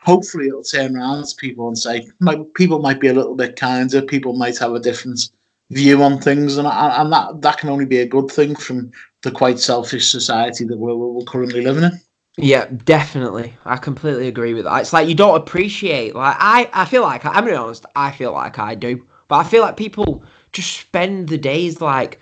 Hopefully, 0.05 0.49
it'll 0.49 0.63
turn 0.63 0.97
around 0.97 1.25
to 1.25 1.37
people 1.37 1.67
and 1.67 1.79
say 1.79 2.07
people 2.55 2.79
might 2.79 3.01
be 3.01 3.09
a 3.09 3.15
little 3.15 3.35
bit 3.35 3.57
kinder. 3.57 4.03
People 4.03 4.37
might 4.37 4.59
have 4.59 4.75
a 4.75 4.81
different 4.81 5.31
view 5.71 6.03
on 6.03 6.21
things, 6.21 6.59
and 6.59 6.69
and 6.69 7.13
that 7.13 7.41
that 7.41 7.59
can 7.59 7.71
only 7.71 7.87
be 7.87 7.99
a 8.01 8.07
good 8.07 8.31
thing 8.31 8.55
from 8.55 8.93
the 9.23 9.31
quite 9.31 9.59
selfish 9.59 10.11
society 10.11 10.65
that 10.65 10.79
we're, 10.79 10.95
we're 10.95 11.25
currently 11.25 11.63
living 11.63 11.85
in. 11.85 12.01
Yeah, 12.37 12.67
definitely. 12.85 13.55
I 13.65 13.77
completely 13.77 14.29
agree 14.29 14.55
with 14.55 14.65
that. 14.65 14.81
It's 14.81 14.93
like 14.93 15.09
you 15.09 15.15
don't 15.15 15.37
appreciate. 15.37 16.15
Like 16.15 16.37
I, 16.39 16.69
I 16.73 16.85
feel 16.85 17.03
like 17.03 17.25
I'm 17.25 17.45
be 17.45 17.53
honest. 17.53 17.87
I 17.97 18.11
feel 18.11 18.33
like 18.33 18.59
I 18.59 18.75
do, 18.75 19.07
but 19.29 19.37
I 19.37 19.45
feel 19.45 19.63
like 19.63 19.77
people 19.77 20.25
just 20.53 20.77
spend 20.79 21.29
the 21.29 21.39
days 21.39 21.81
like 21.81 22.21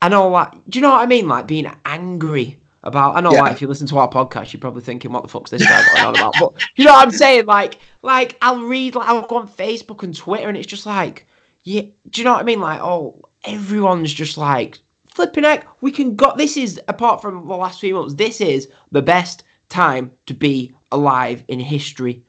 I 0.00 0.08
know, 0.08 0.28
like 0.28 0.52
do 0.68 0.78
you 0.78 0.80
know 0.80 0.90
what 0.90 1.02
I 1.02 1.06
mean? 1.06 1.28
Like 1.28 1.46
being 1.46 1.70
angry 1.84 2.61
about. 2.84 3.16
I 3.16 3.20
know, 3.20 3.32
Yeah. 3.32 3.42
like 3.42 3.52
if 3.52 3.62
you 3.62 3.68
listen 3.68 3.86
to 3.88 3.98
our 3.98 4.08
podcast, 4.08 4.52
you're 4.52 4.60
probably 4.60 4.82
thinking, 4.82 5.12
"What 5.12 5.22
the 5.22 5.28
fuck's 5.28 5.50
this 5.50 5.66
guy 5.66 5.82
going 5.94 6.06
on 6.06 6.16
about?" 6.16 6.34
But 6.38 6.52
you 6.76 6.84
know 6.84 6.92
what 6.92 7.06
I'm 7.06 7.12
saying? 7.12 7.46
Like, 7.46 7.78
like 8.02 8.36
I'll 8.42 8.62
read, 8.62 8.94
like 8.94 9.08
I'll 9.08 9.26
go 9.26 9.36
on 9.36 9.48
Facebook 9.48 10.02
and 10.02 10.16
Twitter, 10.16 10.48
and 10.48 10.56
it's 10.56 10.66
just 10.66 10.86
like, 10.86 11.26
yeah. 11.64 11.82
Do 12.10 12.20
you 12.20 12.24
know 12.24 12.32
what 12.32 12.40
I 12.40 12.44
mean? 12.44 12.60
Like, 12.60 12.80
oh, 12.80 13.20
everyone's 13.44 14.12
just 14.12 14.36
like 14.38 14.78
flipping 15.06 15.44
heck. 15.44 15.66
We 15.82 15.90
can 15.92 16.16
go. 16.16 16.32
This 16.36 16.56
is 16.56 16.80
apart 16.88 17.22
from 17.22 17.46
the 17.46 17.54
last 17.56 17.80
few 17.80 17.94
months. 17.94 18.14
This 18.14 18.40
is 18.40 18.68
the 18.90 19.02
best 19.02 19.44
time 19.68 20.10
to 20.26 20.34
be 20.34 20.74
alive 20.90 21.44
in 21.48 21.60
history. 21.60 22.22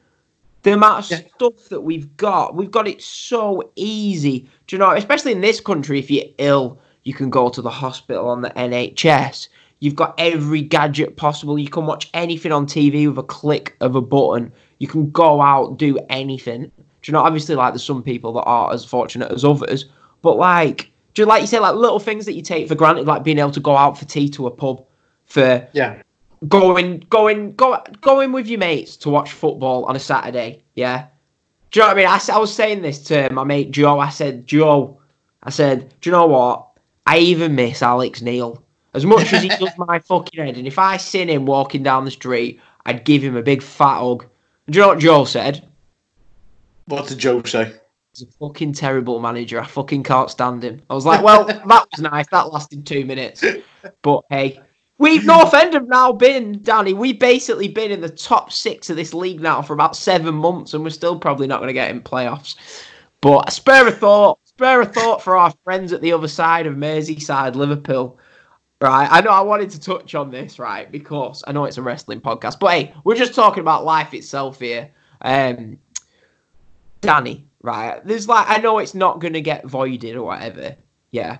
The 0.62 0.72
amount 0.72 1.04
of 1.04 1.10
Yeah. 1.10 1.18
stuff 1.36 1.68
that 1.68 1.82
we've 1.82 2.16
got, 2.16 2.54
we've 2.54 2.70
got 2.70 2.88
it 2.88 3.02
so 3.02 3.70
easy. 3.76 4.48
Do 4.66 4.76
you 4.76 4.78
know? 4.80 4.92
Especially 4.92 5.32
in 5.32 5.42
this 5.42 5.60
country, 5.60 5.98
if 5.98 6.10
you're 6.10 6.24
ill, 6.38 6.78
You 7.06 7.12
can 7.12 7.28
go 7.28 7.50
to 7.50 7.60
the 7.60 7.68
hospital 7.68 8.30
on 8.30 8.40
the 8.40 8.48
NHS. 8.58 9.48
You've 9.80 9.96
got 9.96 10.14
every 10.18 10.62
gadget 10.62 11.16
possible. 11.16 11.58
You 11.58 11.68
can 11.68 11.84
watch 11.86 12.08
anything 12.14 12.52
on 12.52 12.66
TV 12.66 13.06
with 13.08 13.18
a 13.18 13.22
click 13.22 13.76
of 13.80 13.96
a 13.96 14.00
button. 14.00 14.52
You 14.78 14.88
can 14.88 15.10
go 15.10 15.42
out, 15.42 15.76
do 15.78 15.98
anything. 16.08 16.62
Do 16.62 16.70
you 17.04 17.12
know? 17.12 17.20
Obviously, 17.20 17.54
like 17.54 17.74
there's 17.74 17.84
some 17.84 18.02
people 18.02 18.32
that 18.34 18.42
aren't 18.44 18.72
as 18.74 18.84
fortunate 18.84 19.30
as 19.30 19.44
others, 19.44 19.86
but 20.22 20.36
like, 20.38 20.90
do 21.12 21.22
you 21.22 21.26
like 21.26 21.42
you 21.42 21.46
say 21.46 21.58
like 21.58 21.74
little 21.74 21.98
things 22.00 22.24
that 22.24 22.32
you 22.32 22.40
take 22.42 22.66
for 22.66 22.74
granted, 22.74 23.06
like 23.06 23.24
being 23.24 23.38
able 23.38 23.50
to 23.50 23.60
go 23.60 23.76
out 23.76 23.98
for 23.98 24.06
tea 24.06 24.28
to 24.30 24.46
a 24.46 24.50
pub, 24.50 24.84
for 25.26 25.68
Yeah. 25.74 26.02
going 26.48 27.04
going 27.10 27.54
go 27.54 27.82
going 28.00 28.32
with 28.32 28.46
your 28.46 28.58
mates 28.58 28.96
to 28.98 29.10
watch 29.10 29.32
football 29.32 29.84
on 29.84 29.96
a 29.96 30.00
Saturday. 30.00 30.62
Yeah. 30.74 31.06
Do 31.70 31.80
you 31.80 31.82
know 31.82 31.88
what 31.88 31.96
I 31.98 32.00
mean? 32.00 32.06
I, 32.06 32.20
I 32.34 32.38
was 32.38 32.54
saying 32.54 32.80
this 32.80 33.00
to 33.04 33.28
my 33.32 33.44
mate 33.44 33.70
Joe. 33.70 33.98
I 33.98 34.08
said, 34.08 34.46
Joe, 34.46 34.98
I 35.42 35.50
said, 35.50 35.92
do 36.00 36.08
you 36.08 36.12
know 36.12 36.26
what? 36.26 36.68
I 37.06 37.18
even 37.18 37.54
miss 37.54 37.82
Alex 37.82 38.22
Neil 38.22 38.63
as 38.94 39.04
much 39.04 39.32
as 39.32 39.42
he 39.42 39.48
does 39.48 39.76
my 39.76 39.98
fucking 39.98 40.44
head. 40.44 40.56
And 40.56 40.66
if 40.66 40.78
I 40.78 40.96
seen 40.96 41.28
him 41.28 41.46
walking 41.46 41.82
down 41.82 42.04
the 42.04 42.10
street, 42.10 42.60
I'd 42.86 43.04
give 43.04 43.22
him 43.22 43.36
a 43.36 43.42
big 43.42 43.62
fat 43.62 43.98
hug. 43.98 44.26
Do 44.70 44.78
you 44.78 44.82
know 44.82 44.88
what 44.88 44.98
Joe 45.00 45.24
said? 45.24 45.66
What 46.86 47.08
did 47.08 47.18
Joe 47.18 47.42
say? 47.42 47.72
He's 48.12 48.22
a 48.22 48.32
fucking 48.38 48.74
terrible 48.74 49.18
manager. 49.18 49.60
I 49.60 49.66
fucking 49.66 50.04
can't 50.04 50.30
stand 50.30 50.62
him. 50.62 50.80
I 50.88 50.94
was 50.94 51.04
like, 51.04 51.22
well, 51.22 51.44
that 51.46 51.66
was 51.66 52.00
nice. 52.00 52.26
That 52.30 52.52
lasted 52.52 52.86
two 52.86 53.04
minutes. 53.04 53.44
But 54.02 54.22
hey, 54.30 54.60
we've 54.98 55.24
North 55.24 55.52
End 55.52 55.74
have 55.74 55.88
now 55.88 56.12
been, 56.12 56.62
Danny, 56.62 56.92
we've 56.92 57.18
basically 57.18 57.68
been 57.68 57.90
in 57.90 58.00
the 58.00 58.08
top 58.08 58.52
six 58.52 58.88
of 58.90 58.96
this 58.96 59.12
league 59.12 59.40
now 59.40 59.60
for 59.60 59.72
about 59.72 59.96
seven 59.96 60.34
months, 60.34 60.72
and 60.72 60.84
we're 60.84 60.90
still 60.90 61.18
probably 61.18 61.48
not 61.48 61.58
going 61.58 61.68
to 61.68 61.74
get 61.74 61.90
in 61.90 62.00
playoffs. 62.00 62.56
But 63.20 63.52
spare 63.52 63.88
a 63.88 63.92
thought, 63.92 64.38
spare 64.44 64.82
a 64.82 64.86
thought 64.86 65.20
for 65.20 65.36
our 65.36 65.52
friends 65.64 65.92
at 65.92 66.00
the 66.00 66.12
other 66.12 66.28
side 66.28 66.66
of 66.66 66.76
Merseyside, 66.76 67.56
Liverpool. 67.56 68.18
Right, 68.84 69.08
I 69.10 69.22
know 69.22 69.30
I 69.30 69.40
wanted 69.40 69.70
to 69.70 69.80
touch 69.80 70.14
on 70.14 70.30
this, 70.30 70.58
right, 70.58 70.92
because 70.92 71.42
I 71.46 71.52
know 71.52 71.64
it's 71.64 71.78
a 71.78 71.82
wrestling 71.82 72.20
podcast, 72.20 72.58
but 72.58 72.70
hey, 72.70 72.94
we're 73.04 73.14
just 73.14 73.34
talking 73.34 73.62
about 73.62 73.86
life 73.86 74.12
itself 74.12 74.60
here. 74.60 74.90
Um, 75.22 75.78
Danny, 77.00 77.46
right? 77.62 78.04
There's 78.04 78.28
like 78.28 78.44
I 78.46 78.58
know 78.58 78.76
it's 78.76 78.94
not 78.94 79.20
gonna 79.20 79.40
get 79.40 79.64
voided 79.64 80.16
or 80.16 80.24
whatever, 80.24 80.76
yeah. 81.12 81.38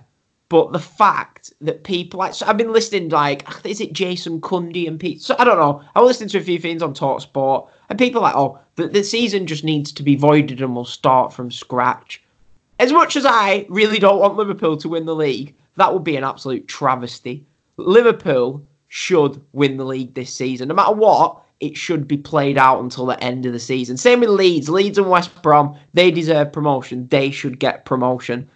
But 0.49 0.71
the 0.71 0.79
fact 0.79 1.53
that 1.61 1.83
people 1.83 2.17
like 2.17 2.33
so 2.33 2.47
I've 2.47 2.57
been 2.57 2.73
listening 2.73 3.09
like 3.09 3.47
is 3.63 3.79
it 3.79 3.93
Jason 3.93 4.41
Cundy 4.41 4.87
and 4.87 4.99
Pete? 4.99 5.21
So 5.21 5.35
I 5.37 5.43
don't 5.43 5.59
know. 5.59 5.83
I 5.93 6.01
was 6.01 6.07
listening 6.07 6.29
to 6.29 6.39
a 6.39 6.41
few 6.41 6.57
things 6.57 6.81
on 6.81 6.95
Talksport 6.95 7.69
and 7.91 7.99
people 7.99 8.23
like, 8.23 8.35
oh, 8.35 8.57
the, 8.75 8.87
the 8.87 9.03
season 9.03 9.45
just 9.45 9.63
needs 9.63 9.91
to 9.91 10.01
be 10.01 10.15
voided 10.15 10.61
and 10.61 10.73
we'll 10.73 10.83
start 10.83 11.31
from 11.31 11.51
scratch. 11.51 12.23
As 12.79 12.91
much 12.91 13.15
as 13.15 13.23
I 13.23 13.67
really 13.69 13.99
don't 13.99 14.19
want 14.19 14.35
Liverpool 14.35 14.77
to 14.77 14.89
win 14.89 15.05
the 15.05 15.15
league, 15.15 15.53
that 15.77 15.93
would 15.93 16.03
be 16.03 16.17
an 16.17 16.23
absolute 16.23 16.67
travesty. 16.67 17.45
Liverpool 17.77 18.65
should 18.87 19.41
win 19.51 19.77
the 19.77 19.85
league 19.85 20.13
this 20.13 20.33
season. 20.33 20.69
No 20.69 20.75
matter 20.75 20.93
what, 20.93 21.41
it 21.59 21.77
should 21.77 22.07
be 22.07 22.17
played 22.17 22.57
out 22.57 22.81
until 22.81 23.05
the 23.05 23.21
end 23.23 23.45
of 23.45 23.53
the 23.53 23.59
season. 23.59 23.97
Same 23.97 24.19
with 24.19 24.29
Leeds. 24.29 24.69
Leeds 24.69 24.97
and 24.97 25.09
West 25.09 25.41
Brom, 25.41 25.77
they 25.93 26.11
deserve 26.11 26.51
promotion. 26.51 27.07
They 27.07 27.31
should 27.31 27.59
get 27.59 27.85
promotion. 27.85 28.49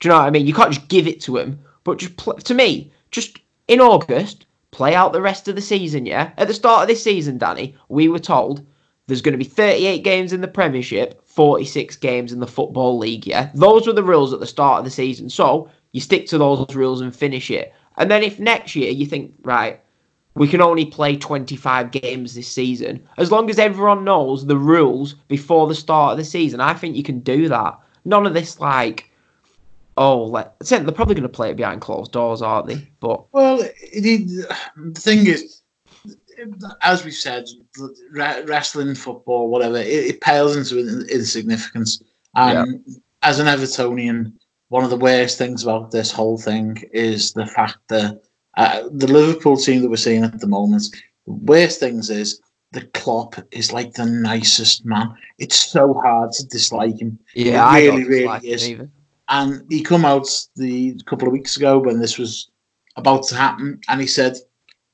Do 0.00 0.08
you 0.08 0.12
know 0.12 0.18
what 0.18 0.26
I 0.26 0.30
mean? 0.30 0.46
You 0.46 0.54
can't 0.54 0.72
just 0.72 0.88
give 0.88 1.06
it 1.06 1.20
to 1.22 1.38
them, 1.38 1.58
but 1.84 1.98
just 1.98 2.16
pl- 2.16 2.34
to 2.34 2.54
me, 2.54 2.92
just 3.10 3.38
in 3.68 3.80
August, 3.80 4.46
play 4.70 4.94
out 4.94 5.12
the 5.12 5.22
rest 5.22 5.48
of 5.48 5.54
the 5.54 5.62
season. 5.62 6.06
Yeah, 6.06 6.30
at 6.36 6.48
the 6.48 6.54
start 6.54 6.82
of 6.82 6.88
this 6.88 7.02
season, 7.02 7.38
Danny, 7.38 7.74
we 7.88 8.08
were 8.08 8.18
told 8.18 8.64
there's 9.06 9.22
going 9.22 9.32
to 9.32 9.38
be 9.38 9.44
38 9.44 10.02
games 10.04 10.32
in 10.32 10.40
the 10.40 10.48
Premiership, 10.48 11.20
46 11.24 11.96
games 11.96 12.32
in 12.32 12.40
the 12.40 12.46
Football 12.46 12.98
League. 12.98 13.26
Yeah, 13.26 13.50
those 13.54 13.86
were 13.86 13.92
the 13.92 14.02
rules 14.02 14.32
at 14.32 14.40
the 14.40 14.46
start 14.46 14.80
of 14.80 14.84
the 14.84 14.90
season. 14.90 15.30
So 15.30 15.70
you 15.96 16.00
stick 16.02 16.26
to 16.26 16.36
those 16.36 16.74
rules 16.74 17.00
and 17.00 17.16
finish 17.16 17.50
it. 17.50 17.72
And 17.96 18.10
then 18.10 18.22
if 18.22 18.38
next 18.38 18.76
year 18.76 18.90
you 18.90 19.06
think, 19.06 19.32
right, 19.44 19.80
we 20.34 20.46
can 20.46 20.60
only 20.60 20.84
play 20.84 21.16
25 21.16 21.90
games 21.90 22.34
this 22.34 22.48
season, 22.48 23.08
as 23.16 23.32
long 23.32 23.48
as 23.48 23.58
everyone 23.58 24.04
knows 24.04 24.44
the 24.44 24.58
rules 24.58 25.14
before 25.28 25.66
the 25.66 25.74
start 25.74 26.12
of 26.12 26.18
the 26.18 26.24
season, 26.24 26.60
I 26.60 26.74
think 26.74 26.96
you 26.96 27.02
can 27.02 27.20
do 27.20 27.48
that. 27.48 27.78
None 28.04 28.26
of 28.26 28.34
this 28.34 28.60
like, 28.60 29.10
oh, 29.96 30.26
let, 30.26 30.58
they're 30.60 30.92
probably 30.92 31.14
going 31.14 31.22
to 31.22 31.30
play 31.30 31.48
it 31.48 31.56
behind 31.56 31.80
closed 31.80 32.12
doors, 32.12 32.42
aren't 32.42 32.66
they? 32.66 32.86
But 33.00 33.32
Well, 33.32 33.60
it, 33.62 34.46
the 34.76 35.00
thing 35.00 35.26
is, 35.26 35.62
as 36.82 37.06
we 37.06 37.10
said, 37.10 37.46
wrestling, 38.12 38.94
football, 38.94 39.48
whatever, 39.48 39.78
it, 39.78 39.86
it 39.86 40.20
pales 40.20 40.56
into 40.56 41.06
insignificance. 41.06 42.02
And 42.34 42.84
as 43.22 43.38
an 43.38 43.46
Evertonian, 43.46 44.34
one 44.68 44.84
of 44.84 44.90
the 44.90 44.96
worst 44.96 45.38
things 45.38 45.62
about 45.62 45.90
this 45.90 46.10
whole 46.10 46.38
thing 46.38 46.82
is 46.92 47.32
the 47.32 47.46
fact 47.46 47.78
that 47.88 48.20
uh, 48.56 48.82
the 48.90 49.06
Liverpool 49.06 49.56
team 49.56 49.82
that 49.82 49.90
we're 49.90 49.96
seeing 49.96 50.24
at 50.24 50.40
the 50.40 50.46
moment, 50.46 50.84
the 51.26 51.32
worst 51.32 51.78
things 51.78 52.10
is 52.10 52.40
the 52.72 52.82
Klopp 52.88 53.36
is 53.52 53.72
like 53.72 53.92
the 53.92 54.06
nicest 54.06 54.84
man. 54.84 55.14
It's 55.38 55.56
so 55.56 55.94
hard 55.94 56.32
to 56.32 56.46
dislike 56.46 57.00
him. 57.00 57.18
yeah, 57.34 57.64
It 57.64 57.72
I 57.72 57.84
really, 57.86 58.04
really 58.04 58.48
is. 58.48 58.80
And 59.28 59.64
he 59.70 59.82
come 59.82 60.04
out 60.04 60.28
the 60.56 60.98
couple 61.06 61.28
of 61.28 61.32
weeks 61.32 61.56
ago 61.56 61.78
when 61.78 62.00
this 62.00 62.18
was 62.18 62.50
about 62.96 63.24
to 63.24 63.36
happen, 63.36 63.80
and 63.88 64.00
he 64.00 64.06
said, 64.06 64.36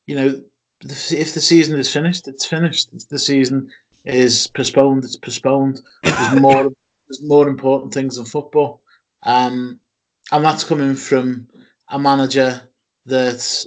you 0.06 0.16
know, 0.16 0.42
if 0.80 1.34
the 1.34 1.40
season 1.40 1.78
is 1.78 1.92
finished, 1.92 2.26
it's 2.26 2.46
finished. 2.46 2.92
If 2.92 3.08
the 3.08 3.18
season 3.18 3.70
is 4.04 4.48
postponed, 4.48 5.04
it's 5.04 5.16
postponed. 5.16 5.80
There's 6.02 6.40
more, 6.40 6.64
there's 7.06 7.22
more 7.22 7.48
important 7.48 7.94
things 7.94 8.16
than 8.16 8.24
football, 8.24 8.81
um, 9.22 9.80
and 10.30 10.44
that's 10.44 10.64
coming 10.64 10.94
from 10.94 11.48
a 11.88 11.98
manager 11.98 12.68
that, 13.06 13.66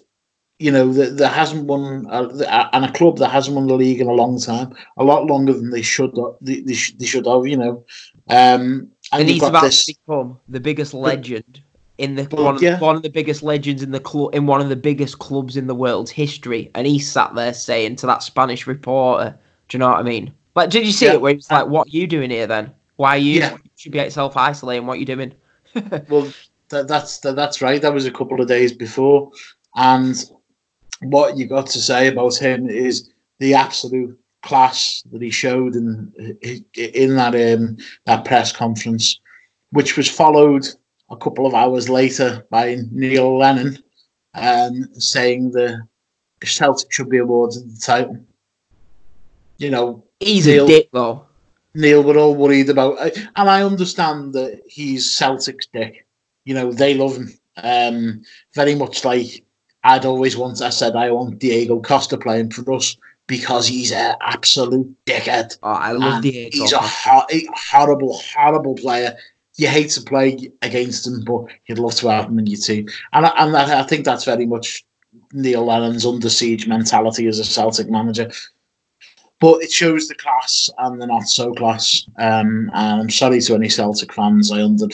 you 0.60 0.72
know, 0.72 0.92
that, 0.94 1.18
that 1.18 1.34
hasn't 1.34 1.66
won, 1.66 2.08
uh, 2.10 2.70
and 2.74 2.86
a 2.86 2.92
club 2.92 3.18
that 3.18 3.30
hasn't 3.30 3.56
won 3.56 3.68
the 3.68 3.76
league 3.76 4.02
in 4.02 4.08
a 4.08 4.14
long 4.14 4.40
time, 4.40 4.74
a 4.98 5.04
lot 5.04 5.26
longer 5.26 5.54
than 5.54 5.70
they 5.70 5.82
should. 5.82 6.16
They, 6.42 6.62
they, 6.62 6.76
they 6.98 7.06
should 7.06 7.28
have, 7.28 7.46
you 7.46 7.58
know. 7.58 7.86
Um, 8.30 8.90
and, 9.12 9.30
he's 9.30 9.44
about 9.44 9.64
this. 9.64 9.86
to 9.86 9.94
become 9.94 10.40
the 10.50 10.60
biggest 10.60 10.94
legend 10.94 11.62
in 11.98 12.16
the 12.16 12.24
But, 12.24 12.40
one, 12.40 12.56
of, 12.56 12.62
yeah. 12.62 12.80
one 12.80 12.96
of 12.96 13.04
the 13.04 13.10
biggest 13.10 13.44
legends 13.44 13.84
in 13.84 13.92
the 13.92 14.00
club 14.00 14.34
in 14.34 14.48
one 14.48 14.62
of 14.62 14.70
the 14.70 14.76
biggest 14.76 15.20
clubs 15.20 15.56
in 15.56 15.68
the 15.68 15.76
world's 15.76 16.12
history. 16.12 16.72
And 16.76 16.88
he 16.88 17.00
sat 17.00 17.36
there 17.36 17.54
saying 17.54 17.98
to 17.98 18.08
that 18.08 18.24
Spanish 18.24 18.68
reporter, 18.68 19.38
"Do 19.70 19.76
you 19.76 19.80
know 19.80 19.90
what 19.90 20.00
I 20.00 20.04
mean? 20.04 20.34
Like, 20.56 20.70
did 20.70 20.86
you 20.86 20.92
see 20.92 21.06
Yeah. 21.06 21.14
it? 21.14 21.22
Where 21.22 21.32
he 21.32 21.38
was 21.38 21.52
like, 21.52 21.68
"What 21.68 21.88
are 21.88 21.92
you 21.92 22.08
doing 22.08 22.32
here 22.32 22.48
then? 22.48 22.72
Why 22.96 23.16
are 23.16 23.18
you? 23.18 23.40
Yeah. 23.40 23.52
You 23.54 23.70
should 23.76 23.92
be 23.92 24.10
self 24.10 24.36
isolating. 24.36 24.88
What 24.88 24.94
are 24.94 25.00
you 25.00 25.06
doing?" 25.06 25.34
Well, 26.10 26.32
that, 26.70 26.88
that's 26.88 27.20
that, 27.20 27.36
that's 27.36 27.62
right. 27.62 27.82
That 27.82 27.94
was 27.94 28.06
a 28.06 28.12
couple 28.12 28.42
of 28.42 28.48
days 28.48 28.74
before, 28.74 29.32
and 29.76 30.16
what 31.02 31.38
you 31.38 31.46
got 31.48 31.68
to 31.68 31.80
say 31.80 32.08
about 32.08 32.38
him 32.38 32.70
is 32.70 33.12
the 33.40 33.54
absolute 33.54 34.18
class 34.42 35.04
that 35.12 35.22
he 35.22 35.30
showed 35.30 35.76
in 35.76 36.12
in 36.76 37.16
that 37.16 37.36
um, 37.36 37.78
that 38.06 38.26
press 38.26 38.52
conference, 38.52 39.20
which 39.72 39.98
was 39.98 40.10
followed 40.10 40.66
a 41.10 41.18
couple 41.18 41.46
of 41.46 41.54
hours 41.54 41.90
later 41.90 42.46
by 42.50 42.78
Neil 42.92 43.38
Lennon 43.38 43.78
um, 44.34 44.90
saying 45.00 45.52
the 45.52 45.82
Celtic 46.44 46.92
should 46.92 47.10
be 47.10 47.18
awarded 47.18 47.64
the 47.76 47.80
title. 47.80 48.18
You 49.58 49.72
know, 49.72 50.04
He's 50.20 50.48
Neil- 50.48 50.66
a 50.66 50.68
dick 50.68 50.90
though. 50.92 51.25
Neil 51.76 52.04
were 52.04 52.18
all 52.18 52.36
worried 52.36 52.70
about, 52.70 52.98
and 53.36 53.50
I 53.50 53.64
understand 53.64 54.34
that 54.34 54.62
he's 54.68 55.10
Celtic's 55.10 55.68
dick. 55.68 56.08
You 56.46 56.54
know, 56.54 56.72
they 56.72 56.94
love 56.94 57.18
him. 57.18 57.34
Um, 57.58 58.24
very 58.54 58.76
much 58.76 59.06
like 59.06 59.44
I'd 59.84 60.06
always 60.06 60.36
want. 60.36 60.62
I 60.62 60.70
said 60.70 60.96
I 60.96 61.12
want 61.12 61.40
Diego 61.40 61.80
Costa 61.82 62.18
playing 62.18 62.52
for 62.52 62.74
us 62.74 62.98
because 63.28 63.68
he's 63.68 63.92
an 63.92 64.16
absolute 64.22 64.94
dickhead. 65.06 65.58
Oh, 65.64 65.70
I 65.72 65.92
love 65.92 66.14
and 66.16 66.24
Diego. 66.24 66.50
He's 66.52 66.74
a, 66.74 66.80
ho- 66.80 67.26
a 67.32 67.48
horrible, 67.54 68.20
horrible 68.34 68.76
player. 68.76 69.16
You 69.58 69.68
hate 69.68 69.90
to 69.92 70.02
play 70.02 70.52
against 70.62 71.08
him, 71.08 71.24
but 71.24 71.46
you'd 71.68 71.80
love 71.80 71.96
to 71.96 72.10
have 72.10 72.26
him 72.26 72.40
in 72.40 72.48
your 72.48 72.60
team. 72.60 72.88
And 73.14 73.26
and 73.38 73.54
that, 73.54 73.70
I 73.70 73.84
think 73.84 74.06
that's 74.06 74.26
very 74.26 74.46
much 74.46 74.84
Neil 75.32 75.66
Lennon's 75.66 76.06
under 76.06 76.30
siege 76.30 76.68
mentality 76.68 77.28
as 77.28 77.40
a 77.40 77.46
Celtic 77.46 77.90
manager. 77.90 78.32
But 79.42 79.62
it 79.64 79.72
shows 79.72 80.08
the 80.08 80.16
class 80.16 80.70
and 80.78 81.02
the 81.02 81.08
not 81.08 81.28
so 81.28 81.54
class. 81.54 82.06
Um, 82.18 82.72
and 82.74 83.02
I'm 83.02 83.10
sorry 83.10 83.42
to 83.42 83.56
any 83.56 83.70
Celtic 83.70 84.14
fans. 84.14 84.52
I 84.52 84.62
under, 84.62 84.88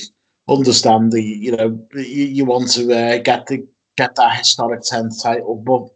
understand 0.47 1.11
the 1.11 1.21
you 1.21 1.55
know 1.55 1.87
you, 1.93 2.25
you 2.25 2.45
want 2.45 2.71
to 2.71 2.91
uh, 2.93 3.17
get 3.19 3.45
the 3.47 3.67
get 3.97 4.15
that 4.15 4.37
historic 4.37 4.81
tenth 4.81 5.21
title, 5.21 5.57
but 5.57 5.89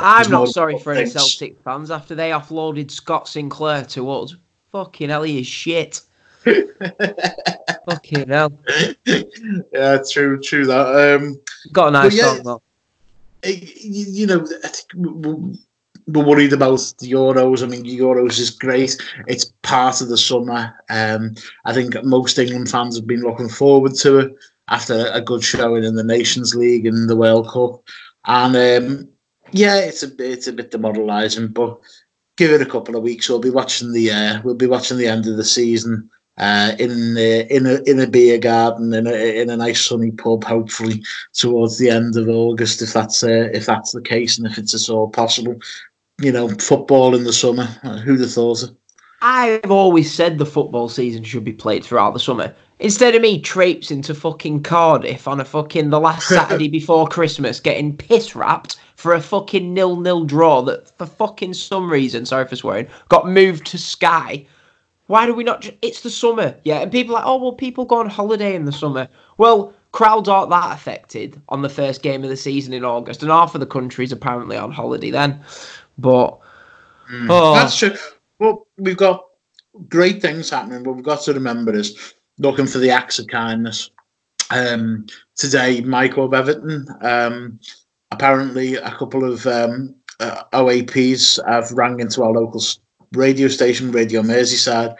I'm 0.00 0.30
not 0.30 0.48
sorry 0.48 0.78
for 0.78 0.92
any. 0.92 1.08
Celtic 1.08 1.60
fans 1.60 1.90
after 1.90 2.14
they 2.14 2.30
offloaded 2.30 2.90
Scott 2.90 3.28
Sinclair 3.28 3.84
to 3.86 4.10
us. 4.10 4.34
Fucking 4.70 5.10
hell, 5.10 5.22
he 5.22 5.40
is 5.40 5.46
shit. 5.46 6.00
Fucking 6.44 8.28
hell. 8.28 8.52
yeah, 9.04 9.98
true, 10.10 10.40
true 10.40 10.66
that. 10.66 11.16
Um, 11.20 11.40
Got 11.72 11.88
a 11.88 11.90
nice 11.92 12.16
yeah. 12.16 12.34
song 12.34 12.42
though. 12.42 12.62
you, 13.44 14.06
you 14.08 14.26
know, 14.26 14.46
I 14.64 14.68
think 14.68 15.58
we're 16.06 16.24
worried 16.24 16.52
about 16.52 16.92
the 16.98 17.12
Euros. 17.12 17.62
I 17.62 17.66
mean, 17.66 17.84
Euros 17.84 18.38
is 18.38 18.50
great. 18.50 18.96
It's 19.26 19.52
part 19.62 20.00
of 20.00 20.08
the 20.08 20.18
summer. 20.18 20.74
Um, 20.90 21.34
I 21.64 21.72
think 21.72 21.94
most 22.04 22.38
England 22.38 22.70
fans 22.70 22.96
have 22.96 23.06
been 23.06 23.22
looking 23.22 23.48
forward 23.48 23.94
to 23.96 24.18
it. 24.18 24.36
after 24.68 25.10
a 25.12 25.20
good 25.20 25.44
showing 25.44 25.84
in 25.84 25.96
the 25.96 26.04
Nations 26.04 26.54
League 26.54 26.86
and 26.86 27.08
the 27.08 27.16
World 27.16 27.48
Cup. 27.50 27.82
And 28.24 28.56
um, 28.56 29.08
yeah, 29.52 29.76
it's 29.76 30.02
a 30.02 30.10
it's 30.18 30.46
a 30.46 30.52
bit 30.52 30.70
demoralising, 30.70 31.48
but 31.48 31.78
give 32.36 32.50
it 32.50 32.62
a 32.62 32.70
couple 32.70 32.96
of 32.96 33.02
weeks. 33.02 33.28
We'll 33.28 33.38
be 33.38 33.50
watching 33.50 33.92
the 33.92 34.10
uh, 34.10 34.42
we'll 34.42 34.54
be 34.54 34.66
watching 34.66 34.98
the 34.98 35.08
end 35.08 35.26
of 35.26 35.36
the 35.36 35.44
season 35.44 36.08
uh, 36.38 36.72
in 36.78 37.14
the, 37.14 37.54
in 37.54 37.66
a 37.66 37.82
in 37.90 38.00
a 38.00 38.06
beer 38.06 38.38
garden 38.38 38.94
in 38.94 39.06
a 39.06 39.40
in 39.40 39.50
a 39.50 39.56
nice 39.56 39.84
sunny 39.84 40.12
pub, 40.12 40.44
hopefully 40.44 41.02
towards 41.34 41.78
the 41.78 41.90
end 41.90 42.16
of 42.16 42.28
August, 42.28 42.80
if 42.80 42.92
that's 42.92 43.22
uh, 43.22 43.50
if 43.52 43.66
that's 43.66 43.92
the 43.92 44.00
case, 44.00 44.38
and 44.38 44.46
if 44.46 44.56
it's 44.58 44.74
at 44.74 44.92
all 44.92 45.08
possible. 45.08 45.56
You 46.22 46.30
know, 46.30 46.48
football 46.48 47.14
in 47.16 47.24
the 47.24 47.32
summer. 47.32 47.68
Uh, 47.82 47.98
Who'd 47.98 48.20
have 48.20 48.32
thought 48.32 48.62
it? 48.62 48.70
I've 49.22 49.70
always 49.70 50.12
said 50.12 50.38
the 50.38 50.46
football 50.46 50.88
season 50.88 51.24
should 51.24 51.44
be 51.44 51.52
played 51.52 51.84
throughout 51.84 52.12
the 52.12 52.20
summer. 52.20 52.54
Instead 52.78 53.14
of 53.14 53.22
me 53.22 53.40
traipsing 53.40 54.02
to 54.02 54.14
fucking 54.14 54.62
Cardiff 54.62 55.28
on 55.28 55.40
a 55.40 55.44
fucking 55.44 55.90
the 55.90 56.00
last 56.00 56.28
Saturday 56.28 56.68
before 56.68 57.08
Christmas, 57.08 57.60
getting 57.60 57.96
piss 57.96 58.36
wrapped 58.36 58.76
for 58.96 59.14
a 59.14 59.20
fucking 59.20 59.74
nil 59.74 59.96
nil 59.96 60.24
draw 60.24 60.62
that 60.62 60.96
for 60.96 61.06
fucking 61.06 61.54
some 61.54 61.90
reason, 61.90 62.24
sorry 62.24 62.46
for 62.46 62.56
swearing, 62.56 62.86
got 63.08 63.28
moved 63.28 63.66
to 63.66 63.78
Sky. 63.78 64.46
Why 65.06 65.26
do 65.26 65.34
we 65.34 65.42
not? 65.42 65.62
Just, 65.62 65.74
it's 65.82 66.02
the 66.02 66.10
summer, 66.10 66.56
yeah. 66.62 66.80
And 66.80 66.92
people 66.92 67.16
are 67.16 67.18
like, 67.18 67.26
oh 67.26 67.36
well, 67.36 67.52
people 67.52 67.84
go 67.84 67.98
on 67.98 68.08
holiday 68.08 68.54
in 68.54 68.64
the 68.64 68.72
summer. 68.72 69.08
Well, 69.38 69.74
crowds 69.92 70.28
aren't 70.28 70.50
that 70.50 70.72
affected 70.72 71.40
on 71.48 71.62
the 71.62 71.68
first 71.68 72.02
game 72.02 72.24
of 72.24 72.30
the 72.30 72.36
season 72.36 72.72
in 72.72 72.84
August, 72.84 73.22
and 73.22 73.30
half 73.30 73.54
of 73.54 73.60
the 73.60 73.66
country's 73.66 74.12
apparently 74.12 74.56
on 74.56 74.72
holiday 74.72 75.10
then. 75.10 75.40
But 76.02 76.38
mm, 77.10 77.26
oh. 77.30 77.54
that's 77.54 77.78
true. 77.78 77.94
Well, 78.38 78.66
we've 78.76 78.96
got 78.96 79.24
great 79.88 80.20
things 80.20 80.50
happening, 80.50 80.82
but 80.82 80.92
we've 80.92 81.04
got 81.04 81.22
to 81.22 81.32
remember 81.32 81.72
is 81.74 82.14
looking 82.38 82.66
for 82.66 82.78
the 82.78 82.90
acts 82.90 83.18
of 83.18 83.28
kindness. 83.28 83.90
Um, 84.50 85.06
today, 85.36 85.80
Michael 85.80 86.26
of 86.26 86.34
Everton, 86.34 86.86
um, 87.00 87.58
apparently 88.10 88.74
a 88.74 88.90
couple 88.90 89.24
of 89.24 89.46
um, 89.46 89.94
uh, 90.20 90.42
OAPs 90.52 91.40
have 91.46 91.70
rang 91.72 92.00
into 92.00 92.22
our 92.22 92.32
local 92.32 92.62
radio 93.12 93.48
station, 93.48 93.92
Radio 93.92 94.22
Merseyside, 94.22 94.94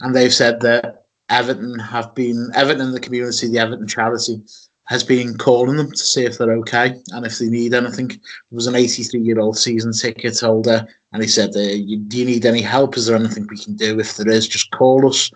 and 0.00 0.14
they've 0.14 0.34
said 0.34 0.60
that 0.60 1.06
Everton 1.30 1.78
have 1.78 2.14
been, 2.14 2.50
Everton 2.54 2.88
in 2.88 2.92
the 2.92 3.00
community, 3.00 3.48
the 3.48 3.58
Everton 3.58 3.86
charity, 3.86 4.42
has 4.90 5.04
been 5.04 5.38
calling 5.38 5.76
them 5.76 5.88
to 5.88 5.96
see 5.96 6.24
if 6.24 6.36
they're 6.36 6.50
okay 6.50 7.00
and 7.12 7.24
if 7.24 7.38
they 7.38 7.48
need 7.48 7.72
anything. 7.72 8.08
There 8.08 8.18
was 8.50 8.66
an 8.66 8.74
83 8.74 9.20
year 9.20 9.38
old 9.38 9.56
season 9.56 9.92
ticket 9.92 10.40
holder, 10.40 10.84
and 11.12 11.22
he 11.22 11.28
said, 11.28 11.50
uh, 11.50 11.76
Do 12.08 12.18
you 12.18 12.24
need 12.24 12.44
any 12.44 12.60
help? 12.60 12.96
Is 12.96 13.06
there 13.06 13.16
anything 13.16 13.46
we 13.48 13.56
can 13.56 13.76
do? 13.76 14.00
If 14.00 14.16
there 14.16 14.28
is, 14.28 14.48
just 14.48 14.72
call 14.72 15.08
us. 15.08 15.30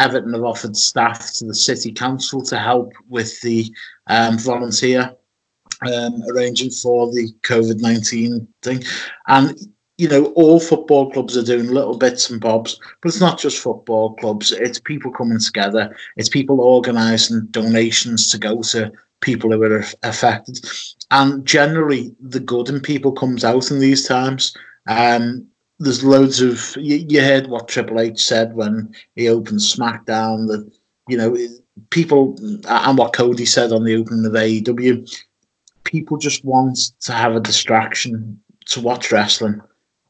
Everton 0.00 0.32
have 0.34 0.42
offered 0.42 0.76
staff 0.76 1.32
to 1.34 1.46
the 1.46 1.54
city 1.54 1.92
council 1.92 2.42
to 2.42 2.58
help 2.58 2.92
with 3.08 3.40
the 3.40 3.72
um, 4.08 4.36
volunteer 4.38 5.12
um, 5.86 6.22
arranging 6.28 6.70
for 6.70 7.12
the 7.12 7.32
COVID 7.42 7.80
19 7.80 8.48
thing. 8.62 8.82
And 9.28 9.56
you 9.98 10.08
know, 10.08 10.26
all 10.36 10.60
football 10.60 11.10
clubs 11.10 11.36
are 11.36 11.42
doing 11.42 11.68
little 11.68 11.98
bits 11.98 12.30
and 12.30 12.40
bobs, 12.40 12.80
but 13.02 13.08
it's 13.08 13.20
not 13.20 13.38
just 13.38 13.58
football 13.58 14.14
clubs. 14.14 14.52
It's 14.52 14.78
people 14.78 15.10
coming 15.10 15.40
together. 15.40 15.94
It's 16.16 16.28
people 16.28 16.60
organising 16.60 17.46
donations 17.50 18.30
to 18.30 18.38
go 18.38 18.62
to 18.62 18.92
people 19.20 19.50
who 19.50 19.60
are 19.60 19.84
affected. 20.04 20.60
And 21.10 21.44
generally, 21.44 22.14
the 22.20 22.38
good 22.38 22.68
in 22.68 22.80
people 22.80 23.10
comes 23.10 23.44
out 23.44 23.72
in 23.72 23.80
these 23.80 24.06
times. 24.06 24.56
Um, 24.86 25.48
there's 25.80 26.04
loads 26.04 26.40
of 26.40 26.76
you, 26.76 27.04
you 27.08 27.20
heard 27.20 27.48
what 27.48 27.68
Triple 27.68 28.00
H 28.00 28.24
said 28.24 28.54
when 28.54 28.94
he 29.16 29.28
opened 29.28 29.60
SmackDown 29.60 30.46
that 30.48 30.70
you 31.08 31.16
know 31.16 31.36
people 31.90 32.36
and 32.68 32.98
what 32.98 33.12
Cody 33.12 33.46
said 33.46 33.72
on 33.72 33.84
the 33.84 33.96
opening 33.96 34.26
of 34.26 34.32
AEW. 34.32 35.24
People 35.84 36.18
just 36.18 36.44
want 36.44 36.78
to 37.00 37.12
have 37.12 37.34
a 37.34 37.40
distraction 37.40 38.40
to 38.66 38.80
watch 38.80 39.10
wrestling 39.10 39.60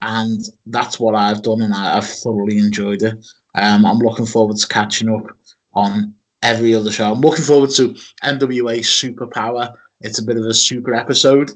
and 0.01 0.41
that's 0.67 1.01
what 1.01 1.15
I've 1.15 1.43
done, 1.43 1.63
and 1.63 1.75
I, 1.75 1.95
have 1.97 2.09
thoroughly 2.09 2.59
enjoyed 2.59 3.03
it. 3.03 3.27
Um, 3.55 3.85
I'm 3.85 3.99
looking 3.99 4.27
forward 4.27 4.57
to 4.57 4.69
catching 4.69 5.09
up 5.09 5.37
on 5.73 6.15
every 6.43 6.75
other 6.75 6.93
show. 6.93 7.13
I'm 7.13 7.21
looking 7.21 7.45
forward 7.45 7.71
to 7.71 7.95
NWA 8.23 8.79
Superpower. 8.81 9.75
It's 10.01 10.19
a 10.19 10.25
bit 10.25 10.37
of 10.37 10.45
a 10.45 10.55
super 10.55 10.95
episode, 10.95 11.51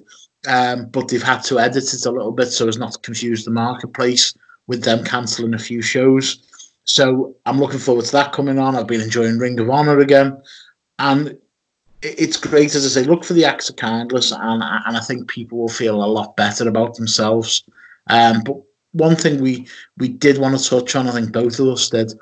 um, 0.48 0.87
but 0.87 1.09
they've 1.09 1.22
had 1.22 1.42
to 1.44 1.61
edit 1.61 1.94
it 1.94 2.07
a 2.07 2.11
little 2.11 2.33
bit 2.33 2.48
so 2.48 2.66
as 2.66 2.78
not 2.78 2.92
to 2.92 2.98
confuse 2.98 3.44
the 3.44 3.52
marketplace 3.52 4.35
with 4.66 4.83
them 4.83 5.05
cancelling 5.05 5.55
a 5.55 5.59
few 5.59 5.81
shows. 5.81 6.48
So 6.85 7.37
I'm 7.46 7.61
looking 7.61 7.78
forward 7.78 8.07
to 8.07 8.12
that 8.12 8.33
coming 8.33 8.59
on. 8.59 8.74
I've 8.74 8.88
been 8.88 9.00
enjoying 9.00 9.38
Ring 9.38 9.61
of 9.61 9.70
Honor 9.70 10.00
again, 10.00 10.42
and 10.98 11.38
it's 12.02 12.37
great 12.37 12.74
as 12.74 12.85
I 12.85 12.88
say. 12.88 13.07
Look 13.07 13.24
for 13.24 13.35
the 13.35 13.44
acts 13.44 13.70
of 13.70 13.76
kindness, 13.76 14.33
and 14.33 14.62
and 14.64 14.96
I 14.96 15.00
think 15.00 15.28
people 15.28 15.59
will 15.59 15.68
feel 15.68 16.02
a 16.02 16.07
lot 16.07 16.37
better 16.37 16.68
about 16.68 16.96
themselves 16.96 17.62
um, 18.08 18.42
but 18.44 18.56
one 18.92 19.16
thing 19.16 19.40
we 19.40 19.66
we 19.98 20.08
did 20.08 20.38
want 20.38 20.58
to 20.58 20.68
touch 20.68 20.94
on, 20.96 21.08
I 21.08 21.12
think 21.12 21.32
both 21.32 21.58
of 21.58 21.68
us 21.68 21.88
did, 21.88 22.12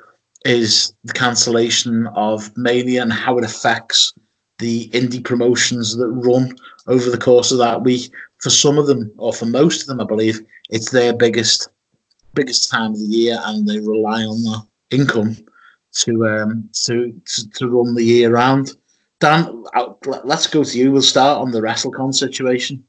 is 0.44 0.94
the 1.04 1.12
cancellation 1.12 2.06
of 2.08 2.56
Mania 2.56 3.02
and 3.02 3.12
how 3.12 3.38
it 3.38 3.44
affects 3.44 4.12
the 4.58 4.88
indie 4.90 5.24
promotions 5.24 5.96
that 5.96 6.08
run 6.08 6.54
over 6.86 7.10
the 7.10 7.18
course 7.18 7.50
of 7.50 7.58
that 7.58 7.82
week. 7.82 8.12
For 8.40 8.50
some 8.50 8.78
of 8.78 8.86
them, 8.86 9.12
or 9.18 9.32
for 9.32 9.46
most 9.46 9.82
of 9.82 9.86
them, 9.88 10.00
I 10.00 10.04
believe 10.04 10.40
it's 10.70 10.90
their 10.90 11.12
biggest 11.12 11.68
biggest 12.34 12.70
time 12.70 12.92
of 12.92 12.98
the 12.98 13.06
year, 13.06 13.40
and 13.44 13.66
they 13.66 13.80
rely 13.80 14.22
on 14.22 14.42
the 14.42 14.62
income 14.90 15.36
to 15.92 16.26
um 16.26 16.68
to 16.84 17.12
to, 17.26 17.50
to 17.50 17.68
run 17.68 17.94
the 17.94 18.04
year 18.04 18.30
round. 18.30 18.72
Dan, 19.18 19.64
let's 20.24 20.46
go 20.46 20.64
to 20.64 20.78
you. 20.78 20.92
We'll 20.92 21.02
start 21.02 21.38
on 21.42 21.50
the 21.50 21.60
WrestleCon 21.60 22.14
situation. 22.14 22.82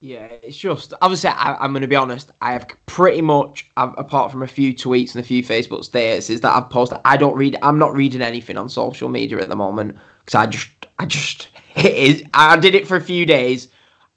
Yeah, 0.00 0.26
it's 0.42 0.56
just 0.58 0.92
obviously 1.00 1.30
I, 1.30 1.64
am 1.64 1.72
going 1.72 1.80
to 1.80 1.88
be 1.88 1.96
honest. 1.96 2.30
I 2.42 2.52
have 2.52 2.68
pretty 2.84 3.22
much, 3.22 3.70
apart 3.76 4.30
from 4.30 4.42
a 4.42 4.46
few 4.46 4.74
tweets 4.74 5.14
and 5.14 5.24
a 5.24 5.26
few 5.26 5.42
Facebook 5.42 5.88
statuses 5.88 6.42
that 6.42 6.54
I've 6.54 6.68
posted, 6.68 6.98
I 7.06 7.16
don't 7.16 7.36
read. 7.36 7.56
I'm 7.62 7.78
not 7.78 7.94
reading 7.94 8.20
anything 8.20 8.58
on 8.58 8.68
social 8.68 9.08
media 9.08 9.38
at 9.38 9.48
the 9.48 9.56
moment 9.56 9.96
because 10.20 10.34
I 10.34 10.46
just, 10.46 10.68
I 10.98 11.06
just, 11.06 11.48
it 11.76 11.94
is. 11.94 12.24
I 12.34 12.58
did 12.58 12.74
it 12.74 12.86
for 12.86 12.96
a 12.96 13.00
few 13.00 13.24
days, 13.24 13.68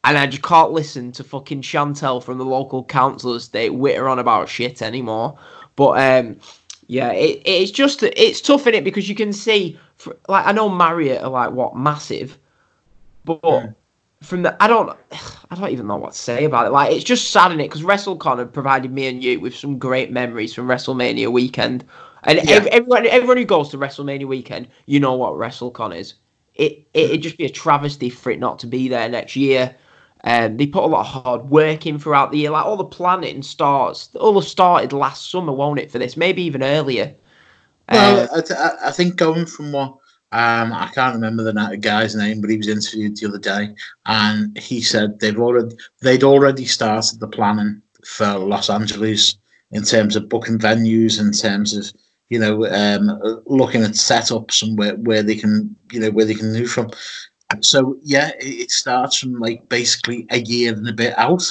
and 0.04 0.18
I 0.18 0.28
just 0.28 0.44
can't 0.44 0.72
listen 0.72 1.14
to 1.14 1.24
fucking 1.24 1.62
Chantel 1.62 2.22
from 2.22 2.40
the 2.40 2.46
local 2.46 2.84
council 2.84 3.34
estate 3.34 3.70
witter 3.70 4.10
on 4.10 4.20
about 4.20 4.50
shit 4.50 4.82
anymore. 4.82 5.40
But 5.78 6.26
um, 6.26 6.40
yeah, 6.88 7.14
it, 7.14 7.42
it's 7.46 7.72
just 7.72 8.04
it's 8.04 8.42
tough 8.42 8.68
in 8.68 8.74
it 8.74 8.84
because 8.84 9.08
you 9.08 9.16
can 9.16 9.32
see, 9.32 9.80
like 10.28 10.46
I 10.46 10.52
know 10.52 10.68
Marriott 10.68 11.24
are 11.24 11.30
like 11.30 11.52
what 11.52 11.78
massive, 11.78 12.38
but. 13.24 13.40
Yeah 13.44 13.68
from 14.22 14.44
the 14.44 14.62
I 14.62 14.68
don't 14.68 14.90
I 15.52 15.56
don't 15.56 15.70
even 15.70 15.88
know 15.88 15.96
what 15.96 16.14
to 16.14 16.18
say 16.18 16.46
about 16.46 16.68
it. 16.68 16.72
Like 16.72 16.92
it's 16.92 17.04
just 17.04 17.32
sad 17.32 17.52
in 17.52 17.60
it 17.60 17.70
because 17.70 17.82
WrestleCon 17.82 18.40
had 18.40 18.54
provided 18.54 18.92
me 18.92 19.08
and 19.08 19.24
you 19.24 19.40
with 19.40 19.56
some 19.56 19.78
great 19.78 20.12
memories 20.12 20.54
from 20.54 20.68
WrestleMania 20.68 21.32
weekend. 21.32 21.86
And 22.24 22.40
yeah. 22.44 22.66
everyone 22.72 23.08
everyone 23.08 23.38
who 23.38 23.46
goes 23.46 23.70
to 23.70 23.78
WrestleMania 23.78 24.28
weekend, 24.28 24.68
you 24.86 25.00
know 25.00 25.14
what 25.14 25.34
WrestleCon 25.34 25.96
is. 25.96 26.16
It, 26.56 26.86
it 26.94 27.12
would 27.12 27.22
just 27.22 27.38
be 27.38 27.46
a 27.46 27.50
travesty 27.50 28.10
for 28.10 28.32
it 28.32 28.40
not 28.40 28.60
to 28.60 28.68
be 28.68 28.90
there 28.90 29.08
next 29.08 29.38
year. 29.38 29.74
Um, 30.26 30.58
they 30.58 30.68
put 30.68 30.84
a 30.84 30.88
lot 30.88 31.06
of 31.06 31.24
hard 31.24 31.50
work 31.50 31.86
in 31.86 31.98
throughout 31.98 32.34
the 32.34 32.40
year. 32.40 32.50
Like 32.50 32.66
all 32.66 32.76
the 32.76 32.84
planning 32.84 33.42
starts, 33.42 34.14
all 34.16 34.42
started 34.42 34.92
last 34.92 35.32
summer, 35.32 35.54
won't 35.54 35.80
it? 35.80 35.90
For 35.90 36.00
this, 36.00 36.18
maybe 36.18 36.44
even 36.44 36.62
earlier. 36.62 37.16
Well, 37.90 38.28
uh, 38.30 38.42
I, 38.54 38.90
I 38.90 38.92
think 38.92 39.16
going 39.16 39.46
from 39.46 39.72
what 39.72 39.96
um, 40.32 40.74
I 40.74 40.90
can't 40.94 41.16
remember 41.16 41.44
the 41.44 41.78
guy's 41.82 42.16
name, 42.16 42.40
but 42.40 42.52
he 42.52 42.58
was 42.58 42.68
interviewed 42.68 43.18
the 43.18 43.28
other 43.28 43.40
day, 43.40 43.74
and 44.06 44.56
he 44.58 44.80
said 44.80 45.20
they've 45.20 45.40
already 45.40 45.76
they'd 46.02 46.24
already 46.24 46.66
started 46.66 47.20
the 47.20 47.28
planning 47.28 47.82
for 48.06 48.38
Los 48.38 48.70
Angeles 48.70 49.38
in 49.72 49.84
terms 49.84 50.16
of 50.16 50.30
booking 50.30 50.60
venues, 50.60 51.20
in 51.20 51.32
terms 51.32 51.76
of 51.76 51.92
you 52.30 52.40
know 52.40 52.68
um, 52.68 53.20
looking 53.48 53.82
at 53.82 53.92
setups 53.92 54.62
and 54.62 54.78
where, 54.78 54.96
where 54.98 55.24
they 55.24 55.36
can 55.36 55.76
you 55.92 56.00
know 56.00 56.12
where 56.12 56.26
they 56.26 56.36
can 56.36 56.54
move 56.54 56.70
from. 56.70 56.92
So 57.62 57.98
yeah, 58.04 58.30
it 58.40 58.70
starts 58.70 59.18
from 59.18 59.34
like 59.40 59.68
basically 59.68 60.28
a 60.30 60.42
year 60.42 60.74
and 60.74 60.88
a 60.88 60.94
bit 60.94 61.18
out. 61.18 61.44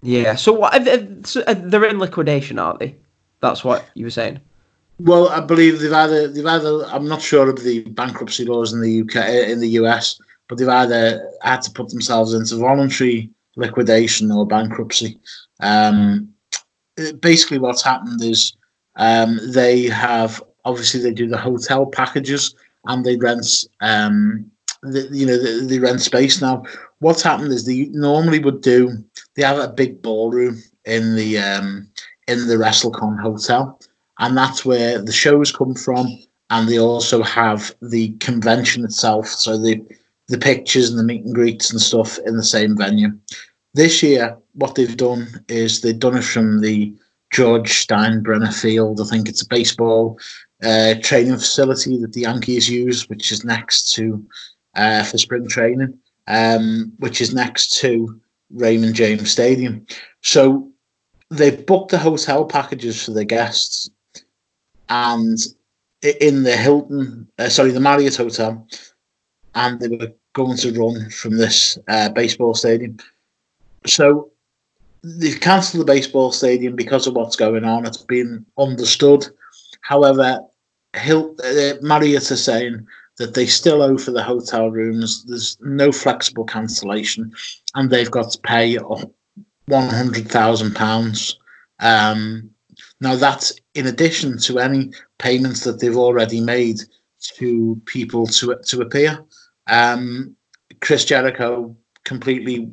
Yeah. 0.00 0.34
So 0.36 0.54
what? 0.54 0.82
They're 0.82 1.84
in 1.84 1.98
liquidation, 1.98 2.58
aren't 2.58 2.80
they? 2.80 2.96
That's 3.40 3.64
what 3.64 3.86
you 3.92 4.06
were 4.06 4.10
saying. 4.10 4.40
Well, 5.04 5.30
I 5.30 5.40
believe 5.40 5.80
they've 5.80 5.92
either 5.92 6.28
they've 6.28 6.46
either 6.46 6.84
I'm 6.86 7.08
not 7.08 7.22
sure 7.22 7.48
of 7.48 7.64
the 7.64 7.82
bankruptcy 7.82 8.44
laws 8.44 8.72
in 8.72 8.80
the 8.80 9.00
UK 9.00 9.48
in 9.50 9.58
the 9.58 9.70
US, 9.80 10.20
but 10.48 10.58
they've 10.58 10.68
either 10.68 11.28
had 11.42 11.60
to 11.62 11.72
put 11.72 11.88
themselves 11.88 12.34
into 12.34 12.56
voluntary 12.56 13.28
liquidation 13.56 14.30
or 14.30 14.46
bankruptcy. 14.46 15.18
Um, 15.60 16.32
basically, 17.18 17.58
what's 17.58 17.82
happened 17.82 18.22
is 18.22 18.54
um, 18.94 19.40
they 19.52 19.86
have 19.86 20.40
obviously 20.64 21.00
they 21.00 21.10
do 21.10 21.26
the 21.26 21.36
hotel 21.36 21.84
packages 21.84 22.54
and 22.86 23.04
they 23.04 23.16
rent 23.16 23.66
um, 23.80 24.48
the, 24.84 25.08
you 25.10 25.26
know 25.26 25.66
they, 25.66 25.80
rent 25.80 26.00
space 26.00 26.40
now. 26.40 26.62
What's 27.00 27.22
happened 27.22 27.52
is 27.52 27.66
they 27.66 27.86
normally 27.86 28.38
would 28.38 28.60
do 28.60 28.98
they 29.34 29.42
have 29.42 29.58
a 29.58 29.66
big 29.66 30.00
ballroom 30.00 30.62
in 30.84 31.16
the 31.16 31.38
um, 31.38 31.90
in 32.28 32.46
the 32.46 32.54
WrestleCon 32.54 33.20
hotel 33.20 33.80
and 34.22 34.36
that's 34.36 34.64
where 34.64 35.02
the 35.02 35.12
shows 35.12 35.52
come 35.52 35.74
from. 35.74 36.06
and 36.50 36.68
they 36.68 36.78
also 36.78 37.22
have 37.22 37.74
the 37.80 38.10
convention 38.20 38.84
itself. 38.84 39.26
So 39.26 39.58
the 39.58 39.82
the 40.28 40.38
pictures 40.38 40.88
and 40.88 40.98
the 40.98 41.04
meet 41.04 41.24
and 41.24 41.34
greets 41.34 41.70
and 41.70 41.80
stuff 41.80 42.18
in 42.26 42.36
the 42.36 42.44
same 42.44 42.76
venue. 42.76 43.10
This 43.74 44.02
year, 44.02 44.36
what 44.54 44.74
they've 44.74 44.96
done 44.96 45.26
is 45.48 45.80
they've 45.80 45.98
done 45.98 46.16
it 46.16 46.24
from 46.24 46.60
the 46.60 46.94
George 47.32 47.70
Steinbrenner 47.70 48.54
Field. 48.54 49.00
I 49.00 49.04
think 49.04 49.28
it's 49.28 49.42
a 49.42 49.48
baseball 49.48 50.18
uh, 50.62 50.94
training 51.02 51.36
facility 51.36 51.98
that 51.98 52.12
the 52.12 52.20
Yankees 52.20 52.68
use, 52.68 53.08
which 53.08 53.32
is 53.32 53.44
next 53.44 53.92
to 53.94 54.24
uh, 54.76 55.02
for 55.02 55.18
spring 55.18 55.48
training, 55.48 55.98
um, 56.28 56.92
which 56.98 57.20
is 57.20 57.34
next 57.34 57.78
to 57.80 58.20
Raymond 58.50 58.94
James 58.94 59.30
Stadium. 59.30 59.86
So 60.20 60.70
they've 61.30 61.66
booked 61.66 61.90
the 61.90 61.98
hotel 61.98 62.44
packages 62.44 63.02
for 63.04 63.12
their 63.12 63.24
guests, 63.24 63.90
and 64.92 65.38
in 66.02 66.42
the 66.42 66.56
Hilton, 66.56 67.26
uh, 67.38 67.48
sorry, 67.48 67.70
the 67.70 67.80
Marriott 67.80 68.16
Hotel, 68.16 68.66
and 69.54 69.80
they 69.80 69.88
were 69.88 70.12
going 70.34 70.58
to 70.58 70.72
run 70.78 71.08
from 71.10 71.38
this 71.38 71.78
uh, 71.88 72.10
baseball 72.10 72.54
stadium. 72.54 72.98
So 73.86 74.30
they've 75.02 75.40
cancelled 75.40 75.80
the 75.80 75.92
baseball 75.92 76.30
stadium 76.30 76.76
because 76.76 77.06
of 77.06 77.14
what's 77.14 77.36
going 77.36 77.64
on. 77.64 77.86
It's 77.86 78.04
been 78.04 78.44
understood. 78.58 79.26
However, 79.80 80.40
uh, 80.94 81.74
Marriott 81.80 82.30
are 82.30 82.36
saying 82.36 82.86
that 83.16 83.34
they 83.34 83.46
still 83.46 83.82
owe 83.82 83.98
for 83.98 84.10
the 84.10 84.22
hotel 84.22 84.70
rooms. 84.70 85.24
There's 85.24 85.56
no 85.60 85.90
flexible 85.90 86.44
cancellation, 86.44 87.32
and 87.74 87.88
they've 87.88 88.10
got 88.10 88.30
to 88.32 88.38
pay 88.40 88.76
one 88.76 89.88
hundred 89.88 90.28
thousand 90.28 90.68
um, 90.68 90.74
pounds. 90.74 91.38
Now 93.02 93.16
that's 93.16 93.52
in 93.74 93.88
addition 93.88 94.38
to 94.42 94.60
any 94.60 94.92
payments 95.18 95.64
that 95.64 95.80
they've 95.80 95.96
already 95.96 96.40
made 96.40 96.78
to 97.34 97.80
people 97.84 98.28
to 98.28 98.56
to 98.64 98.80
appear. 98.80 99.24
Um, 99.68 100.36
Chris 100.80 101.04
Jericho 101.04 101.76
completely 102.04 102.70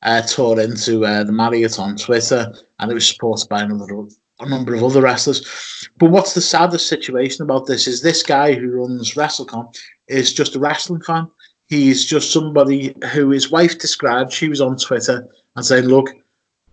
uh, 0.00 0.22
tore 0.22 0.60
into 0.60 1.04
uh, 1.04 1.24
the 1.24 1.32
Marriott 1.32 1.78
on 1.78 1.94
Twitter, 1.96 2.54
and 2.78 2.90
it 2.90 2.94
was 2.94 3.06
supported 3.06 3.50
by 3.50 3.62
another 3.62 4.04
a 4.40 4.48
number 4.48 4.74
of 4.74 4.82
other 4.82 5.02
wrestlers. 5.02 5.88
But 5.98 6.10
what's 6.10 6.32
the 6.32 6.40
saddest 6.40 6.88
situation 6.88 7.42
about 7.42 7.66
this 7.66 7.86
is 7.86 8.00
this 8.00 8.22
guy 8.22 8.54
who 8.54 8.70
runs 8.70 9.14
WrestleCon 9.14 9.74
is 10.08 10.32
just 10.32 10.56
a 10.56 10.58
wrestling 10.58 11.02
fan. 11.02 11.28
He's 11.66 12.04
just 12.06 12.32
somebody 12.32 12.94
who 13.12 13.28
his 13.28 13.50
wife 13.50 13.78
described. 13.78 14.32
She 14.32 14.48
was 14.48 14.62
on 14.62 14.78
Twitter 14.78 15.28
and 15.54 15.66
saying, 15.66 15.84
"Look, 15.84 16.08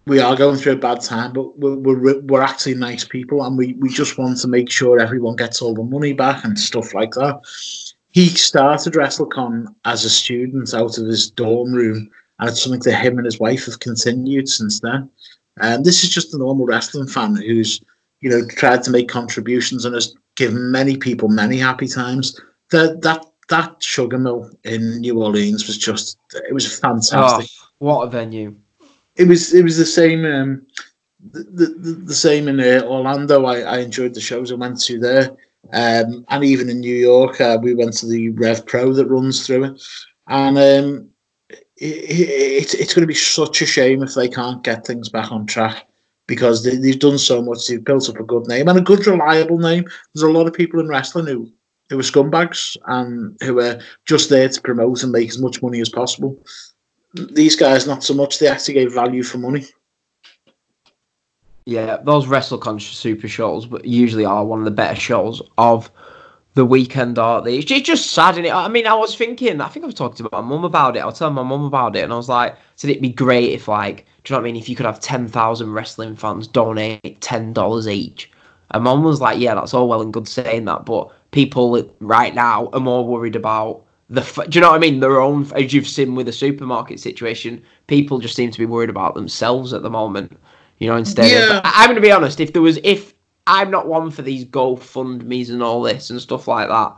we 0.06 0.20
are 0.20 0.36
going 0.36 0.58
through 0.58 0.74
a 0.74 0.78
bad 0.78 1.02
time, 1.02 1.34
but 1.34 1.58
we're, 1.58 1.76
we're, 1.76 2.20
we're 2.22 2.42
actually 2.42 2.76
nice 2.76 3.06
people, 3.06 3.44
and 3.46 3.58
we, 3.58 3.74
we 3.74 3.90
just 3.90 4.18
want 4.18 4.38
to 4.40 4.48
make 4.48 4.70
sure 4.70 5.00
everyone 5.00 5.36
gets 5.36 5.62
all 5.62 5.74
the 5.74 5.84
money 5.84 6.14
back 6.14 6.44
and 6.44 6.60
stuff 6.60 6.94
like 6.94 7.12
that." 7.12 7.40
He 8.10 8.28
started 8.30 8.94
WrestleCon 8.94 9.74
as 9.86 10.06
a 10.06 10.10
student 10.10 10.74
out 10.74 10.98
of 11.00 11.08
his 11.08 11.32
dorm 11.32 11.74
room, 11.74 12.10
and 12.40 12.50
it's 12.50 12.62
something 12.62 12.82
that 12.82 12.96
him 12.96 13.18
and 13.18 13.26
his 13.26 13.40
wife 13.40 13.66
have 13.66 13.80
continued 13.80 14.48
since 14.48 14.80
then. 14.82 15.10
And 15.60 15.84
this 15.86 16.04
is 16.04 16.10
just 16.10 16.34
a 16.34 16.38
normal 16.38 16.66
wrestling 16.66 17.08
fan 17.08 17.36
who's, 17.36 17.82
you 18.22 18.30
know, 18.30 18.46
tried 18.46 18.84
to 18.84 18.92
make 18.92 19.08
contributions 19.08 19.86
and 19.86 19.96
has 19.96 20.16
given 20.36 20.72
many 20.72 20.98
people 20.98 21.30
many 21.30 21.58
happy 21.58 21.88
times. 21.88 22.40
That 22.72 23.02
that 23.02 23.26
that 23.50 23.82
sugar 23.82 24.18
mill 24.18 24.50
in 24.64 25.00
New 25.00 25.22
Orleans 25.22 25.68
was 25.68 25.78
just 25.78 26.18
it 26.34 26.54
was 26.54 26.80
fantastic. 26.80 27.50
Oh, 27.50 27.68
what 27.80 28.08
a 28.08 28.10
venue! 28.10 28.56
It 29.16 29.28
was 29.28 29.54
it 29.54 29.64
was 29.64 29.78
the 29.78 29.86
same 29.86 30.26
um, 30.26 30.66
the, 31.32 31.44
the, 31.66 31.94
the 32.06 32.16
same 32.16 32.48
in 32.48 32.60
uh, 32.60 32.86
Orlando. 32.86 33.46
I, 33.46 33.60
I 33.62 33.78
enjoyed 33.80 34.14
the 34.14 34.22
shows 34.22 34.52
I 34.52 34.56
went 34.56 34.80
to 34.82 35.00
there, 35.00 35.30
um, 35.72 36.26
and 36.30 36.44
even 36.44 36.70
in 36.70 36.80
New 36.80 36.96
York, 36.96 37.40
uh, 37.40 37.58
we 37.62 37.74
went 37.74 37.94
to 37.98 38.08
the 38.08 38.30
Rev 38.30 38.66
Pro 38.66 38.94
that 38.94 39.08
runs 39.08 39.46
through 39.46 39.66
it, 39.66 39.82
and 40.28 40.58
um, 40.58 41.10
it, 41.78 42.74
it's 42.74 42.94
going 42.94 43.02
to 43.02 43.08
be 43.08 43.14
such 43.14 43.62
a 43.62 43.66
shame 43.66 44.04
if 44.04 44.14
they 44.16 44.28
can't 44.28 44.64
get 44.64 44.86
things 44.86 45.10
back 45.10 45.32
on 45.32 45.46
track 45.46 45.88
because 46.28 46.64
they, 46.64 46.90
have 46.90 47.00
done 47.00 47.18
so 47.18 47.42
much. 47.42 47.68
They've 47.68 47.84
built 47.84 48.10
up 48.10 48.20
a 48.20 48.24
good 48.24 48.48
name 48.48 48.68
and 48.68 48.80
a 48.80 48.82
good, 48.82 49.06
reliable 49.06 49.60
name. 49.60 49.86
There's 50.14 50.24
a 50.24 50.32
lot 50.32 50.48
of 50.48 50.54
people 50.54 50.80
in 50.80 50.88
wrestling 50.88 51.28
who 51.28 51.52
who 51.90 52.00
are 52.00 52.04
scumbags 52.04 52.78
and 52.88 53.38
who 53.44 53.60
are 53.60 53.80
just 54.06 54.30
there 54.30 54.48
to 54.48 54.62
promote 54.62 55.04
and 55.04 55.12
make 55.12 55.30
as 55.30 55.40
much 55.40 55.62
money 55.62 55.82
as 55.82 55.90
possible. 55.90 56.42
These 57.14 57.56
guys, 57.56 57.86
not 57.86 58.04
so 58.04 58.14
much. 58.14 58.40
They 58.40 58.48
actually 58.48 58.76
get 58.76 58.92
value 58.92 59.24
for 59.24 59.38
money. 59.38 59.66
Yeah, 61.66 61.98
those 62.04 62.26
WrestleCon 62.26 62.82
super 62.82 63.28
shows, 63.28 63.66
but 63.66 63.86
usually 63.86 64.26
are 64.26 64.44
one 64.46 64.60
of 64.60 64.66
the 64.66 64.72
better 64.72 65.00
shows 65.00 65.42
of 65.58 65.90
the 66.56 66.66
weekend, 66.66 67.18
aren't 67.18 67.46
they? 67.46 67.58
It's 67.58 67.66
just 67.66 68.12
sad, 68.12 68.38
is 68.38 68.46
it? 68.46 68.54
I 68.54 68.68
mean, 68.68 68.86
I 68.86 68.94
was 68.96 69.16
thinking, 69.16 69.62
I 69.62 69.70
think 69.70 69.84
I 69.84 69.88
was 69.88 69.96
talking 69.96 70.18
to 70.18 70.30
my 70.32 70.42
mum 70.42 70.66
about 70.66 70.98
it. 70.98 71.00
I 71.00 71.06
was 71.06 71.18
telling 71.18 71.36
my 71.36 71.44
mum 71.44 71.64
about 71.64 71.96
it, 71.96 72.04
and 72.04 72.12
I 72.12 72.16
was 72.16 72.30
like, 72.30 72.58
said 72.76 72.90
it'd 72.90 73.02
be 73.02 73.10
great 73.10 73.52
if, 73.52 73.68
like, 73.68 74.06
do 74.24 74.34
you 74.34 74.36
know 74.36 74.42
what 74.42 74.50
I 74.50 74.52
mean? 74.52 74.62
If 74.62 74.68
you 74.68 74.76
could 74.76 74.86
have 74.86 75.00
10,000 75.00 75.72
wrestling 75.72 76.16
fans 76.16 76.48
donate 76.48 77.22
$10 77.22 77.92
each. 77.92 78.30
And 78.72 78.84
mum 78.84 79.04
was 79.04 79.22
like, 79.22 79.40
yeah, 79.40 79.56
that's 79.56 79.74
all 79.74 79.88
well 79.88 80.02
and 80.02 80.14
good 80.14 80.28
saying 80.28 80.66
that, 80.66 80.86
but 80.86 81.12
people 81.32 81.90
right 82.00 82.36
now 82.36 82.68
are 82.74 82.80
more 82.80 83.06
worried 83.06 83.36
about 83.36 83.86
the, 84.14 84.46
do 84.50 84.58
you 84.58 84.62
know 84.62 84.70
what 84.70 84.76
I 84.76 84.80
mean? 84.80 85.00
Their 85.00 85.20
own, 85.20 85.52
as 85.56 85.74
you've 85.74 85.88
seen 85.88 86.16
with 86.16 86.28
the 86.28 86.34
supermarket 86.34 87.00
situation, 87.00 87.64
people 87.88 88.20
just 88.20 88.36
seem 88.36 88.52
to 88.52 88.60
be 88.60 88.66
worried 88.66 88.90
about 88.90 89.16
themselves 89.16 89.74
at 89.74 89.84
the 89.84 89.90
moment. 89.90 90.38
You 90.80 90.88
know, 90.88 90.96
instead 90.98 91.32
yeah. 91.32 91.58
of, 91.58 91.62
I'm 91.66 91.88
going 91.88 91.96
to 91.96 92.02
be 92.02 92.12
honest, 92.12 92.40
if 92.40 92.54
there 92.54 92.62
was, 92.62 92.80
if 92.84 93.14
I'm 93.48 93.72
not 93.72 93.88
one 93.88 94.12
for 94.12 94.22
these 94.22 94.46
GoFundMe's 94.46 95.50
and 95.50 95.64
all 95.64 95.82
this 95.82 96.10
and 96.10 96.22
stuff 96.22 96.48
like 96.48 96.70
that. 96.70 96.96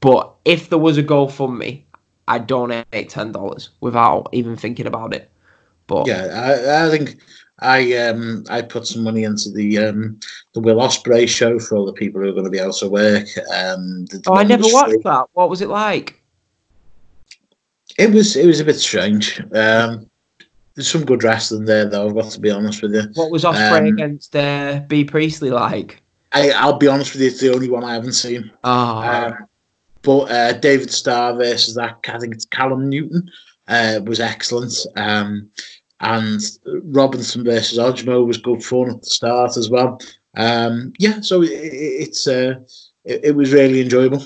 But 0.00 0.32
if 0.44 0.68
there 0.68 0.78
was 0.78 0.98
a 0.98 1.02
GoFundMe, 1.02 1.82
I'd 2.28 2.46
donate 2.46 3.08
ten 3.08 3.32
dollars 3.32 3.70
without 3.80 4.28
even 4.32 4.56
thinking 4.56 4.86
about 4.86 5.14
it. 5.14 5.30
But 5.86 6.06
yeah, 6.06 6.26
I, 6.32 6.86
I 6.86 6.90
think 6.90 7.18
I 7.60 7.96
um 7.98 8.44
I 8.48 8.62
put 8.62 8.86
some 8.86 9.02
money 9.02 9.24
into 9.24 9.50
the 9.50 9.78
um 9.78 10.18
the 10.52 10.60
Will 10.60 10.76
Ospreay 10.76 11.28
show 11.28 11.58
for 11.58 11.76
all 11.76 11.86
the 11.86 11.92
people 11.92 12.20
who 12.20 12.28
are 12.28 12.32
going 12.32 12.44
to 12.44 12.50
be 12.50 12.60
out 12.60 12.74
to 12.76 12.88
work. 12.88 13.28
Um, 13.54 14.06
oh, 14.26 14.34
I 14.34 14.42
never 14.42 14.64
watched 14.66 15.02
that. 15.04 15.26
What 15.32 15.50
was 15.50 15.60
it 15.60 15.68
like? 15.68 16.20
It 17.98 18.12
was 18.12 18.36
it 18.36 18.46
was 18.46 18.60
a 18.60 18.64
bit 18.64 18.76
strange. 18.76 19.40
Um, 19.54 20.10
there's 20.74 20.90
some 20.90 21.04
good 21.04 21.22
wrestling 21.22 21.64
there, 21.64 21.84
though. 21.84 22.08
I've 22.08 22.14
got 22.14 22.32
to 22.32 22.40
be 22.40 22.50
honest 22.50 22.82
with 22.82 22.94
you. 22.94 23.04
What 23.14 23.30
was 23.30 23.44
Ospreay 23.44 23.78
um, 23.78 23.86
against 23.86 24.34
uh, 24.34 24.80
Bea 24.88 25.04
Priestley 25.04 25.50
like? 25.50 26.02
I, 26.32 26.50
I'll 26.50 26.78
be 26.78 26.88
honest 26.88 27.12
with 27.12 27.22
you, 27.22 27.28
it's 27.28 27.40
the 27.40 27.54
only 27.54 27.70
one 27.70 27.84
I 27.84 27.94
haven't 27.94 28.14
seen. 28.14 28.50
Oh. 28.64 28.98
Um, 28.98 29.46
but 30.02 30.30
uh, 30.30 30.52
David 30.54 30.90
Starr 30.90 31.36
versus 31.36 31.76
that, 31.76 31.98
I 32.08 32.18
think 32.18 32.34
it's 32.34 32.44
Callum 32.44 32.88
Newton, 32.88 33.30
uh, 33.68 34.00
was 34.04 34.18
excellent. 34.18 34.74
Um, 34.96 35.48
and 36.00 36.40
Robinson 36.66 37.44
versus 37.44 37.78
Ojmo 37.78 38.26
was 38.26 38.38
good 38.38 38.64
fun 38.64 38.90
at 38.90 39.00
the 39.00 39.06
start 39.06 39.56
as 39.56 39.70
well. 39.70 40.00
Um, 40.36 40.92
yeah, 40.98 41.20
so 41.20 41.42
it, 41.42 41.50
it's 41.50 42.26
uh, 42.26 42.54
it, 43.04 43.26
it 43.26 43.36
was 43.36 43.52
really 43.52 43.80
enjoyable. 43.80 44.22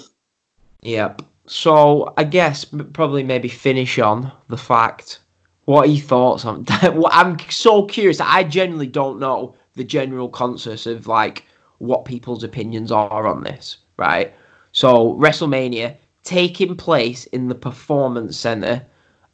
Yep. 0.82 1.22
So 1.48 2.12
I 2.16 2.24
guess 2.24 2.64
probably 2.64 3.22
maybe 3.22 3.48
finish 3.48 3.98
on 3.98 4.30
the 4.48 4.56
fact 4.56 5.20
what 5.64 5.88
your 5.88 6.04
thoughts 6.04 6.44
on 6.44 6.64
I'm 6.70 7.38
so 7.50 7.84
curious. 7.86 8.20
I 8.20 8.44
genuinely 8.44 8.86
don't 8.86 9.18
know 9.18 9.54
the 9.74 9.84
general 9.84 10.28
consensus 10.28 10.86
of 10.86 11.06
like 11.06 11.44
what 11.78 12.04
people's 12.04 12.44
opinions 12.44 12.92
are 12.92 13.26
on 13.26 13.42
this, 13.42 13.78
right? 13.96 14.34
So 14.72 15.14
WrestleMania 15.14 15.96
taking 16.24 16.76
place 16.76 17.24
in 17.26 17.48
the 17.48 17.54
Performance 17.54 18.36
Center, 18.36 18.84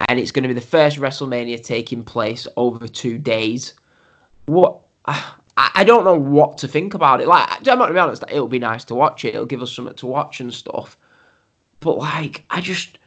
and 0.08 0.20
it's 0.20 0.30
going 0.30 0.42
to 0.44 0.48
be 0.48 0.54
the 0.54 0.60
first 0.60 0.98
WrestleMania 0.98 1.64
taking 1.64 2.04
place 2.04 2.46
over 2.56 2.86
two 2.86 3.18
days. 3.18 3.74
What 4.46 4.80
I 5.56 5.84
don't 5.84 6.04
know 6.04 6.18
what 6.18 6.58
to 6.58 6.68
think 6.68 6.94
about 6.94 7.20
it. 7.20 7.28
Like, 7.28 7.48
I'm 7.68 7.78
not 7.78 7.86
to 7.86 7.92
be 7.92 7.98
honest, 7.98 8.24
it'll 8.28 8.48
be 8.48 8.58
nice 8.58 8.84
to 8.86 8.94
watch 8.94 9.24
it. 9.24 9.34
It'll 9.34 9.46
give 9.46 9.62
us 9.62 9.72
something 9.72 9.94
to 9.94 10.06
watch 10.06 10.40
and 10.40 10.52
stuff. 10.52 10.96
But 11.84 11.98
like, 11.98 12.44
I 12.50 12.60
just 12.62 12.98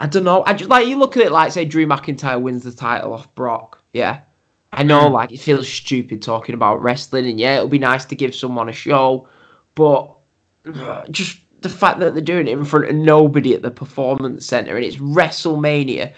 I 0.00 0.06
don't 0.06 0.24
know. 0.24 0.44
I 0.46 0.54
just 0.54 0.70
like 0.70 0.86
you 0.86 0.96
look 0.96 1.16
at 1.16 1.24
it 1.24 1.32
like 1.32 1.52
say 1.52 1.64
Drew 1.64 1.84
McIntyre 1.84 2.40
wins 2.40 2.62
the 2.62 2.72
title 2.72 3.12
off 3.12 3.34
Brock. 3.34 3.82
Yeah. 3.92 4.20
I 4.72 4.82
know, 4.82 5.08
hmm. 5.08 5.14
like 5.14 5.32
it 5.32 5.40
feels 5.40 5.68
stupid 5.68 6.22
talking 6.22 6.54
about 6.54 6.82
wrestling, 6.82 7.26
and 7.26 7.38
yeah, 7.38 7.56
it'll 7.56 7.68
be 7.68 7.78
nice 7.78 8.04
to 8.06 8.16
give 8.16 8.34
someone 8.34 8.68
a 8.68 8.72
show, 8.72 9.28
but 9.74 10.12
just 11.10 11.38
the 11.60 11.68
fact 11.68 12.00
that 12.00 12.14
they're 12.14 12.22
doing 12.22 12.48
it 12.48 12.52
in 12.52 12.64
front 12.64 12.88
of 12.88 12.94
nobody 12.94 13.54
at 13.54 13.62
the 13.62 13.70
performance 13.70 14.46
center 14.46 14.76
and 14.76 14.84
it's 14.84 14.96
WrestleMania, 14.96 16.12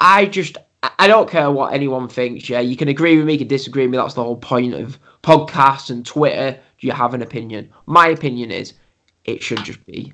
I 0.00 0.26
just 0.26 0.58
I 0.98 1.06
don't 1.06 1.30
care 1.30 1.50
what 1.50 1.72
anyone 1.72 2.08
thinks. 2.08 2.48
Yeah, 2.48 2.60
you 2.60 2.76
can 2.76 2.88
agree 2.88 3.16
with 3.16 3.26
me, 3.26 3.34
you 3.34 3.38
can 3.40 3.48
disagree 3.48 3.84
with 3.84 3.92
me. 3.92 3.98
That's 3.98 4.14
the 4.14 4.24
whole 4.24 4.36
point 4.36 4.74
of 4.74 4.98
podcasts 5.22 5.90
and 5.90 6.04
Twitter. 6.04 6.58
Do 6.78 6.86
you 6.86 6.92
have 6.92 7.14
an 7.14 7.22
opinion? 7.22 7.70
My 7.86 8.08
opinion 8.08 8.50
is 8.50 8.74
it 9.24 9.42
should 9.42 9.62
just 9.64 9.84
be 9.86 10.12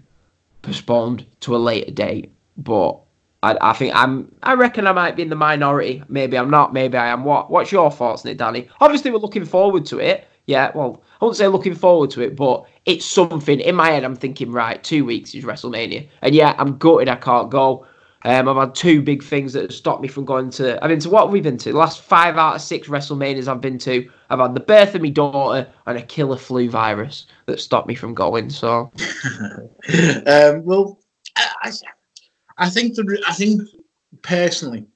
postponed 0.66 1.24
to 1.40 1.56
a 1.56 1.58
later 1.58 1.90
date. 1.90 2.32
But 2.56 2.98
I, 3.42 3.56
I 3.60 3.72
think 3.72 3.94
I'm. 3.94 4.34
I 4.42 4.54
reckon 4.54 4.86
I 4.86 4.92
might 4.92 5.16
be 5.16 5.22
in 5.22 5.30
the 5.30 5.36
minority. 5.36 6.02
Maybe 6.08 6.36
I'm 6.36 6.50
not. 6.50 6.72
Maybe 6.72 6.98
I 6.98 7.08
am. 7.08 7.24
What? 7.24 7.50
What's 7.50 7.72
your 7.72 7.90
thoughts, 7.90 8.24
on 8.24 8.32
it, 8.32 8.38
Danny? 8.38 8.68
Obviously, 8.80 9.10
we're 9.10 9.18
looking 9.18 9.44
forward 9.44 9.86
to 9.86 9.98
it. 9.98 10.26
Yeah, 10.46 10.70
well, 10.74 11.02
I 11.20 11.24
won't 11.24 11.36
say 11.36 11.48
looking 11.48 11.74
forward 11.74 12.10
to 12.10 12.20
it, 12.20 12.36
but 12.36 12.64
it's 12.84 13.04
something. 13.04 13.58
In 13.60 13.74
my 13.74 13.90
head, 13.90 14.04
I'm 14.04 14.14
thinking, 14.14 14.52
right, 14.52 14.82
two 14.82 15.04
weeks 15.04 15.34
is 15.34 15.44
WrestleMania. 15.44 16.08
And 16.22 16.34
yeah, 16.34 16.54
I'm 16.58 16.78
gutted 16.78 17.08
I 17.08 17.16
can't 17.16 17.50
go. 17.50 17.84
Um, 18.26 18.48
I've 18.48 18.56
had 18.56 18.74
two 18.74 19.02
big 19.02 19.22
things 19.22 19.52
that 19.52 19.62
have 19.62 19.72
stopped 19.72 20.02
me 20.02 20.08
from 20.08 20.24
going 20.24 20.50
to. 20.50 20.82
I've 20.82 20.88
been 20.88 20.98
to 20.98 21.10
what 21.10 21.30
we've 21.30 21.44
we 21.44 21.48
been 21.48 21.58
to? 21.58 21.70
The 21.70 21.78
last 21.78 22.02
five 22.02 22.36
out 22.36 22.56
of 22.56 22.60
six 22.60 22.88
WrestleManias 22.88 23.46
I've 23.46 23.60
been 23.60 23.78
to. 23.78 24.10
I've 24.28 24.40
had 24.40 24.52
the 24.52 24.60
birth 24.60 24.96
of 24.96 25.02
my 25.02 25.10
daughter 25.10 25.68
and 25.86 25.96
a 25.96 26.02
killer 26.02 26.36
flu 26.36 26.68
virus 26.68 27.26
that 27.46 27.60
stopped 27.60 27.86
me 27.86 27.94
from 27.94 28.14
going. 28.14 28.50
So, 28.50 28.90
um, 30.26 30.64
well, 30.64 30.98
I, 31.36 31.70
I 32.58 32.68
think 32.68 32.96
the 32.96 33.22
I 33.28 33.32
think 33.32 33.62
personally, 34.22 34.86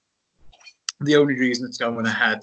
the 1.00 1.14
only 1.14 1.38
reason 1.38 1.66
it's 1.66 1.78
going 1.78 2.04
ahead 2.04 2.40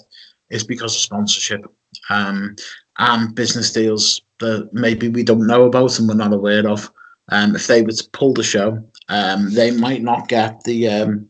is 0.50 0.64
because 0.64 0.96
of 0.96 1.02
sponsorship 1.02 1.66
um, 2.10 2.56
and 2.98 3.36
business 3.36 3.74
deals 3.74 4.22
that 4.40 4.70
maybe 4.72 5.10
we 5.10 5.24
don't 5.24 5.48
know 5.48 5.66
about 5.66 6.00
and 6.00 6.08
we're 6.08 6.16
not 6.16 6.32
aware 6.32 6.66
of. 6.66 6.90
Um, 7.30 7.56
if 7.56 7.68
they 7.68 7.82
were 7.82 7.92
to 7.92 8.10
pull 8.12 8.34
the 8.34 8.44
show, 8.44 8.84
um, 9.10 9.54
they 9.54 9.72
might 9.72 10.02
not 10.02 10.28
get 10.28 10.64
the 10.64 10.88
um, 10.88 11.30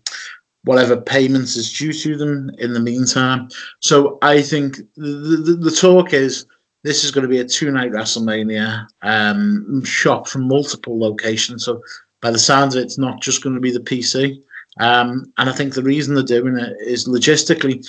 whatever 0.63 0.99
payments 0.99 1.55
is 1.55 1.71
due 1.71 1.93
to 1.93 2.17
them 2.17 2.51
in 2.59 2.73
the 2.73 2.79
meantime. 2.79 3.49
So 3.79 4.17
I 4.21 4.41
think 4.41 4.77
the, 4.95 5.41
the, 5.45 5.53
the 5.53 5.71
talk 5.71 6.13
is 6.13 6.45
this 6.83 7.03
is 7.03 7.11
going 7.11 7.23
to 7.23 7.29
be 7.29 7.39
a 7.39 7.45
two 7.45 7.71
night 7.71 7.91
WrestleMania 7.91 8.85
um, 9.01 9.83
shot 9.83 10.27
from 10.27 10.47
multiple 10.47 10.99
locations. 10.99 11.65
So 11.65 11.81
by 12.21 12.31
the 12.31 12.39
sounds 12.39 12.75
of 12.75 12.81
it, 12.81 12.85
it's 12.85 12.97
not 12.97 13.21
just 13.21 13.43
going 13.43 13.55
to 13.55 13.61
be 13.61 13.71
the 13.71 13.79
PC. 13.79 14.41
Um, 14.79 15.31
and 15.37 15.49
I 15.49 15.53
think 15.53 15.73
the 15.73 15.83
reason 15.83 16.13
they're 16.13 16.23
doing 16.23 16.57
it 16.57 16.77
is 16.81 17.07
logistically, 17.07 17.85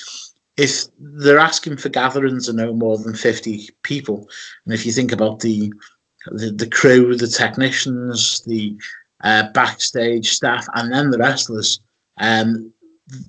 if 0.57 0.85
they're 0.99 1.39
asking 1.39 1.77
for 1.77 1.91
gatherings 1.91 2.49
of 2.49 2.57
no 2.57 2.73
more 2.73 2.97
than 2.99 3.15
50 3.15 3.69
people, 3.83 4.29
and 4.65 4.75
if 4.75 4.87
you 4.87 4.93
think 4.93 5.13
about 5.13 5.41
the 5.41 5.73
the, 6.33 6.51
the 6.51 6.69
crew, 6.69 7.17
the 7.17 7.27
technicians, 7.27 8.43
the 8.43 8.77
uh, 9.25 9.51
backstage 9.53 10.33
staff, 10.33 10.67
and 10.75 10.93
then 10.93 11.11
the 11.11 11.19
wrestlers, 11.19 11.81
um, 12.19 12.73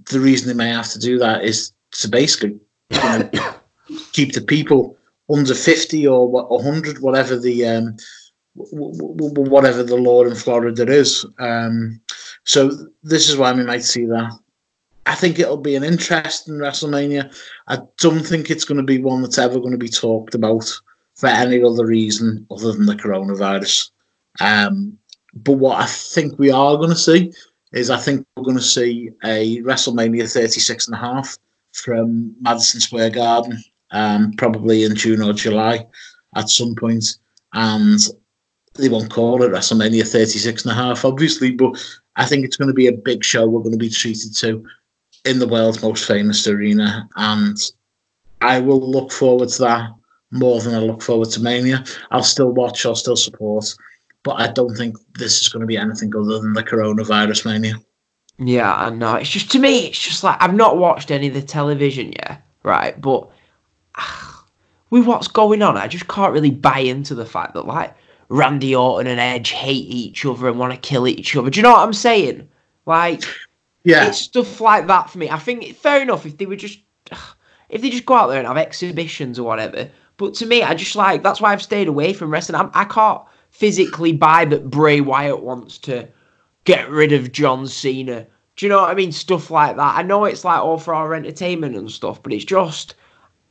the 0.10 0.20
reason 0.20 0.48
they 0.48 0.54
may 0.54 0.70
have 0.70 0.90
to 0.90 1.00
do 1.00 1.18
that 1.20 1.44
is 1.44 1.72
to 1.92 2.08
basically 2.08 2.60
you 2.90 3.00
know, 3.00 3.30
keep 4.12 4.34
the 4.34 4.42
people 4.42 4.98
under 5.30 5.54
50 5.54 6.08
or 6.08 6.30
100, 6.30 7.00
whatever 7.02 7.38
the 7.38 7.66
um, 7.66 7.96
whatever 8.56 9.84
the 9.84 9.96
law 9.96 10.24
in 10.24 10.36
Florida 10.36 10.92
is. 10.92 11.26
Um, 11.40 12.02
so 12.46 12.72
this 13.04 13.30
is 13.30 13.38
why 13.38 13.54
we 13.54 13.64
might 13.64 13.84
see 13.84 14.06
that. 14.06 14.32
I 15.06 15.16
think 15.16 15.40
it'll 15.40 15.58
be 15.58 15.76
an 15.76 15.84
interesting 15.84 16.56
WrestleMania. 16.56 17.36
I 17.68 17.80
don't 18.00 18.26
think 18.26 18.50
it's 18.50 18.66
going 18.66 18.78
to 18.78 18.84
be 18.84 19.02
one 19.02 19.22
that's 19.22 19.38
ever 19.38 19.60
going 19.60 19.72
to 19.72 19.78
be 19.78 19.90
talked 19.90 20.36
about 20.36 20.70
for 21.20 21.28
any 21.28 21.62
other 21.62 21.86
reason 21.86 22.48
other 22.50 22.72
than 22.72 22.86
the 22.86 22.96
coronavirus. 22.96 23.90
Um, 24.40 24.98
but 25.34 25.54
what 25.54 25.82
I 25.82 25.86
think 25.86 26.40
we 26.40 26.50
are 26.50 26.78
going 26.78 26.92
to 26.92 26.96
see 26.96 27.34
is 27.74 27.90
I 27.90 27.98
think 27.98 28.26
we're 28.38 28.46
going 28.46 28.56
to 28.56 28.64
see 28.64 29.10
a 29.26 29.62
WrestleMania 29.64 30.32
36 30.32 30.88
and 30.88 30.96
a 30.96 31.00
half 31.00 31.38
from 31.74 32.34
Madison 32.40 32.80
Square 32.80 33.10
Garden, 33.10 33.62
um, 33.92 34.32
probably 34.38 34.86
in 34.86 34.96
June 34.96 35.22
or 35.22 35.34
July 35.34 35.86
at 36.38 36.50
some 36.50 36.74
point. 36.74 37.18
And 37.54 38.00
they 38.76 38.88
won't 38.88 39.12
call 39.12 39.44
it 39.44 39.52
WrestleMania 39.52 40.08
36 40.08 40.64
and 40.64 40.72
a 40.72 40.76
half, 40.76 41.04
obviously, 41.04 41.52
but 41.52 41.78
I 42.16 42.28
think 42.28 42.46
it's 42.46 42.56
going 42.56 42.70
to 42.70 42.74
be 42.74 42.88
a 42.88 42.94
big 42.94 43.26
show 43.26 43.46
we're 43.46 43.60
going 43.60 43.74
to 43.74 43.78
be 43.78 43.90
treated 43.90 44.34
to 44.38 44.66
in 45.26 45.40
the 45.40 45.48
world's 45.50 45.84
most 45.84 46.08
famous 46.08 46.48
arena. 46.48 47.10
And 47.18 47.58
I 48.40 48.62
will 48.62 48.80
look 48.80 49.12
forward 49.12 49.50
to 49.50 49.62
that 49.64 49.90
more 50.32 50.62
than 50.62 50.76
I 50.76 50.80
look 50.80 51.02
forward 51.02 51.30
to 51.32 51.42
Mania. 51.42 51.84
I'll 52.12 52.24
still 52.24 52.52
watch, 52.52 52.86
I'll 52.86 52.96
still 52.96 53.16
support, 53.16 53.66
but 54.24 54.40
I 54.40 54.52
don't 54.52 54.76
think 54.76 54.98
this 55.18 55.42
is 55.42 55.50
going 55.50 55.62
to 55.62 55.68
be 55.68 55.78
anything 55.78 56.14
other 56.16 56.40
than 56.40 56.54
the 56.54 56.64
coronavirus 56.64 57.46
Mania. 57.46 57.76
Yeah, 58.38 58.74
I 58.74 58.90
know. 58.90 59.16
It's 59.16 59.30
just, 59.30 59.52
to 59.52 59.60
me, 59.60 59.88
it's 59.88 60.00
just 60.00 60.24
like, 60.24 60.42
I've 60.42 60.54
not 60.54 60.78
watched 60.78 61.12
any 61.12 61.28
of 61.28 61.34
the 61.34 61.42
television 61.42 62.14
yet, 62.14 62.42
right? 62.64 63.00
But 63.00 63.30
uh, 63.96 64.34
with 64.90 65.06
what's 65.06 65.28
going 65.28 65.62
on, 65.62 65.78
I 65.78 65.88
just 65.88 66.08
can't 66.08 66.34
really 66.34 66.52
buy 66.52 66.80
into 66.80 67.16
the 67.16 67.26
fact 67.26 67.54
that, 67.54 67.68
like, 67.68 67.96
Randy 68.30 68.76
Orton 68.76 69.08
and 69.08 69.20
Edge 69.20 69.50
hate 69.50 69.88
each 69.88 70.24
other 70.26 70.48
and 70.48 70.60
want 70.60 70.72
to 70.74 70.80
kill 70.80 71.08
each 71.08 71.36
other. 71.36 71.50
Do 71.50 71.60
you 71.60 71.64
know 71.64 71.72
what 71.72 71.84
I'm 71.84 71.94
saying? 71.94 72.48
Like, 72.86 73.24
yeah, 73.84 74.08
it's 74.08 74.20
stuff 74.20 74.62
like 74.62 74.88
that 74.88 75.10
for 75.10 75.18
me. 75.18 75.30
I 75.30 75.40
think 75.40 75.64
it's 75.64 75.80
fair 75.80 76.02
enough 76.02 76.26
if 76.26 76.38
they 76.38 76.46
were 76.46 76.56
just 76.56 76.80
if 77.70 77.82
they 77.82 77.90
just 77.90 78.06
go 78.06 78.14
out 78.14 78.28
there 78.28 78.40
and 78.40 78.48
have 78.48 78.58
exhibitions 78.58 79.40
or 79.40 79.44
whatever. 79.44 79.90
But 80.20 80.36
to 80.36 80.46
me, 80.46 80.62
I 80.62 80.76
just 80.76 80.96
like 80.96 81.24
that's 81.24 81.42
why 81.42 81.52
I've 81.52 81.64
stayed 81.64 81.88
away 81.88 82.14
from 82.14 82.30
wrestling. 82.30 82.60
I'm, 82.60 82.70
I 82.76 82.84
can 82.84 83.02
not 83.02 83.30
physically 83.50 84.14
buy 84.14 84.46
that 84.46 84.70
Bray 84.70 85.02
Wyatt 85.02 85.42
wants 85.42 85.80
to 85.80 86.08
get 86.66 86.90
rid 86.90 87.12
of 87.12 87.32
John 87.32 87.66
Cena. 87.66 88.28
Do 88.56 88.66
you 88.66 88.70
know 88.70 88.82
what 88.82 88.92
I 88.92 88.94
mean? 88.94 89.14
Stuff 89.14 89.50
like 89.50 89.78
that. 89.78 89.96
I 89.98 90.04
know 90.04 90.26
it's 90.26 90.44
like 90.44 90.60
all 90.60 90.78
for 90.78 90.94
our 90.94 91.16
entertainment 91.16 91.76
and 91.76 91.90
stuff, 91.90 92.22
but 92.22 92.34
it's 92.34 92.46
just 92.46 92.96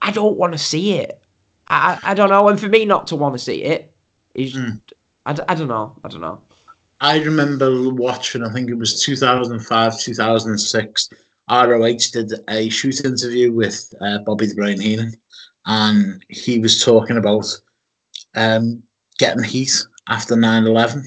I 0.02 0.12
don't 0.12 0.36
want 0.36 0.52
to 0.52 0.58
see 0.58 0.92
it. 0.92 1.24
I 1.68 1.98
I 2.04 2.14
don't 2.14 2.28
know. 2.28 2.48
And 2.48 2.60
for 2.60 2.68
me 2.68 2.84
not 2.84 3.08
to 3.08 3.16
want 3.16 3.34
to 3.34 3.38
see 3.38 3.64
it, 3.64 3.94
He's, 4.34 4.54
mm. 4.54 4.80
I, 5.26 5.36
I 5.48 5.54
don't 5.54 5.68
know. 5.68 5.98
I 6.04 6.08
don't 6.08 6.20
know. 6.20 6.40
I 7.00 7.18
remember 7.18 7.90
watching, 7.90 8.44
I 8.44 8.52
think 8.52 8.70
it 8.70 8.74
was 8.74 9.02
2005, 9.02 9.98
2006. 9.98 11.08
ROH 11.50 11.92
did 12.12 12.32
a 12.48 12.68
shoot 12.68 13.04
interview 13.04 13.52
with 13.52 13.92
uh, 14.00 14.18
Bobby 14.18 14.46
the 14.46 14.54
Brain 14.54 14.80
Heenan, 14.80 15.14
and 15.66 16.24
he 16.28 16.58
was 16.58 16.84
talking 16.84 17.16
about 17.16 17.46
um, 18.34 18.82
getting 19.18 19.44
heat 19.44 19.84
after 20.08 20.36
9 20.36 20.66
11. 20.66 21.04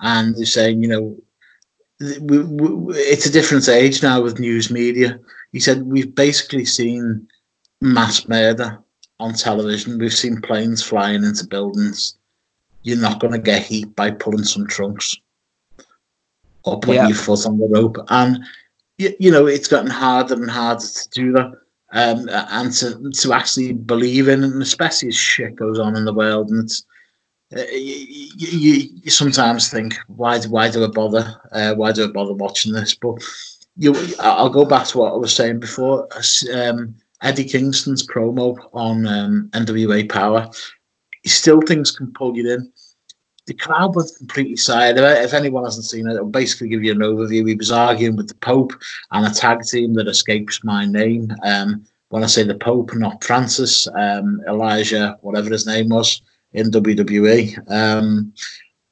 And 0.00 0.36
they're 0.36 0.44
saying, 0.44 0.82
you 0.82 0.88
know, 0.88 1.16
we, 2.20 2.40
we, 2.40 2.94
it's 2.96 3.24
a 3.24 3.32
different 3.32 3.68
age 3.68 4.02
now 4.02 4.20
with 4.20 4.38
news 4.38 4.70
media. 4.70 5.18
He 5.52 5.60
said, 5.60 5.84
We've 5.84 6.14
basically 6.14 6.66
seen 6.66 7.26
mass 7.80 8.28
murder 8.28 8.78
on 9.18 9.32
television, 9.32 9.98
we've 9.98 10.12
seen 10.12 10.42
planes 10.42 10.82
flying 10.82 11.24
into 11.24 11.46
buildings 11.46 12.18
you're 12.86 12.96
not 12.96 13.18
going 13.18 13.32
to 13.32 13.38
get 13.40 13.62
heat 13.62 13.96
by 13.96 14.12
pulling 14.12 14.44
some 14.44 14.64
trunks 14.68 15.16
or 16.62 16.78
putting 16.78 17.02
yeah. 17.02 17.08
your 17.08 17.16
foot 17.16 17.44
on 17.44 17.58
the 17.58 17.66
rope. 17.66 17.96
And 18.10 18.38
you, 18.96 19.12
you, 19.18 19.32
know, 19.32 19.46
it's 19.46 19.66
gotten 19.66 19.90
harder 19.90 20.34
and 20.34 20.48
harder 20.48 20.86
to 20.86 21.08
do 21.10 21.32
that. 21.32 21.50
Um, 21.92 22.28
and 22.30 22.72
to 22.74 23.10
to 23.10 23.32
actually 23.32 23.72
believe 23.72 24.28
in, 24.28 24.42
and 24.42 24.60
especially 24.60 25.08
as 25.08 25.16
shit 25.16 25.54
goes 25.54 25.78
on 25.78 25.96
in 25.96 26.04
the 26.04 26.12
world, 26.12 26.50
and 26.50 26.68
uh, 27.56 27.62
you, 27.70 28.26
you, 28.36 28.88
you, 29.04 29.10
sometimes 29.10 29.70
think, 29.70 29.94
why 30.08 30.38
do 30.38 30.50
why 30.50 30.68
do 30.68 30.84
I 30.84 30.88
bother? 30.88 31.40
Uh, 31.52 31.74
why 31.74 31.92
do 31.92 32.04
I 32.04 32.08
bother 32.08 32.32
watching 32.32 32.72
this? 32.72 32.94
But 32.94 33.22
you, 33.76 33.94
I'll 34.18 34.50
go 34.50 34.64
back 34.64 34.88
to 34.88 34.98
what 34.98 35.12
I 35.12 35.16
was 35.16 35.34
saying 35.34 35.60
before. 35.60 36.08
Um, 36.52 36.96
Eddie 37.22 37.44
Kingston's 37.44 38.06
promo 38.06 38.56
on 38.72 39.06
um, 39.06 39.48
NWA 39.54 40.10
Power 40.10 40.50
still 41.30 41.60
things 41.60 41.90
can 41.90 42.12
pull 42.12 42.36
you 42.36 42.52
in. 42.52 42.72
The 43.46 43.54
crowd 43.54 43.94
was 43.94 44.16
completely 44.16 44.56
silent. 44.56 44.98
If 44.98 45.32
anyone 45.32 45.64
hasn't 45.64 45.86
seen 45.86 46.08
it, 46.08 46.14
it'll 46.14 46.26
basically 46.26 46.68
give 46.68 46.82
you 46.82 46.92
an 46.92 46.98
overview. 46.98 47.48
He 47.48 47.54
was 47.54 47.70
arguing 47.70 48.16
with 48.16 48.28
the 48.28 48.34
Pope 48.36 48.72
and 49.12 49.24
a 49.24 49.30
tag 49.30 49.62
team 49.62 49.94
that 49.94 50.08
escapes 50.08 50.64
my 50.64 50.84
name. 50.84 51.30
Um, 51.44 51.86
when 52.08 52.24
I 52.24 52.26
say 52.26 52.42
the 52.42 52.54
Pope, 52.54 52.94
not 52.94 53.22
Francis, 53.22 53.86
um, 53.88 54.42
Elijah, 54.48 55.16
whatever 55.22 55.50
his 55.50 55.66
name 55.66 55.90
was 55.90 56.20
in 56.52 56.70
WWE. 56.70 57.70
Um, 57.70 58.32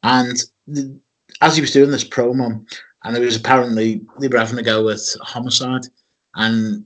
and 0.03 0.37
the, 0.67 0.99
as 1.41 1.57
he 1.57 1.61
was 1.61 1.73
doing 1.73 1.91
this 1.91 2.05
promo, 2.05 2.65
and 3.03 3.17
it 3.17 3.21
was 3.21 3.37
apparently 3.37 4.01
they 4.21 4.29
were 4.29 4.39
having 4.39 4.59
a 4.59 4.63
go 4.63 4.89
at 4.89 5.01
homicide, 5.21 5.87
and 6.35 6.85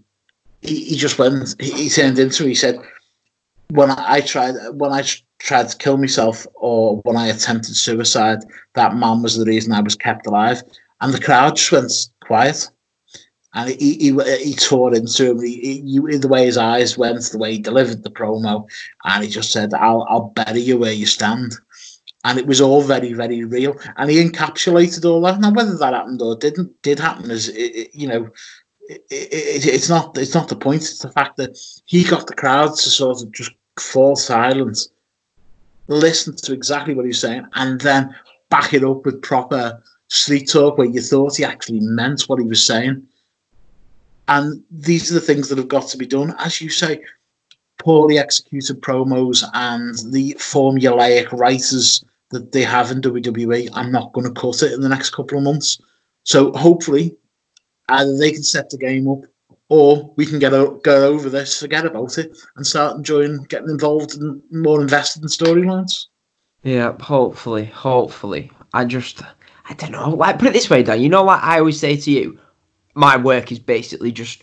he, 0.62 0.84
he 0.84 0.96
just 0.96 1.18
went, 1.18 1.54
he, 1.60 1.70
he 1.70 1.88
turned 1.88 2.18
into, 2.18 2.46
he 2.46 2.54
said, 2.54 2.78
when 3.70 3.90
I 3.90 4.20
tried, 4.20 4.54
when 4.72 4.92
I 4.92 5.04
tried 5.38 5.68
to 5.68 5.76
kill 5.76 5.96
myself 5.96 6.46
or 6.54 7.00
when 7.02 7.16
I 7.16 7.28
attempted 7.28 7.76
suicide, 7.76 8.40
that 8.74 8.96
man 8.96 9.22
was 9.22 9.36
the 9.36 9.44
reason 9.44 9.72
I 9.72 9.80
was 9.80 9.94
kept 9.94 10.26
alive. 10.26 10.62
And 11.00 11.12
the 11.12 11.20
crowd 11.20 11.56
just 11.56 11.72
went 11.72 11.92
quiet. 12.24 12.68
And 13.54 13.70
he, 13.70 13.94
he, 13.94 14.36
he 14.44 14.54
tore 14.54 14.94
into 14.94 15.30
him. 15.30 15.40
He, 15.40 15.80
he, 15.80 16.18
the 16.18 16.28
way 16.28 16.44
his 16.44 16.58
eyes 16.58 16.98
went, 16.98 17.22
the 17.24 17.38
way 17.38 17.52
he 17.52 17.58
delivered 17.58 18.04
the 18.04 18.10
promo, 18.10 18.68
and 19.04 19.24
he 19.24 19.30
just 19.30 19.50
said, 19.52 19.72
"I'll 19.72 20.06
I'll 20.08 20.32
bury 20.36 20.60
you 20.60 20.76
where 20.76 20.92
you 20.92 21.06
stand." 21.06 21.54
And 22.24 22.38
it 22.38 22.46
was 22.46 22.60
all 22.60 22.82
very 22.82 23.14
very 23.14 23.44
real. 23.44 23.74
And 23.96 24.10
he 24.10 24.22
encapsulated 24.22 25.04
all 25.06 25.22
that. 25.22 25.40
Now 25.40 25.50
whether 25.50 25.76
that 25.78 25.94
happened 25.94 26.20
or 26.20 26.36
didn't 26.36 26.70
did 26.82 27.00
happen 27.00 27.30
is 27.30 27.48
you 27.94 28.06
know 28.06 28.28
it, 28.88 29.04
it, 29.10 29.66
it's 29.66 29.88
not 29.88 30.16
it's 30.18 30.34
not 30.34 30.48
the 30.48 30.56
point. 30.56 30.82
It's 30.82 30.98
the 30.98 31.12
fact 31.12 31.36
that 31.36 31.58
he 31.84 32.04
got 32.04 32.26
the 32.26 32.34
crowds 32.34 32.82
to 32.84 32.90
sort 32.90 33.22
of 33.22 33.30
just 33.32 33.52
fall 33.78 34.16
silent 34.16 34.88
listen 35.88 36.36
to 36.36 36.52
exactly 36.52 36.94
what 36.94 37.06
he's 37.06 37.20
saying, 37.20 37.46
and 37.54 37.80
then 37.80 38.14
back 38.50 38.72
it 38.72 38.84
up 38.84 39.04
with 39.04 39.22
proper 39.22 39.82
street 40.08 40.48
talk 40.48 40.78
where 40.78 40.86
you 40.86 41.00
thought 41.00 41.36
he 41.36 41.44
actually 41.44 41.80
meant 41.80 42.22
what 42.22 42.38
he 42.38 42.46
was 42.46 42.64
saying. 42.64 43.06
And 44.28 44.62
these 44.70 45.10
are 45.10 45.14
the 45.14 45.20
things 45.20 45.48
that 45.48 45.58
have 45.58 45.68
got 45.68 45.88
to 45.88 45.98
be 45.98 46.06
done. 46.06 46.34
As 46.38 46.60
you 46.60 46.68
say, 46.68 47.02
poorly 47.78 48.18
executed 48.18 48.80
promos 48.82 49.42
and 49.54 49.94
the 50.12 50.34
formulaic 50.34 51.32
writers 51.32 52.04
that 52.30 52.52
they 52.52 52.62
have 52.62 52.90
in 52.90 53.00
WWE 53.00 53.70
I'm 53.72 53.90
not 53.90 54.12
going 54.12 54.26
to 54.26 54.40
cut 54.40 54.62
it 54.62 54.72
in 54.72 54.82
the 54.82 54.88
next 54.88 55.10
couple 55.10 55.38
of 55.38 55.44
months. 55.44 55.80
So 56.24 56.52
hopefully, 56.52 57.16
either 57.88 58.16
they 58.16 58.32
can 58.32 58.42
set 58.42 58.70
the 58.70 58.78
game 58.78 59.08
up, 59.08 59.20
or 59.68 60.12
we 60.16 60.26
can 60.26 60.38
get 60.38 60.54
o- 60.54 60.80
go 60.84 61.08
over 61.08 61.28
this, 61.28 61.60
forget 61.60 61.86
about 61.86 62.18
it, 62.18 62.36
and 62.56 62.66
start 62.66 62.96
enjoying 62.96 63.44
getting 63.44 63.70
involved 63.70 64.16
and 64.16 64.42
more 64.50 64.80
invested 64.80 65.22
in 65.22 65.28
storylines. 65.28 66.06
Yeah, 66.62 66.96
hopefully, 67.00 67.66
hopefully. 67.66 68.50
I 68.72 68.84
just, 68.84 69.22
I 69.68 69.74
don't 69.74 69.92
know. 69.92 70.10
Like, 70.10 70.38
put 70.38 70.48
it 70.48 70.52
this 70.52 70.70
way, 70.70 70.82
Dan. 70.82 71.00
You 71.00 71.08
know, 71.08 71.22
what 71.22 71.42
I 71.42 71.58
always 71.58 71.78
say 71.78 71.96
to 71.96 72.10
you, 72.10 72.38
my 72.94 73.16
work 73.16 73.52
is 73.52 73.58
basically 73.58 74.12
just 74.12 74.42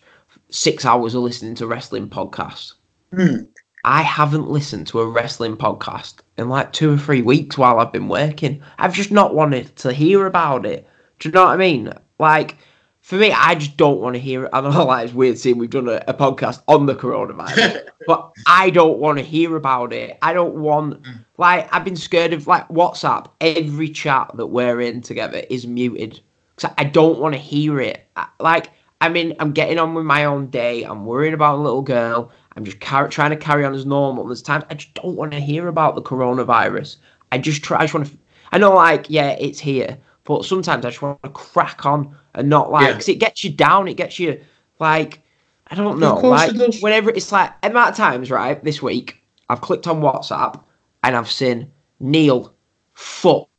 six 0.50 0.86
hours 0.86 1.16
of 1.16 1.24
listening 1.24 1.56
to 1.56 1.68
wrestling 1.68 2.10
podcasts. 2.10 2.74
Hmm. 3.14 3.44
I 3.84 4.02
haven't 4.02 4.50
listened 4.50 4.88
to 4.88 5.02
a 5.02 5.08
wrestling 5.08 5.58
podcast 5.58 6.16
in 6.38 6.50
like 6.50 6.74
two 6.74 6.94
or 6.94 6.98
three 6.98 7.22
weeks 7.22 7.56
while 7.56 7.80
I've 7.80 7.92
been 7.92 8.08
working. 8.08 8.62
I've 8.80 8.96
just 8.96 9.12
not 9.12 9.36
wanted 9.36 9.76
to 9.78 9.94
hear 9.94 10.26
about 10.26 10.66
it. 10.66 10.88
Do 11.20 11.30
you 11.30 11.34
know 11.34 11.46
what 11.46 11.52
I 11.52 11.58
mean? 11.58 11.94
Like, 12.18 12.58
for 13.06 13.18
me, 13.18 13.32
I 13.32 13.54
just 13.54 13.78
don't 13.78 14.00
want 14.00 14.16
to 14.16 14.20
hear 14.20 14.46
it. 14.46 14.50
I 14.52 14.62
don't 14.62 14.74
know 14.74 14.86
like 14.86 15.06
it's 15.06 15.14
weird 15.14 15.38
seeing 15.38 15.60
we've 15.60 15.70
done 15.70 15.88
a, 15.88 16.04
a 16.08 16.14
podcast 16.16 16.64
on 16.68 16.88
the 16.88 16.96
coronavirus, 16.96 17.88
but 18.08 18.32
I 18.48 18.72
don't 18.72 18.98
want 18.98 19.20
to 19.20 19.24
hear 19.24 19.56
about 19.56 19.94
it. 19.94 20.18
I 20.24 20.34
don't 20.34 20.56
want 20.56 21.04
mm. 21.04 21.24
like 21.38 21.72
I've 21.72 21.86
been 21.86 21.96
scared 21.96 22.34
of 22.34 22.48
like 22.48 22.68
WhatsApp. 22.70 23.28
Every 23.42 23.90
chat 23.90 24.32
that 24.34 24.48
we're 24.48 24.82
in 24.82 25.02
together 25.02 25.44
is 25.52 25.68
muted 25.68 26.20
because 26.56 26.74
I 26.80 26.86
don't 26.86 27.20
want 27.20 27.36
to 27.36 27.40
hear 27.40 27.80
it. 27.80 28.08
I- 28.16 28.28
Like 28.40 28.72
I 29.00 29.10
mean, 29.10 29.36
I'm 29.40 29.52
getting 29.52 29.78
on 29.78 29.94
with 29.94 30.06
my 30.06 30.26
own 30.26 30.48
day. 30.48 30.82
I'm 30.82 31.06
worrying 31.06 31.36
about 31.36 31.60
a 31.60 31.62
little 31.62 31.84
girl. 31.84 32.32
I'm 32.56 32.66
just 32.66 32.80
car- 32.80 33.08
trying 33.08 33.30
to 33.30 33.38
carry 33.38 33.66
on 33.66 33.76
as 33.76 33.86
normal. 33.86 34.26
There's 34.26 34.42
times 34.42 34.64
I 34.72 34.74
just 34.74 34.96
don't 34.96 35.16
want 35.16 35.32
to 35.34 35.40
hear 35.40 35.68
about 35.68 35.94
the 35.94 36.02
coronavirus. 36.02 36.96
I 37.32 37.38
just 37.38 37.62
try. 37.62 37.82
I 37.82 37.84
just 37.84 37.94
want 37.94 38.08
to. 38.08 38.18
I 38.52 38.58
know, 38.58 38.74
like, 38.74 39.12
yeah, 39.12 39.38
it's 39.40 39.60
here, 39.60 39.96
but 40.24 40.44
sometimes 40.44 40.86
I 40.86 40.90
just 40.90 41.04
want 41.04 41.22
to 41.22 41.30
crack 41.30 41.86
on 41.86 42.18
and 42.36 42.50
not 42.50 42.72
like. 42.72 42.88
Yeah. 42.88 42.94
'cause 42.94 43.10
it 43.10 43.20
gets 43.20 43.44
you 43.44 43.50
down. 43.52 43.88
It 43.88 43.96
gets 43.96 44.20
you 44.20 44.40
like. 44.80 45.22
I 45.68 45.76
don't 45.76 46.00
know. 46.00 46.16
Like 46.20 46.52
whenever 46.82 47.10
it's 47.10 47.32
like 47.32 47.52
amount 47.64 47.90
of 47.90 47.96
times, 47.96 48.30
right? 48.30 48.64
This 48.64 48.82
week, 48.82 49.22
I've 49.50 49.62
clicked 49.62 49.88
on 49.88 50.00
WhatsApp 50.02 50.62
and 51.04 51.16
I've 51.16 51.32
seen 51.32 51.72
Neil 52.00 52.54
fuck 52.94 53.50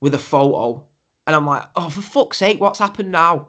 with 0.00 0.14
a 0.14 0.18
photo, 0.18 0.86
and 1.26 1.34
I'm 1.34 1.46
like, 1.46 1.64
oh, 1.76 1.88
for 1.90 2.02
fuck's 2.02 2.36
sake, 2.38 2.60
what's 2.60 2.78
happened 2.78 3.10
now? 3.10 3.48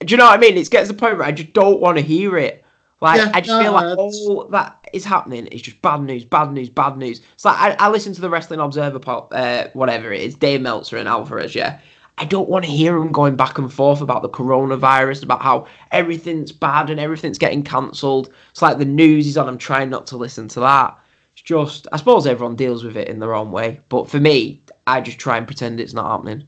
Do 0.00 0.12
you 0.12 0.16
know 0.16 0.24
what 0.26 0.38
I 0.38 0.40
mean? 0.40 0.56
It 0.56 0.70
gets 0.70 0.88
to 0.88 0.94
the 0.94 0.98
point 0.98 1.18
where 1.18 1.26
I 1.26 1.32
just 1.32 1.52
don't 1.52 1.80
want 1.80 1.98
to 1.98 2.02
hear 2.02 2.38
it. 2.38 2.64
Like 3.02 3.18
Yeah, 3.18 3.30
I 3.34 3.40
just 3.40 3.48
no, 3.50 3.62
feel 3.62 3.72
like 3.72 3.98
all 3.98 4.48
that 4.48 4.88
is 4.92 5.04
happening 5.04 5.46
is 5.48 5.62
just 5.62 5.80
bad 5.82 6.02
news, 6.02 6.24
bad 6.24 6.52
news, 6.52 6.68
bad 6.68 6.96
news. 6.98 7.20
It's 7.34 7.44
like 7.44 7.56
I, 7.58 7.86
I 7.86 7.90
listen 7.90 8.12
to 8.14 8.20
the 8.20 8.30
Wrestling 8.30 8.60
Observer, 8.60 8.98
pop, 8.98 9.32
uh, 9.34 9.68
whatever 9.72 10.12
it 10.12 10.20
is, 10.20 10.34
Dave 10.34 10.60
Meltzer 10.60 10.98
and 10.98 11.08
Alvarez. 11.08 11.54
Yeah, 11.54 11.80
I 12.20 12.26
don't 12.26 12.50
want 12.50 12.66
to 12.66 12.70
hear 12.70 12.98
them 12.98 13.12
going 13.12 13.34
back 13.34 13.56
and 13.56 13.72
forth 13.72 14.02
about 14.02 14.20
the 14.20 14.28
coronavirus, 14.28 15.22
about 15.22 15.40
how 15.40 15.66
everything's 15.90 16.52
bad 16.52 16.90
and 16.90 17.00
everything's 17.00 17.38
getting 17.38 17.62
cancelled. 17.62 18.30
It's 18.50 18.60
like 18.60 18.76
the 18.76 18.84
news 18.84 19.26
is 19.26 19.38
on. 19.38 19.48
I'm 19.48 19.56
trying 19.56 19.88
not 19.88 20.06
to 20.08 20.18
listen 20.18 20.46
to 20.48 20.60
that. 20.60 20.98
It's 21.32 21.40
just, 21.40 21.86
I 21.92 21.96
suppose 21.96 22.26
everyone 22.26 22.56
deals 22.56 22.84
with 22.84 22.98
it 22.98 23.08
in 23.08 23.20
their 23.20 23.34
own 23.34 23.50
way, 23.50 23.80
but 23.88 24.10
for 24.10 24.20
me, 24.20 24.62
I 24.86 25.00
just 25.00 25.18
try 25.18 25.38
and 25.38 25.46
pretend 25.46 25.80
it's 25.80 25.94
not 25.94 26.10
happening. 26.10 26.46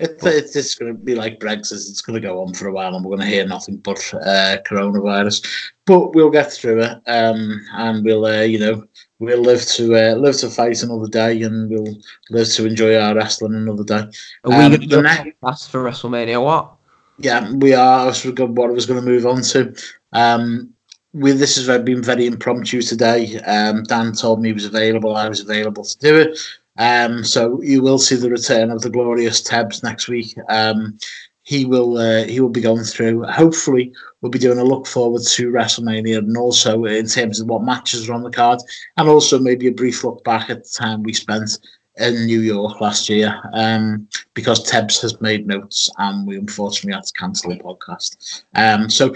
It, 0.00 0.18
it's 0.22 0.52
just 0.52 0.78
going 0.78 0.92
to 0.92 0.98
be 0.98 1.14
like 1.14 1.38
Brexit. 1.40 1.72
It's 1.72 2.00
going 2.00 2.20
to 2.20 2.26
go 2.26 2.42
on 2.42 2.54
for 2.54 2.68
a 2.68 2.72
while, 2.72 2.94
and 2.94 3.04
we're 3.04 3.16
going 3.16 3.28
to 3.28 3.34
hear 3.34 3.46
nothing 3.46 3.76
but 3.78 3.98
uh, 4.14 4.56
coronavirus. 4.68 5.46
But 5.86 6.14
we'll 6.14 6.30
get 6.30 6.52
through 6.52 6.82
it, 6.82 6.98
um, 7.06 7.60
and 7.74 8.04
we'll, 8.04 8.24
uh, 8.24 8.42
you 8.42 8.58
know, 8.58 8.84
we'll 9.18 9.40
live 9.42 9.64
to 9.66 9.94
uh, 9.94 10.14
live 10.16 10.36
to 10.38 10.48
fight 10.50 10.82
another 10.82 11.08
day, 11.08 11.42
and 11.42 11.68
we'll 11.70 11.96
live 12.30 12.48
to 12.48 12.66
enjoy 12.66 12.96
our 12.96 13.14
wrestling 13.14 13.54
another 13.54 13.84
day. 13.84 14.04
Are 14.44 14.50
we 14.50 14.54
Um, 14.54 14.60
going 14.70 14.72
to 14.72 14.78
the 14.78 14.86
do 14.86 14.98
a 15.00 15.02
next- 15.02 15.40
podcast 15.42 15.68
for 15.70 15.84
WrestleMania? 15.84 16.42
What? 16.42 16.72
Yeah, 17.18 17.52
we 17.52 17.74
are. 17.74 18.06
That's 18.06 18.24
what 18.24 18.40
I 18.70 18.72
was 18.72 18.86
going 18.86 19.00
to 19.00 19.06
move 19.06 19.26
on 19.26 19.42
to. 19.42 19.74
Um, 20.12 20.70
we, 21.12 21.32
this 21.32 21.56
has 21.56 21.82
been 21.82 22.02
very 22.02 22.26
impromptu 22.26 22.80
today. 22.82 23.36
Um, 23.40 23.82
Dan 23.82 24.12
told 24.12 24.40
me 24.40 24.50
he 24.50 24.52
was 24.52 24.64
available. 24.64 25.16
I 25.16 25.28
was 25.28 25.40
available 25.40 25.84
to 25.84 25.98
do 25.98 26.16
it. 26.16 26.38
Um, 26.80 27.24
so 27.24 27.60
you 27.62 27.82
will 27.82 27.98
see 27.98 28.16
the 28.16 28.30
return 28.30 28.70
of 28.70 28.80
the 28.80 28.88
glorious 28.88 29.42
Tebs 29.42 29.82
next 29.82 30.08
week. 30.08 30.34
Um, 30.48 30.98
he 31.42 31.66
will 31.66 31.98
uh, 31.98 32.24
he 32.24 32.40
will 32.40 32.48
be 32.48 32.62
going 32.62 32.84
through. 32.84 33.24
Hopefully, 33.24 33.92
we'll 34.20 34.30
be 34.30 34.38
doing 34.38 34.58
a 34.58 34.64
look 34.64 34.86
forward 34.86 35.22
to 35.22 35.52
WrestleMania, 35.52 36.18
and 36.18 36.36
also 36.36 36.84
in 36.84 37.06
terms 37.06 37.38
of 37.38 37.48
what 37.48 37.64
matches 37.64 38.08
are 38.08 38.14
on 38.14 38.22
the 38.22 38.30
card, 38.30 38.60
and 38.96 39.08
also 39.08 39.38
maybe 39.38 39.66
a 39.66 39.72
brief 39.72 40.04
look 40.04 40.24
back 40.24 40.48
at 40.48 40.64
the 40.64 40.70
time 40.70 41.02
we 41.02 41.12
spent 41.12 41.50
in 41.96 42.24
New 42.24 42.40
York 42.40 42.80
last 42.80 43.10
year. 43.10 43.38
Um, 43.52 44.08
because 44.32 44.64
Tebs 44.64 45.02
has 45.02 45.20
made 45.20 45.46
notes, 45.46 45.90
and 45.98 46.26
we 46.26 46.38
unfortunately 46.38 46.94
had 46.94 47.04
to 47.04 47.12
cancel 47.12 47.50
the 47.50 47.58
podcast. 47.58 48.42
Um, 48.54 48.88
so 48.88 49.14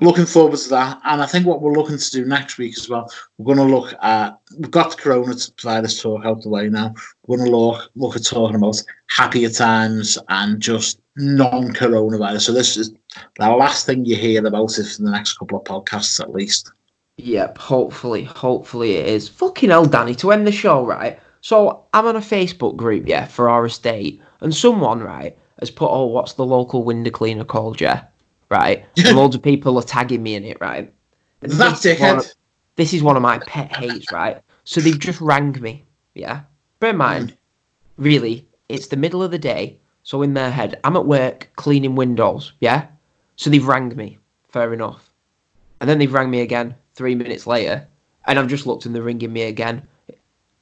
looking 0.00 0.26
forward 0.26 0.58
to 0.58 0.68
that. 0.70 1.00
And 1.04 1.22
I 1.22 1.26
think 1.26 1.46
what 1.46 1.62
we're 1.62 1.72
looking 1.72 1.98
to 1.98 2.10
do 2.10 2.24
next 2.24 2.58
week 2.58 2.76
as 2.76 2.88
well, 2.88 3.10
we're 3.38 3.54
going 3.54 3.68
to 3.68 3.74
look 3.74 3.94
at 4.02 4.38
we've 4.58 4.70
got 4.70 4.90
the 4.90 5.02
coronavirus 5.02 6.02
talk 6.02 6.24
out 6.24 6.42
the 6.42 6.48
way 6.48 6.68
now. 6.68 6.94
We're 7.26 7.38
going 7.38 7.50
to 7.50 7.56
look 7.56 7.90
look 7.94 8.16
at 8.16 8.24
talking 8.24 8.56
about 8.56 8.82
happier 9.08 9.50
times 9.50 10.18
and 10.28 10.60
just 10.60 11.00
non-coronavirus. 11.16 12.40
So 12.40 12.52
this 12.52 12.76
is 12.76 12.92
the 13.38 13.48
last 13.50 13.86
thing 13.86 14.04
you 14.04 14.16
hear 14.16 14.44
about 14.44 14.78
it 14.78 14.86
for 14.86 15.02
the 15.02 15.10
next 15.10 15.38
couple 15.38 15.58
of 15.58 15.64
podcasts 15.64 16.20
at 16.20 16.32
least. 16.32 16.72
Yep, 17.18 17.58
hopefully, 17.58 18.24
hopefully 18.24 18.96
it 18.96 19.06
is. 19.06 19.28
Fucking 19.28 19.70
hell, 19.70 19.86
Danny, 19.86 20.16
to 20.16 20.32
end 20.32 20.46
the 20.46 20.52
show, 20.52 20.84
right? 20.84 21.20
So 21.42 21.84
I'm 21.94 22.06
on 22.06 22.16
a 22.16 22.20
Facebook 22.20 22.74
group, 22.74 23.06
yeah, 23.06 23.26
for 23.26 23.48
our 23.48 23.66
estate, 23.66 24.20
and 24.40 24.52
someone, 24.52 25.00
right, 25.00 25.38
has 25.60 25.70
put, 25.70 25.90
oh, 25.90 26.06
what's 26.06 26.32
the 26.32 26.44
local 26.44 26.82
window 26.82 27.12
cleaner 27.12 27.44
called, 27.44 27.80
yeah? 27.80 28.04
Right? 28.50 28.84
And 29.06 29.16
loads 29.16 29.34
of 29.34 29.42
people 29.42 29.78
are 29.78 29.82
tagging 29.82 30.22
me 30.22 30.34
in 30.34 30.44
it, 30.44 30.58
right? 30.60 30.92
And 31.42 31.52
That 31.52 31.70
this 31.82 31.86
is 31.86 32.00
one 32.00 32.18
of- 32.18 32.32
this 32.76 32.92
is 32.92 33.02
one 33.02 33.16
of 33.16 33.22
my 33.22 33.38
pet 33.40 33.74
hates, 33.76 34.10
right? 34.10 34.40
So 34.64 34.80
they've 34.80 34.98
just 34.98 35.20
rang 35.20 35.52
me, 35.60 35.84
yeah? 36.14 36.40
Bear 36.80 36.90
in 36.90 36.96
mind, 36.96 37.36
really, 37.96 38.48
it's 38.68 38.88
the 38.88 38.96
middle 38.96 39.22
of 39.22 39.30
the 39.30 39.38
day, 39.38 39.78
so 40.02 40.22
in 40.22 40.34
their 40.34 40.50
head, 40.50 40.80
I'm 40.82 40.96
at 40.96 41.06
work 41.06 41.50
cleaning 41.56 41.94
windows, 41.94 42.52
yeah? 42.60 42.86
So 43.36 43.48
they've 43.50 43.66
rang 43.66 43.94
me, 43.94 44.18
fair 44.48 44.72
enough. 44.72 45.08
And 45.80 45.88
then 45.88 45.98
they've 45.98 46.12
rang 46.12 46.30
me 46.30 46.40
again 46.40 46.74
three 46.94 47.14
minutes 47.14 47.46
later, 47.46 47.86
and 48.26 48.38
I've 48.38 48.48
just 48.48 48.66
looked 48.66 48.86
and 48.86 48.94
they're 48.94 49.02
ringing 49.02 49.32
me 49.32 49.42
again. 49.42 49.86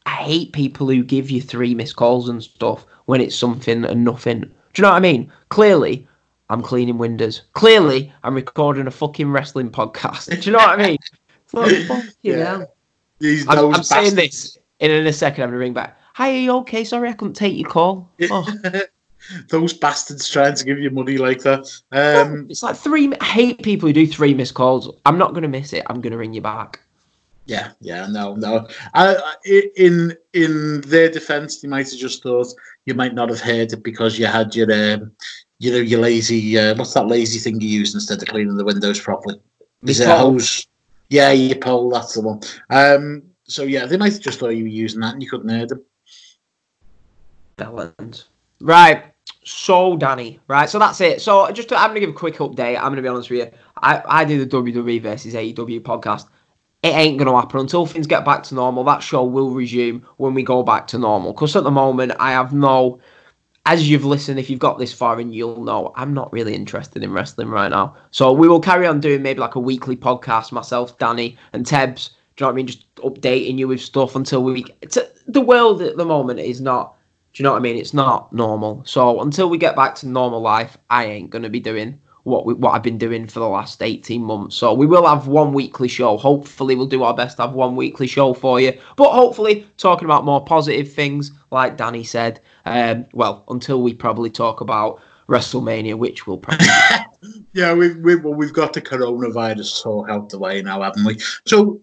I 0.05 0.11
hate 0.11 0.53
people 0.53 0.89
who 0.89 1.03
give 1.05 1.30
you 1.30 1.41
three 1.41 1.74
missed 1.74 1.97
calls 1.97 2.28
and 2.28 2.43
stuff 2.43 2.85
when 3.07 3.20
it's 3.20 3.37
something 3.37 3.85
and 3.85 4.05
nothing. 4.05 4.41
Do 4.41 4.49
you 4.76 4.83
know 4.83 4.91
what 4.91 4.97
I 4.97 5.01
mean? 5.01 5.33
Clearly, 5.49 6.07
I'm 6.53 6.61
cleaning 6.61 6.98
windows. 6.98 7.44
Clearly, 7.55 8.12
I'm 8.24 8.34
recording 8.34 8.86
a 8.86 8.90
fucking 8.90 9.32
wrestling 9.32 9.70
podcast. 9.70 10.28
Do 10.28 10.50
you 10.50 10.53
know 10.53 10.59
what 10.59 10.78
I 10.78 10.86
mean? 10.86 10.98
It's 11.44 11.55
like, 11.55 11.86
fucking 11.86 12.12
Yeah. 12.22 12.44
hell. 12.44 12.74
These 13.18 13.48
I'm, 13.48 13.74
I'm 13.74 13.82
saying 13.82 14.14
this, 14.16 14.59
and 14.80 14.92
in 14.92 15.07
a 15.07 15.12
second 15.12 15.44
I'm 15.44 15.48
going 15.50 15.59
to 15.59 15.64
ring 15.64 15.72
back. 15.72 15.98
Hi, 16.14 16.30
are 16.30 16.36
you 16.36 16.53
okay? 16.59 16.84
Sorry, 16.84 17.09
I 17.09 17.14
couldn't 17.14 17.34
take 17.34 17.57
your 17.57 17.68
call. 17.68 18.11
Oh, 18.30 18.46
those 19.50 19.72
bastards 19.72 20.28
trying 20.28 20.57
to 20.57 20.64
give 20.64 20.78
you 20.80 20.90
money 20.90 21.16
like 21.16 21.42
that. 21.42 21.70
Um, 21.92 22.48
it's 22.50 22.62
like 22.62 22.76
three. 22.76 23.12
I 23.20 23.24
hate 23.24 23.62
people 23.62 23.88
who 23.88 23.92
do 23.92 24.07
three 24.07 24.34
missed 24.34 24.55
calls. 24.55 24.94
I'm 25.07 25.16
not 25.16 25.30
going 25.30 25.42
to 25.42 25.48
miss 25.48 25.72
it. 25.72 25.84
I'm 25.88 26.00
going 26.00 26.11
to 26.11 26.18
ring 26.18 26.34
you 26.34 26.40
back. 26.40 26.80
Yeah, 27.46 27.70
yeah, 27.80 28.07
no, 28.09 28.34
no. 28.34 28.66
I, 28.94 29.14
I, 29.16 29.62
in 29.76 30.16
in 30.32 30.80
their 30.82 31.09
defence, 31.09 31.61
they 31.61 31.68
might 31.68 31.90
have 31.90 31.98
just 32.00 32.22
thought 32.22 32.48
you 32.84 32.94
might 32.94 33.14
not 33.14 33.28
have 33.28 33.40
heard 33.40 33.72
it 33.72 33.82
because 33.82 34.18
you 34.18 34.26
had 34.26 34.55
your, 34.55 34.72
um, 34.72 35.12
you 35.63 35.71
know, 35.71 35.79
your 35.79 36.01
lazy. 36.01 36.59
Uh, 36.59 36.75
what's 36.75 36.93
that 36.95 37.07
lazy 37.07 37.39
thing 37.39 37.61
you 37.61 37.69
use 37.69 37.95
instead 37.95 38.21
of 38.21 38.29
cleaning 38.29 38.57
the 38.57 38.65
windows 38.65 39.01
properly? 39.01 39.41
Is 39.85 40.01
it 40.01 40.09
a 40.09 40.17
hose? 40.17 40.67
Yeah, 41.09 41.31
your 41.31 41.59
pole. 41.59 41.89
That's 41.91 42.15
the 42.15 42.21
one. 42.21 42.41
Um, 42.71 43.23
so 43.45 43.63
yeah, 43.63 43.87
they 43.87 43.97
might 43.97 44.13
have 44.13 44.21
just 44.21 44.41
thought 44.41 44.49
you 44.49 44.65
were 44.65 44.69
using 44.69 45.01
that 45.01 45.15
and 45.15 45.23
you 45.23 45.31
couldn't 45.31 45.49
hear 45.49 45.67
them. 45.67 45.85
Bellend. 47.57 48.25
Right. 48.61 49.05
So 49.45 49.97
Danny, 49.97 50.41
right? 50.49 50.69
So 50.69 50.81
that's 50.81 51.01
it. 51.01 51.21
So 51.21 51.49
just 51.53 51.69
to, 51.69 51.77
I'm 51.77 51.91
gonna 51.91 52.01
give 52.01 52.11
a 52.11 52.15
quick 52.15 52.39
update. 52.39 52.77
I'm 52.77 52.91
gonna 52.91 53.03
be 53.03 53.09
honest 53.09 53.31
with 53.31 53.41
you. 53.41 53.59
I 53.77 54.03
I 54.05 54.25
do 54.25 54.45
the 54.45 54.57
WWE 54.57 55.01
versus 55.01 55.35
AEW 55.35 55.81
podcast. 55.81 56.27
It 56.83 56.89
ain't 56.89 57.19
gonna 57.19 57.37
happen 57.37 57.61
until 57.61 57.87
things 57.87 58.09
get 58.09 58.25
back 58.25 58.43
to 58.45 58.57
normal. 58.57 58.83
That 58.83 59.01
show 59.01 59.23
will 59.23 59.51
resume 59.51 60.05
when 60.17 60.35
we 60.35 60.43
go 60.43 60.65
back 60.65 60.89
to 60.89 60.99
normal. 60.99 61.33
Because 61.33 61.55
at 61.55 61.63
the 61.63 61.71
moment, 61.71 62.15
I 62.19 62.33
have 62.33 62.53
no. 62.53 62.99
As 63.65 63.89
you've 63.89 64.05
listened, 64.05 64.41
if 64.41 64.51
you've 64.51 64.59
got 64.59 64.79
this 64.79 64.93
far 64.93 65.21
and 65.21 65.35
you'll 65.35 65.63
know, 65.63 65.93
I'm 65.95 66.13
not 66.13 66.33
really 66.33 66.55
interested 66.55 67.03
in 67.03 67.13
wrestling 67.13 67.49
right 67.49 67.71
now. 67.71 67.95
So 68.11 68.33
we 68.33 68.49
will 68.49 68.61
carry 68.61 68.87
on 68.87 69.01
doing 69.01 69.23
maybe 69.23 69.41
like 69.41 69.55
a 69.55 69.61
weekly 69.61 69.97
podcast, 69.97 70.51
myself, 70.51 70.99
Danny, 70.99 71.37
and 71.53 71.65
Tebs. 71.65 72.11
Do 72.37 72.45
you 72.45 72.45
know 72.45 72.47
what 72.49 72.53
I 72.53 72.57
mean? 72.57 72.67
Just 72.67 72.95
updating 72.97 73.59
you 73.59 73.69
with 73.69 73.81
stuff 73.81 74.17
until 74.17 74.43
we. 74.43 74.65
It's, 74.81 74.99
the 75.29 75.41
world 75.41 75.81
at 75.81 75.97
the 75.97 76.05
moment 76.05 76.41
is 76.41 76.61
not 76.61 76.95
do 77.33 77.43
you 77.43 77.45
know 77.45 77.53
what 77.53 77.59
I 77.59 77.63
mean? 77.63 77.77
It's 77.79 77.95
not 77.95 78.31
normal. 78.33 78.83
So 78.85 79.23
until 79.23 79.49
we 79.49 79.57
get 79.57 79.75
back 79.75 79.95
to 79.97 80.09
normal 80.09 80.41
life, 80.41 80.77
I 80.91 81.07
ain't 81.07 81.31
gonna 81.31 81.49
be 81.49 81.61
doing 81.61 81.99
what 82.25 82.47
we, 82.47 82.55
what 82.55 82.73
I've 82.73 82.83
been 82.83 82.99
doing 82.99 83.27
for 83.27 83.41
the 83.41 83.49
last 83.49 83.83
18 83.83 84.23
months. 84.23 84.57
So 84.57 84.73
we 84.73 84.87
will 84.87 85.07
have 85.07 85.27
one 85.27 85.53
weekly 85.53 85.89
show. 85.89 86.16
Hopefully 86.16 86.77
we'll 86.77 86.87
do 86.87 87.03
our 87.03 87.14
best 87.14 87.37
to 87.37 87.45
have 87.45 87.53
one 87.53 87.77
weekly 87.77 88.07
show 88.07 88.33
for 88.35 88.61
you. 88.61 88.79
But 88.97 89.12
hopefully 89.12 89.66
talking 89.77 90.05
about 90.05 90.25
more 90.25 90.45
positive 90.45 90.93
things, 90.93 91.33
like 91.51 91.77
Danny 91.77 92.05
said. 92.05 92.41
Um, 92.64 93.07
well, 93.12 93.45
until 93.49 93.83
we 93.83 93.95
probably 93.95 94.31
talk 94.31 94.61
about 94.61 95.01
WrestleMania, 95.29 95.97
which 95.97 96.27
we'll 96.27 96.39
probably. 96.39 96.66
yeah, 97.53 97.73
we've 97.73 97.97
we've, 97.99 98.23
well, 98.23 98.35
we've 98.35 98.53
got 98.53 98.73
the 98.73 98.83
coronavirus 98.83 99.83
talk 99.83 100.09
out 100.09 100.29
the 100.29 100.39
way 100.39 100.62
now, 100.62 100.83
haven't 100.83 101.05
we? 101.05 101.18
So 101.47 101.81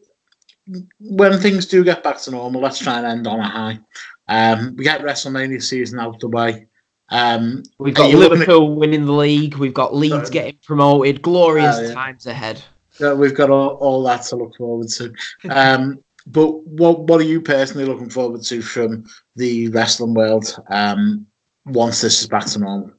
when 1.00 1.38
things 1.40 1.66
do 1.66 1.84
get 1.84 2.04
back 2.04 2.22
to 2.22 2.32
normal, 2.32 2.62
let's 2.62 2.80
try 2.80 2.98
and 2.98 3.06
end 3.06 3.28
on 3.28 3.40
a 3.40 3.50
high. 3.50 3.80
Um, 4.28 4.76
we 4.78 4.84
get 4.84 5.02
WrestleMania 5.02 5.62
season 5.62 6.00
out 6.00 6.20
the 6.20 6.30
way. 6.30 6.68
Um, 7.12 7.64
We've 7.78 7.94
got 7.94 8.12
Liverpool 8.12 8.72
at... 8.72 8.78
winning 8.78 9.06
the 9.06 9.14
league. 9.14 9.56
We've 9.56 9.74
got 9.74 9.96
Leeds 9.96 10.30
getting 10.30 10.58
promoted. 10.64 11.22
Glorious 11.22 11.78
uh, 11.78 11.82
yeah. 11.82 11.94
times 11.94 12.28
ahead. 12.28 12.62
We've 13.00 13.36
got 13.36 13.50
all, 13.50 13.70
all 13.76 14.04
that 14.04 14.24
to 14.24 14.36
look 14.36 14.56
forward 14.58 14.90
to. 14.90 15.14
Um, 15.50 16.04
but 16.28 16.64
what 16.68 17.02
what 17.02 17.22
are 17.22 17.26
you 17.26 17.42
personally 17.42 17.86
looking 17.86 18.10
forward 18.10 18.44
to 18.44 18.62
from 18.62 19.06
the 19.36 19.70
wrestling 19.70 20.14
world 20.14 20.56
um, 20.70 21.26
once 21.66 22.02
this 22.02 22.22
is 22.22 22.28
back 22.28 22.46
to 22.48 22.60
normal? 22.60 22.92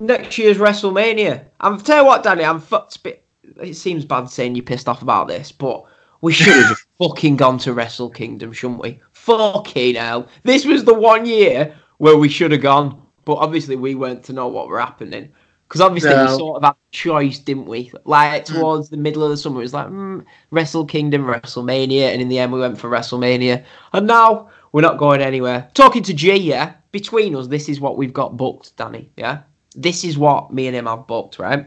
Next 0.00 0.36
year's 0.38 0.58
WrestleMania. 0.58 1.44
I'm 1.60 1.80
tell 1.80 2.02
you 2.02 2.06
what, 2.06 2.24
Danny. 2.24 2.44
I'm 2.44 2.60
fucked. 2.60 3.02
Bit, 3.02 3.24
It 3.62 3.74
seems 3.74 4.04
bad 4.04 4.28
saying 4.28 4.56
you're 4.56 4.64
pissed 4.64 4.88
off 4.88 5.02
about 5.02 5.28
this, 5.28 5.52
but 5.52 5.84
we 6.20 6.32
should 6.32 6.64
have 6.64 6.78
fucking 6.98 7.36
gone 7.36 7.58
to 7.58 7.72
Wrestle 7.72 8.10
Kingdom, 8.10 8.52
shouldn't 8.52 8.82
we? 8.82 9.00
Fucking 9.12 9.94
hell! 9.94 10.28
This 10.42 10.66
was 10.66 10.84
the 10.84 10.94
one 10.94 11.26
year 11.26 11.74
where 11.98 12.16
we 12.16 12.28
should 12.28 12.50
have 12.50 12.60
gone 12.60 13.00
but 13.24 13.34
obviously 13.34 13.76
we 13.76 13.94
weren't 13.94 14.24
to 14.24 14.32
know 14.32 14.48
what 14.48 14.68
were 14.68 14.80
happening 14.80 15.32
because 15.68 15.80
obviously 15.80 16.10
no. 16.10 16.24
we 16.24 16.38
sort 16.38 16.56
of 16.58 16.62
had 16.62 16.72
a 16.72 16.76
choice, 16.92 17.38
didn't 17.38 17.66
we? 17.66 17.90
Like 18.04 18.44
mm. 18.44 18.54
towards 18.54 18.90
the 18.90 18.96
middle 18.96 19.24
of 19.24 19.30
the 19.30 19.36
summer, 19.36 19.60
it 19.60 19.62
was 19.62 19.74
like 19.74 19.88
mm, 19.88 20.24
Wrestle 20.50 20.84
Kingdom, 20.84 21.24
WrestleMania, 21.24 22.12
and 22.12 22.22
in 22.22 22.28
the 22.28 22.38
end 22.38 22.52
we 22.52 22.60
went 22.60 22.78
for 22.78 22.88
WrestleMania, 22.88 23.64
and 23.92 24.06
now 24.06 24.50
we're 24.72 24.82
not 24.82 24.98
going 24.98 25.20
anywhere. 25.20 25.68
Talking 25.74 26.02
to 26.04 26.14
G, 26.14 26.36
yeah, 26.36 26.74
between 26.92 27.34
us, 27.34 27.48
this 27.48 27.68
is 27.68 27.80
what 27.80 27.96
we've 27.96 28.12
got 28.12 28.36
booked, 28.36 28.76
Danny. 28.76 29.10
Yeah, 29.16 29.40
this 29.74 30.04
is 30.04 30.18
what 30.18 30.52
me 30.52 30.66
and 30.66 30.76
him 30.76 30.86
have 30.86 31.06
booked, 31.06 31.38
right? 31.38 31.66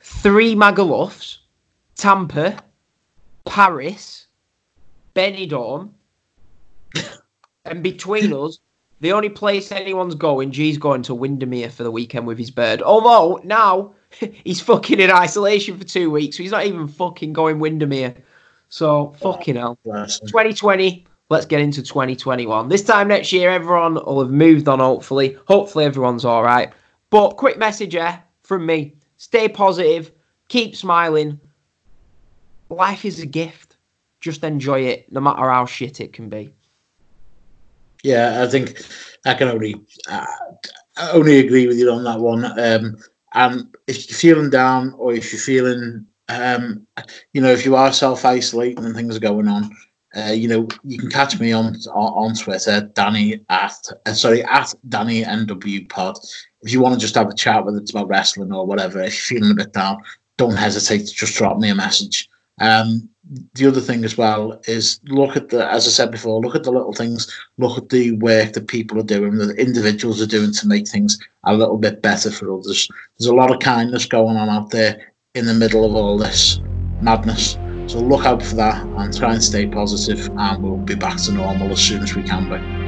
Three 0.00 0.54
Magalufs, 0.54 1.38
Tampa, 1.96 2.62
Paris, 3.46 4.26
Benidorm, 5.16 5.90
and 7.64 7.82
between 7.82 8.32
us, 8.32 8.58
the 9.00 9.12
only 9.12 9.28
place 9.28 9.72
anyone's 9.72 10.14
going, 10.14 10.50
G's 10.50 10.78
going 10.78 11.02
to 11.02 11.14
Windermere 11.14 11.70
for 11.70 11.82
the 11.82 11.90
weekend 11.90 12.26
with 12.26 12.38
his 12.38 12.50
bird. 12.50 12.82
Although 12.82 13.40
now 13.44 13.94
he's 14.44 14.60
fucking 14.60 15.00
in 15.00 15.10
isolation 15.10 15.78
for 15.78 15.84
two 15.84 16.10
weeks, 16.10 16.36
so 16.36 16.42
he's 16.42 16.52
not 16.52 16.66
even 16.66 16.88
fucking 16.88 17.32
going 17.32 17.58
Windermere. 17.58 18.14
So 18.68 19.14
fucking 19.20 19.56
hell. 19.56 19.78
2020. 19.84 21.06
Let's 21.30 21.46
get 21.46 21.60
into 21.60 21.82
2021. 21.82 22.68
This 22.68 22.82
time 22.82 23.08
next 23.08 23.32
year, 23.32 23.50
everyone 23.50 23.94
will 23.94 24.20
have 24.20 24.30
moved 24.30 24.68
on. 24.68 24.78
Hopefully, 24.78 25.38
hopefully 25.46 25.84
everyone's 25.84 26.24
all 26.24 26.42
right. 26.42 26.70
But 27.10 27.36
quick 27.36 27.58
message 27.58 27.96
from 28.42 28.66
me: 28.66 28.94
stay 29.16 29.48
positive, 29.48 30.12
keep 30.48 30.76
smiling. 30.76 31.40
Life 32.68 33.04
is 33.04 33.20
a 33.20 33.26
gift. 33.26 33.76
Just 34.20 34.44
enjoy 34.44 34.80
it, 34.80 35.10
no 35.10 35.20
matter 35.20 35.50
how 35.50 35.66
shit 35.66 36.00
it 36.00 36.12
can 36.12 36.28
be. 36.28 36.52
Yeah, 38.04 38.44
I 38.44 38.46
think 38.46 38.82
I 39.24 39.32
can 39.32 39.48
only 39.48 39.74
uh, 40.08 40.26
only 41.12 41.38
agree 41.38 41.66
with 41.66 41.78
you 41.78 41.90
on 41.90 42.04
that 42.04 42.20
one. 42.20 42.44
Um, 42.60 42.98
and 43.32 43.74
if 43.86 44.08
you're 44.08 44.18
feeling 44.18 44.50
down, 44.50 44.94
or 44.98 45.14
if 45.14 45.32
you're 45.32 45.40
feeling, 45.40 46.06
um, 46.28 46.86
you 47.32 47.40
know, 47.40 47.50
if 47.50 47.64
you 47.64 47.74
are 47.76 47.92
self 47.94 48.26
isolating 48.26 48.84
and 48.84 48.94
things 48.94 49.16
are 49.16 49.20
going 49.20 49.48
on, 49.48 49.70
uh, 50.14 50.32
you 50.32 50.48
know, 50.48 50.68
you 50.84 50.98
can 50.98 51.10
catch 51.10 51.40
me 51.40 51.52
on 51.52 51.74
on 51.94 52.34
Twitter, 52.34 52.82
Danny 52.92 53.40
at 53.48 53.74
uh, 54.04 54.12
sorry 54.12 54.44
at 54.44 54.74
Danny 54.90 55.24
NW 55.24 55.88
Pod. 55.88 56.18
If 56.60 56.74
you 56.74 56.82
want 56.82 56.94
to 56.94 57.00
just 57.00 57.14
have 57.14 57.30
a 57.30 57.34
chat, 57.34 57.64
whether 57.64 57.78
it's 57.78 57.90
about 57.90 58.08
wrestling 58.08 58.52
or 58.52 58.66
whatever, 58.66 59.00
if 59.00 59.30
you're 59.30 59.40
feeling 59.40 59.52
a 59.52 59.64
bit 59.64 59.72
down, 59.72 60.02
don't 60.36 60.56
hesitate 60.56 61.06
to 61.06 61.14
just 61.14 61.36
drop 61.36 61.56
me 61.56 61.70
a 61.70 61.74
message. 61.74 62.28
Um, 62.60 63.08
the 63.54 63.66
other 63.66 63.80
thing 63.80 64.04
as 64.04 64.18
well 64.18 64.60
is 64.66 65.00
look 65.04 65.36
at 65.36 65.48
the, 65.48 65.70
as 65.70 65.86
I 65.86 65.90
said 65.90 66.10
before, 66.10 66.40
look 66.40 66.54
at 66.54 66.64
the 66.64 66.72
little 66.72 66.92
things, 66.92 67.32
look 67.58 67.78
at 67.78 67.88
the 67.88 68.12
work 68.12 68.52
that 68.52 68.68
people 68.68 68.98
are 68.98 69.04
doing, 69.04 69.36
that 69.38 69.58
individuals 69.58 70.20
are 70.20 70.26
doing 70.26 70.52
to 70.52 70.68
make 70.68 70.86
things 70.88 71.18
a 71.44 71.54
little 71.54 71.78
bit 71.78 72.02
better 72.02 72.30
for 72.30 72.52
others. 72.52 72.88
There's 73.18 73.28
a 73.28 73.34
lot 73.34 73.50
of 73.50 73.60
kindness 73.60 74.06
going 74.06 74.36
on 74.36 74.48
out 74.48 74.70
there 74.70 75.12
in 75.34 75.46
the 75.46 75.54
middle 75.54 75.84
of 75.84 75.94
all 75.94 76.18
this 76.18 76.60
madness. 77.00 77.58
So 77.86 77.98
look 78.00 78.26
out 78.26 78.42
for 78.42 78.56
that 78.56 78.84
and 78.84 79.16
try 79.16 79.32
and 79.32 79.42
stay 79.42 79.66
positive, 79.66 80.28
and 80.36 80.62
we'll 80.62 80.76
be 80.76 80.94
back 80.94 81.16
to 81.22 81.32
normal 81.32 81.72
as 81.72 81.80
soon 81.80 82.02
as 82.02 82.14
we 82.14 82.22
can 82.22 82.48
be. 82.48 82.83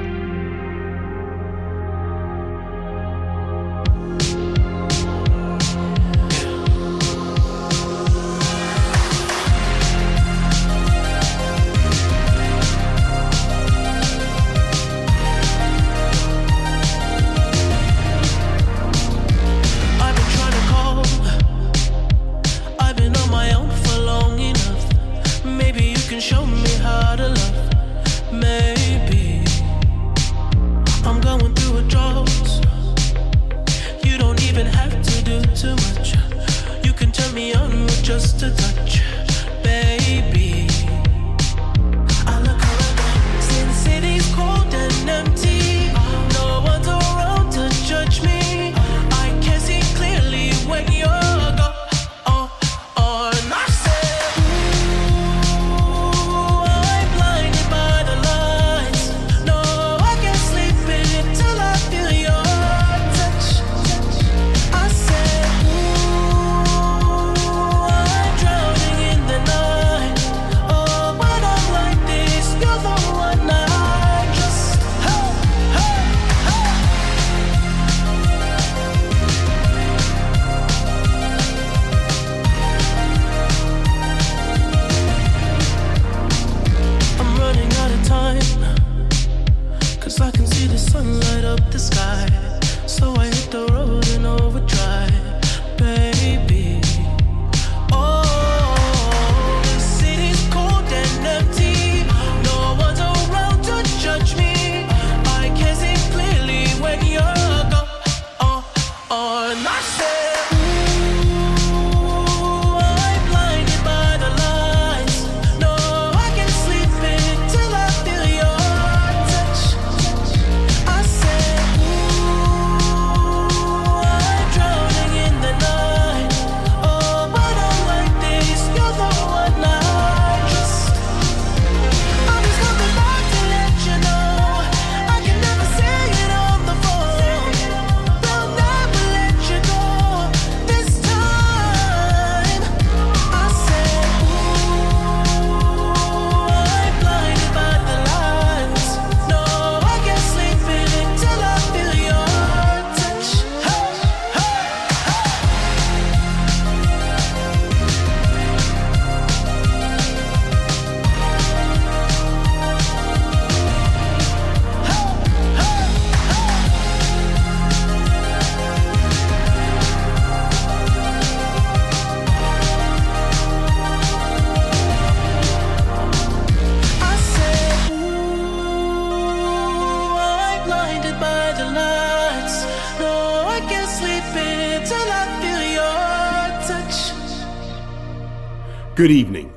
Good 188.96 189.10
evening. 189.10 189.52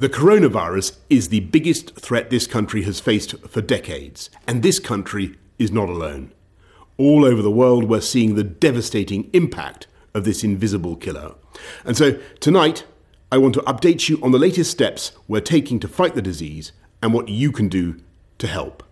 The 0.00 0.08
coronavirus 0.08 0.96
is 1.08 1.28
the 1.28 1.38
biggest 1.38 1.94
threat 1.94 2.28
this 2.28 2.48
country 2.48 2.82
has 2.82 2.98
faced 2.98 3.38
for 3.46 3.60
decades, 3.60 4.30
and 4.48 4.64
this 4.64 4.80
country 4.80 5.36
is 5.60 5.70
not 5.70 5.88
alone. 5.88 6.32
All 6.96 7.24
over 7.24 7.40
the 7.40 7.52
world, 7.52 7.84
we're 7.84 8.00
seeing 8.00 8.34
the 8.34 8.42
devastating 8.42 9.30
impact 9.32 9.86
of 10.12 10.24
this 10.24 10.42
invisible 10.42 10.96
killer. 10.96 11.36
And 11.84 11.96
so, 11.96 12.18
tonight, 12.40 12.84
I 13.30 13.38
want 13.38 13.54
to 13.54 13.60
update 13.60 14.08
you 14.08 14.18
on 14.24 14.32
the 14.32 14.40
latest 14.40 14.72
steps 14.72 15.12
we're 15.28 15.40
taking 15.40 15.78
to 15.78 15.86
fight 15.86 16.16
the 16.16 16.20
disease 16.20 16.72
and 17.00 17.14
what 17.14 17.28
you 17.28 17.52
can 17.52 17.68
do 17.68 18.00
to 18.38 18.48
help. 18.48 18.82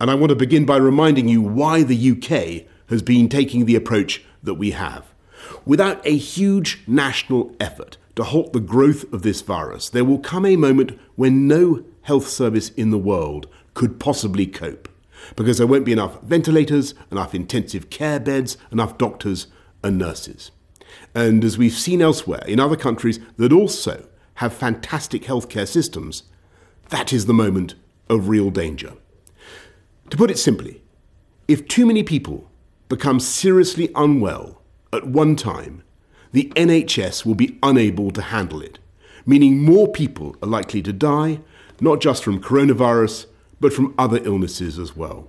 And 0.00 0.10
I 0.10 0.16
want 0.16 0.30
to 0.30 0.34
begin 0.34 0.66
by 0.66 0.76
reminding 0.76 1.28
you 1.28 1.40
why 1.40 1.84
the 1.84 2.10
UK 2.10 2.66
has 2.88 3.02
been 3.02 3.28
taking 3.28 3.64
the 3.64 3.76
approach 3.76 4.24
that 4.42 4.54
we 4.54 4.72
have. 4.72 5.04
Without 5.64 6.04
a 6.06 6.16
huge 6.16 6.82
national 6.86 7.54
effort 7.60 7.96
to 8.16 8.24
halt 8.24 8.52
the 8.52 8.60
growth 8.60 9.10
of 9.12 9.22
this 9.22 9.40
virus, 9.42 9.88
there 9.88 10.04
will 10.04 10.18
come 10.18 10.44
a 10.44 10.56
moment 10.56 10.98
when 11.16 11.46
no 11.46 11.84
health 12.02 12.28
service 12.28 12.70
in 12.70 12.90
the 12.90 12.98
world 12.98 13.46
could 13.74 14.00
possibly 14.00 14.46
cope. 14.46 14.88
Because 15.36 15.58
there 15.58 15.66
won't 15.66 15.84
be 15.84 15.92
enough 15.92 16.20
ventilators, 16.22 16.94
enough 17.10 17.34
intensive 17.34 17.90
care 17.90 18.18
beds, 18.18 18.56
enough 18.72 18.98
doctors 18.98 19.48
and 19.82 19.98
nurses. 19.98 20.50
And 21.14 21.44
as 21.44 21.58
we've 21.58 21.72
seen 21.72 22.02
elsewhere 22.02 22.44
in 22.46 22.60
other 22.60 22.76
countries 22.76 23.20
that 23.36 23.52
also 23.52 24.06
have 24.34 24.52
fantastic 24.52 25.22
healthcare 25.22 25.68
systems, 25.68 26.24
that 26.88 27.12
is 27.12 27.26
the 27.26 27.34
moment 27.34 27.74
of 28.08 28.28
real 28.28 28.50
danger. 28.50 28.94
To 30.10 30.16
put 30.16 30.30
it 30.30 30.38
simply, 30.38 30.82
if 31.46 31.68
too 31.68 31.84
many 31.84 32.02
people 32.02 32.50
become 32.88 33.20
seriously 33.20 33.90
unwell 33.94 34.57
at 34.92 35.06
one 35.06 35.36
time, 35.36 35.82
the 36.32 36.52
NHS 36.56 37.24
will 37.24 37.34
be 37.34 37.58
unable 37.62 38.10
to 38.10 38.22
handle 38.22 38.62
it, 38.62 38.78
meaning 39.24 39.62
more 39.62 39.88
people 39.88 40.36
are 40.42 40.48
likely 40.48 40.82
to 40.82 40.92
die, 40.92 41.40
not 41.80 42.00
just 42.00 42.24
from 42.24 42.42
coronavirus, 42.42 43.26
but 43.60 43.72
from 43.72 43.94
other 43.98 44.20
illnesses 44.24 44.78
as 44.78 44.96
well. 44.96 45.28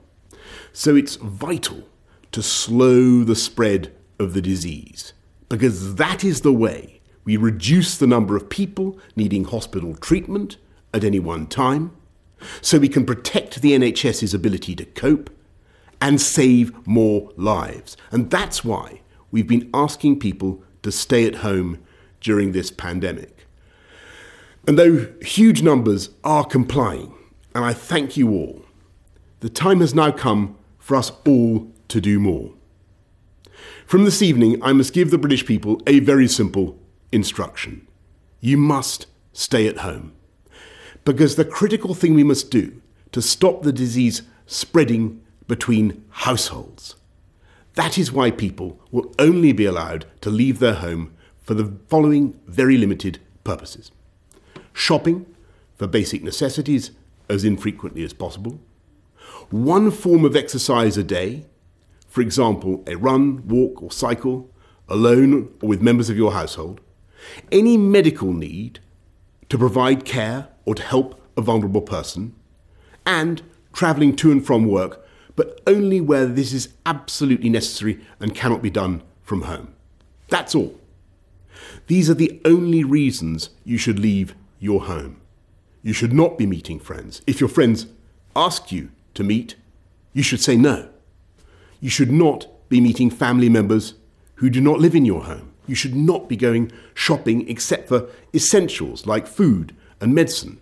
So 0.74 0.96
it's 0.96 1.16
vital 1.16 1.88
to 2.32 2.42
slow 2.42 3.24
the 3.24 3.36
spread 3.36 3.94
of 4.20 4.34
the 4.34 4.42
disease, 4.42 5.14
because 5.48 5.96
that 5.96 6.24
is 6.24 6.42
the 6.42 6.54
way 6.54 7.02
we 7.24 7.38
reduce 7.38 7.98
the 7.98 8.08
number 8.08 8.36
of 8.36 8.50
people 8.50 9.00
needing 9.16 9.46
hospital 9.46 9.96
treatment 9.96 10.58
at 10.94 11.04
any 11.04 11.20
one 11.20 11.48
time, 11.48 11.92
so 12.62 12.80
we 12.80 12.90
can 12.90 13.06
protect 13.06 13.62
the 13.62 13.72
NHS's 13.72 14.34
ability 14.34 14.76
to 14.76 14.86
cope 14.86 15.30
and 16.02 16.22
save 16.22 16.88
more 16.88 17.32
lives. 17.36 17.98
And 18.12 18.30
that's 18.30 18.64
why 18.64 19.02
we've 19.32 19.48
been 19.48 19.70
asking 19.74 20.20
people 20.20 20.64
to 20.84 20.92
stay 20.92 21.26
at 21.26 21.36
home 21.36 21.80
during 22.22 22.52
this 22.52 22.72
pandemic. 22.72 23.46
And 24.68 24.78
though 24.78 25.08
huge 25.22 25.62
numbers 25.62 26.10
are 26.24 26.46
complying, 26.46 27.14
and 27.56 27.66
I 27.66 27.74
thank 27.74 28.18
you 28.18 28.30
all, 28.30 28.62
the 29.40 29.50
time 29.50 29.80
has 29.80 29.96
now 29.96 30.12
come 30.12 30.58
for 30.78 30.96
us 30.96 31.12
all 31.26 31.72
to 31.88 32.02
do 32.02 32.20
more. 32.20 32.52
From 33.86 34.06
this 34.06 34.22
evening, 34.22 34.62
I 34.62 34.74
must 34.74 34.94
give 34.94 35.12
the 35.12 35.18
British 35.18 35.46
people 35.46 35.82
a 35.88 36.00
very 36.00 36.28
simple 36.28 36.78
instruction. 37.12 37.88
You 38.40 38.58
must 38.58 39.08
stay 39.34 39.68
at 39.68 39.80
home. 39.80 40.14
Because 41.06 41.36
the 41.36 41.46
critical 41.46 41.96
thing 41.96 42.14
we 42.14 42.24
must 42.24 42.52
do 42.52 42.82
to 43.12 43.22
stop 43.22 43.64
the 43.64 43.74
disease 43.74 44.22
spreading 44.46 45.22
between 45.48 46.06
households. 46.10 46.96
That 47.80 47.98
is 47.98 48.12
why 48.12 48.32
people 48.32 48.78
will 48.92 49.16
only 49.20 49.54
be 49.54 49.64
allowed 49.64 50.06
to 50.20 50.30
leave 50.30 50.60
their 50.60 50.74
home 50.74 51.14
for 51.42 51.54
the 51.54 51.80
following 51.88 52.38
very 52.46 52.76
limited 52.76 53.20
purposes. 53.46 53.90
Shopping 54.74 55.26
for 55.78 55.88
basic 55.88 56.22
necessities 56.22 56.92
as 57.30 57.46
infrequently 57.46 58.04
as 58.04 58.12
possible, 58.12 58.60
one 59.50 59.92
form 59.92 60.26
of 60.26 60.36
exercise 60.36 60.98
a 60.98 61.06
day, 61.06 61.46
for 62.10 62.20
example, 62.20 62.84
a 62.86 62.98
run, 62.98 63.48
walk, 63.48 63.82
or 63.82 63.94
cycle, 63.94 64.54
alone 64.90 65.50
or 65.62 65.70
with 65.70 65.82
members 65.82 66.10
of 66.10 66.18
your 66.18 66.34
household, 66.34 66.82
any 67.50 67.78
medical 67.78 68.34
need 68.34 68.82
to 69.48 69.58
provide 69.58 70.04
care 70.04 70.50
or 70.66 70.76
to 70.76 70.84
help 70.84 71.22
a 71.38 71.42
vulnerable 71.42 71.82
person, 71.82 72.36
and 73.06 73.42
travelling 73.72 74.18
to 74.18 74.34
and 74.34 74.46
from 74.46 74.68
work, 74.68 75.06
but 75.40 75.62
only 75.66 76.02
where 76.02 76.26
this 76.26 76.52
is 76.52 76.74
absolutely 76.86 77.48
necessary 77.48 77.98
and 78.20 78.36
cannot 78.36 78.62
be 78.62 78.70
done 78.70 79.02
from 79.24 79.44
home. 79.44 79.74
That's 80.28 80.54
all. 80.54 80.78
These 81.88 82.10
are 82.10 82.14
the 82.14 82.42
only 82.44 82.84
reasons 82.84 83.50
you 83.64 83.78
should 83.78 84.00
leave 84.00 84.36
your 84.60 84.82
home. 84.82 85.22
You 85.82 85.94
should 85.94 86.12
not 86.12 86.38
be 86.38 86.46
meeting 86.46 86.78
friends. 86.78 87.22
If 87.26 87.40
your 87.40 87.48
friends 87.48 87.86
ask 88.36 88.70
you 88.70 88.92
to 89.14 89.24
meet, 89.24 89.56
you 90.12 90.24
should 90.24 90.42
say 90.42 90.58
no. 90.58 90.90
You 91.80 91.90
should 91.90 92.12
not 92.12 92.50
be 92.68 92.82
meeting 92.82 93.10
family 93.10 93.48
members 93.48 93.94
who 94.36 94.50
do 94.50 94.60
not 94.60 94.82
live 94.82 94.94
in 94.94 95.06
your 95.06 95.24
home. 95.24 95.54
You 95.68 95.76
should 95.76 95.96
not 95.96 96.28
be 96.28 96.36
going 96.36 96.70
shopping 96.94 97.48
except 97.48 97.88
for 97.88 98.10
essentials 98.34 99.06
like 99.06 99.26
food 99.26 99.74
and 100.02 100.14
medicine. 100.14 100.60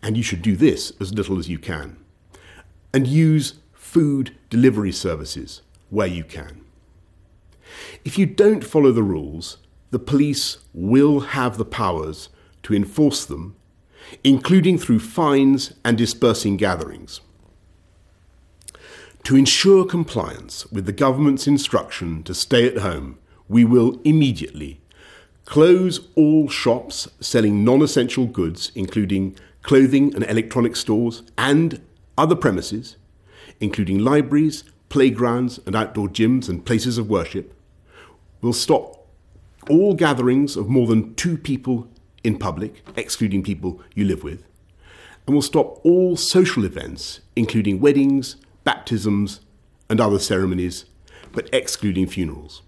And 0.00 0.16
you 0.16 0.22
should 0.22 0.42
do 0.42 0.54
this 0.54 0.92
as 1.00 1.12
little 1.12 1.40
as 1.40 1.48
you 1.48 1.58
can. 1.58 1.96
And 2.94 3.08
use 3.08 3.54
food 3.90 4.32
delivery 4.50 4.92
services 4.92 5.62
where 5.88 6.06
you 6.06 6.22
can. 6.22 6.64
If 8.04 8.16
you 8.18 8.24
don't 8.24 8.64
follow 8.64 8.92
the 8.92 9.02
rules, 9.02 9.56
the 9.90 9.98
police 9.98 10.58
will 10.72 11.20
have 11.20 11.58
the 11.58 11.64
powers 11.64 12.28
to 12.62 12.72
enforce 12.72 13.24
them, 13.24 13.56
including 14.22 14.78
through 14.78 15.00
fines 15.00 15.74
and 15.84 15.98
dispersing 15.98 16.56
gatherings. 16.56 17.20
To 19.24 19.34
ensure 19.34 19.84
compliance 19.84 20.70
with 20.70 20.86
the 20.86 20.92
government's 20.92 21.48
instruction 21.48 22.22
to 22.22 22.32
stay 22.32 22.68
at 22.68 22.78
home, 22.78 23.18
we 23.48 23.64
will 23.64 24.00
immediately 24.04 24.80
close 25.46 26.06
all 26.14 26.48
shops 26.48 27.08
selling 27.18 27.64
non 27.64 27.82
essential 27.82 28.26
goods, 28.26 28.70
including 28.76 29.34
clothing 29.62 30.14
and 30.14 30.22
electronic 30.24 30.76
stores, 30.76 31.24
and 31.36 31.82
other 32.16 32.36
premises, 32.36 32.96
including 33.60 33.98
libraries, 33.98 34.64
playgrounds, 34.88 35.60
and 35.66 35.76
outdoor 35.76 36.08
gyms 36.08 36.48
and 36.48 36.64
places 36.64 36.98
of 36.98 37.08
worship. 37.08 37.54
We'll 38.40 38.52
stop 38.52 39.06
all 39.68 39.94
gatherings 39.94 40.56
of 40.56 40.68
more 40.68 40.86
than 40.86 41.14
two 41.14 41.36
people 41.36 41.88
in 42.24 42.38
public, 42.38 42.82
excluding 42.96 43.42
people 43.42 43.80
you 43.94 44.04
live 44.04 44.24
with. 44.24 44.44
And 45.26 45.34
we'll 45.34 45.42
stop 45.42 45.80
all 45.84 46.16
social 46.16 46.64
events, 46.64 47.20
including 47.36 47.80
weddings, 47.80 48.36
baptisms, 48.64 49.40
and 49.88 50.00
other 50.00 50.18
ceremonies, 50.18 50.86
but 51.32 51.48
excluding 51.52 52.06
funerals. 52.06 52.62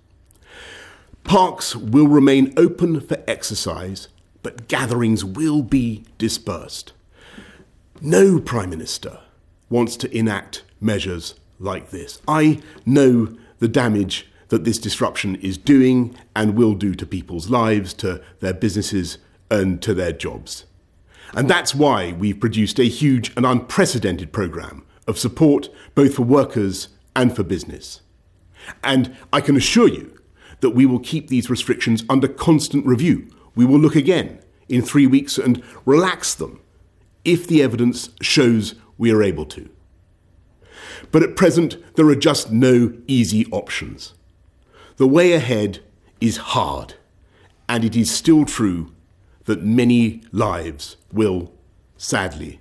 Parks 1.24 1.74
will 1.74 2.08
remain 2.08 2.52
open 2.56 3.00
for 3.00 3.22
exercise, 3.26 4.08
but 4.42 4.68
gatherings 4.68 5.24
will 5.24 5.62
be 5.62 6.04
dispersed. 6.18 6.92
No 8.00 8.40
Prime 8.40 8.70
Minister 8.70 9.20
wants 9.70 9.96
to 9.98 10.16
enact 10.16 10.64
measures 10.82 11.34
like 11.58 11.90
this. 11.90 12.20
I 12.26 12.60
know 12.84 13.34
the 13.58 13.68
damage 13.68 14.28
that 14.48 14.64
this 14.64 14.78
disruption 14.78 15.36
is 15.36 15.56
doing 15.56 16.14
and 16.36 16.54
will 16.54 16.74
do 16.74 16.94
to 16.94 17.06
people's 17.06 17.48
lives, 17.48 17.94
to 17.94 18.22
their 18.40 18.52
businesses, 18.52 19.18
and 19.50 19.80
to 19.82 19.94
their 19.94 20.12
jobs. 20.12 20.66
And 21.34 21.48
that's 21.48 21.74
why 21.74 22.12
we've 22.12 22.38
produced 22.38 22.78
a 22.78 22.84
huge 22.84 23.32
and 23.36 23.46
unprecedented 23.46 24.32
programme 24.32 24.84
of 25.06 25.18
support 25.18 25.68
both 25.94 26.14
for 26.14 26.22
workers 26.22 26.88
and 27.16 27.34
for 27.34 27.42
business. 27.42 28.02
And 28.84 29.16
I 29.32 29.40
can 29.40 29.56
assure 29.56 29.88
you 29.88 30.18
that 30.60 30.70
we 30.70 30.86
will 30.86 31.00
keep 31.00 31.28
these 31.28 31.50
restrictions 31.50 32.04
under 32.08 32.28
constant 32.28 32.86
review. 32.86 33.28
We 33.54 33.64
will 33.64 33.78
look 33.78 33.96
again 33.96 34.40
in 34.68 34.82
three 34.82 35.06
weeks 35.06 35.38
and 35.38 35.62
relax 35.84 36.34
them 36.34 36.60
if 37.24 37.46
the 37.46 37.62
evidence 37.62 38.10
shows 38.20 38.74
we 38.98 39.12
are 39.12 39.22
able 39.22 39.46
to. 39.46 39.68
But 41.10 41.22
at 41.22 41.36
present, 41.36 41.76
there 41.96 42.08
are 42.08 42.16
just 42.16 42.50
no 42.50 42.92
easy 43.06 43.46
options. 43.46 44.14
The 44.96 45.06
way 45.06 45.32
ahead 45.32 45.80
is 46.20 46.36
hard, 46.36 46.94
and 47.68 47.84
it 47.84 47.96
is 47.96 48.10
still 48.10 48.44
true 48.44 48.92
that 49.44 49.62
many 49.62 50.22
lives 50.30 50.96
will, 51.12 51.52
sadly, 51.96 52.60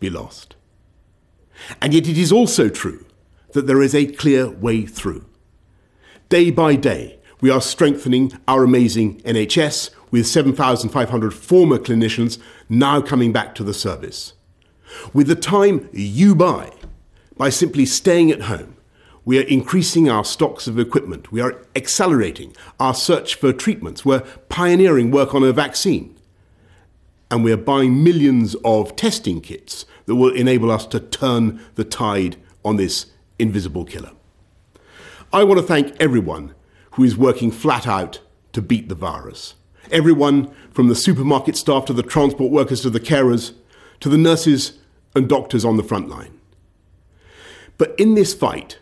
be 0.00 0.08
lost. 0.08 0.56
And 1.80 1.92
yet 1.92 2.08
it 2.08 2.18
is 2.18 2.32
also 2.32 2.68
true 2.68 3.06
that 3.52 3.66
there 3.66 3.82
is 3.82 3.94
a 3.94 4.06
clear 4.06 4.48
way 4.50 4.86
through. 4.86 5.26
Day 6.28 6.50
by 6.50 6.76
day, 6.76 7.18
we 7.40 7.50
are 7.50 7.60
strengthening 7.60 8.32
our 8.48 8.64
amazing 8.64 9.20
NHS 9.22 9.90
with 10.10 10.26
7,500 10.26 11.34
former 11.34 11.78
clinicians 11.78 12.38
now 12.68 13.00
coming 13.00 13.32
back 13.32 13.54
to 13.56 13.64
the 13.64 13.74
service. 13.74 14.34
With 15.12 15.26
the 15.26 15.34
time 15.34 15.88
you 15.92 16.34
buy 16.34 16.72
by 17.36 17.48
simply 17.48 17.86
staying 17.86 18.30
at 18.30 18.42
home, 18.42 18.76
We 19.24 19.38
are 19.38 19.46
increasing 19.46 20.08
our 20.08 20.24
stocks 20.24 20.66
of 20.66 20.78
equipment. 20.78 21.30
We 21.30 21.40
are 21.40 21.64
accelerating 21.76 22.56
our 22.80 22.94
search 22.94 23.36
for 23.36 23.52
treatments. 23.52 24.04
We're 24.04 24.24
pioneering 24.48 25.12
work 25.12 25.32
on 25.34 25.44
a 25.44 25.52
vaccine. 25.52 26.16
And 27.30 27.44
we 27.44 27.52
are 27.52 27.56
buying 27.56 28.02
millions 28.02 28.56
of 28.64 28.96
testing 28.96 29.40
kits 29.40 29.86
that 30.06 30.16
will 30.16 30.34
enable 30.34 30.70
us 30.70 30.86
to 30.86 30.98
turn 30.98 31.60
the 31.76 31.84
tide 31.84 32.36
on 32.64 32.76
this 32.76 33.06
invisible 33.38 33.84
killer. 33.84 34.10
I 35.32 35.44
want 35.44 35.60
to 35.60 35.66
thank 35.66 35.94
everyone 36.00 36.54
who 36.92 37.04
is 37.04 37.16
working 37.16 37.52
flat 37.52 37.86
out 37.86 38.20
to 38.52 38.60
beat 38.60 38.88
the 38.88 38.94
virus. 38.94 39.54
Everyone 39.90 40.52
from 40.72 40.88
the 40.88 40.94
supermarket 40.94 41.56
staff 41.56 41.84
to 41.86 41.92
the 41.92 42.02
transport 42.02 42.50
workers 42.50 42.82
to 42.82 42.90
the 42.90 43.00
carers 43.00 43.54
to 44.00 44.08
the 44.08 44.18
nurses 44.18 44.78
and 45.14 45.28
doctors 45.28 45.64
on 45.64 45.76
the 45.76 45.82
front 45.82 46.08
line. 46.08 46.38
But 47.82 47.98
in 47.98 48.14
this 48.14 48.32
fight, 48.32 48.78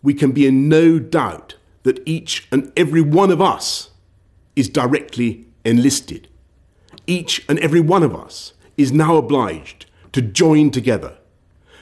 we 0.00 0.14
can 0.14 0.30
be 0.30 0.46
in 0.46 0.68
no 0.68 1.00
doubt 1.00 1.56
that 1.82 2.00
each 2.06 2.46
and 2.52 2.72
every 2.76 3.00
one 3.00 3.32
of 3.32 3.42
us 3.42 3.90
is 4.54 4.68
directly 4.68 5.46
enlisted. 5.64 6.28
Each 7.04 7.44
and 7.48 7.58
every 7.58 7.80
one 7.80 8.04
of 8.04 8.14
us 8.14 8.52
is 8.76 8.92
now 8.92 9.16
obliged 9.16 9.86
to 10.12 10.22
join 10.22 10.70
together 10.70 11.18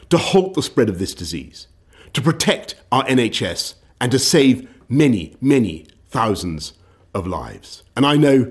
to 0.09 0.17
halt 0.17 0.55
the 0.55 0.63
spread 0.63 0.89
of 0.89 0.99
this 0.99 1.15
disease, 1.15 1.67
to 2.15 2.23
protect 2.23 2.75
our 2.91 3.05
NHS, 3.05 3.75
and 4.01 4.11
to 4.11 4.19
save 4.19 4.67
many, 4.89 5.37
many 5.43 5.87
thousands 6.09 6.73
of 7.13 7.27
lives. 7.27 7.83
And 7.95 8.07
I 8.07 8.17
know 8.17 8.51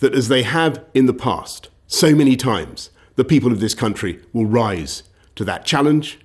that 0.00 0.12
as 0.12 0.26
they 0.26 0.42
have 0.42 0.84
in 0.92 1.06
the 1.06 1.14
past, 1.14 1.68
so 1.86 2.16
many 2.16 2.34
times, 2.34 2.90
the 3.14 3.22
people 3.24 3.52
of 3.52 3.60
this 3.60 3.74
country 3.74 4.18
will 4.32 4.46
rise 4.46 5.04
to 5.36 5.44
that 5.44 5.64
challenge 5.64 6.18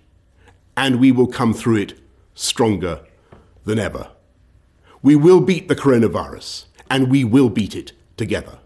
and 0.75 0.99
we 0.99 1.11
will 1.11 1.27
come 1.27 1.53
through 1.53 1.77
it 1.77 1.99
stronger 2.33 3.01
than 3.65 3.79
ever. 3.79 4.09
We 5.01 5.15
will 5.15 5.41
beat 5.41 5.67
the 5.67 5.75
coronavirus 5.75 6.65
and 6.89 7.09
we 7.09 7.23
will 7.23 7.49
beat 7.49 7.75
it 7.75 7.93
together. 8.17 8.59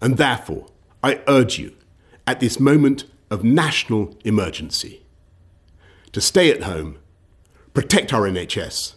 And 0.00 0.16
therefore, 0.16 0.66
I 1.02 1.20
urge 1.26 1.58
you 1.58 1.74
at 2.26 2.40
this 2.40 2.58
moment 2.60 3.04
of 3.30 3.44
national 3.44 4.16
emergency 4.24 5.04
to 6.12 6.20
stay 6.20 6.50
at 6.50 6.62
home, 6.62 6.98
protect 7.74 8.12
our 8.12 8.22
NHS, 8.22 8.94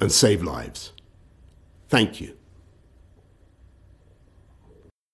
and 0.00 0.10
save 0.10 0.42
lives. 0.42 0.92
Thank 1.88 2.20
you. 2.20 2.36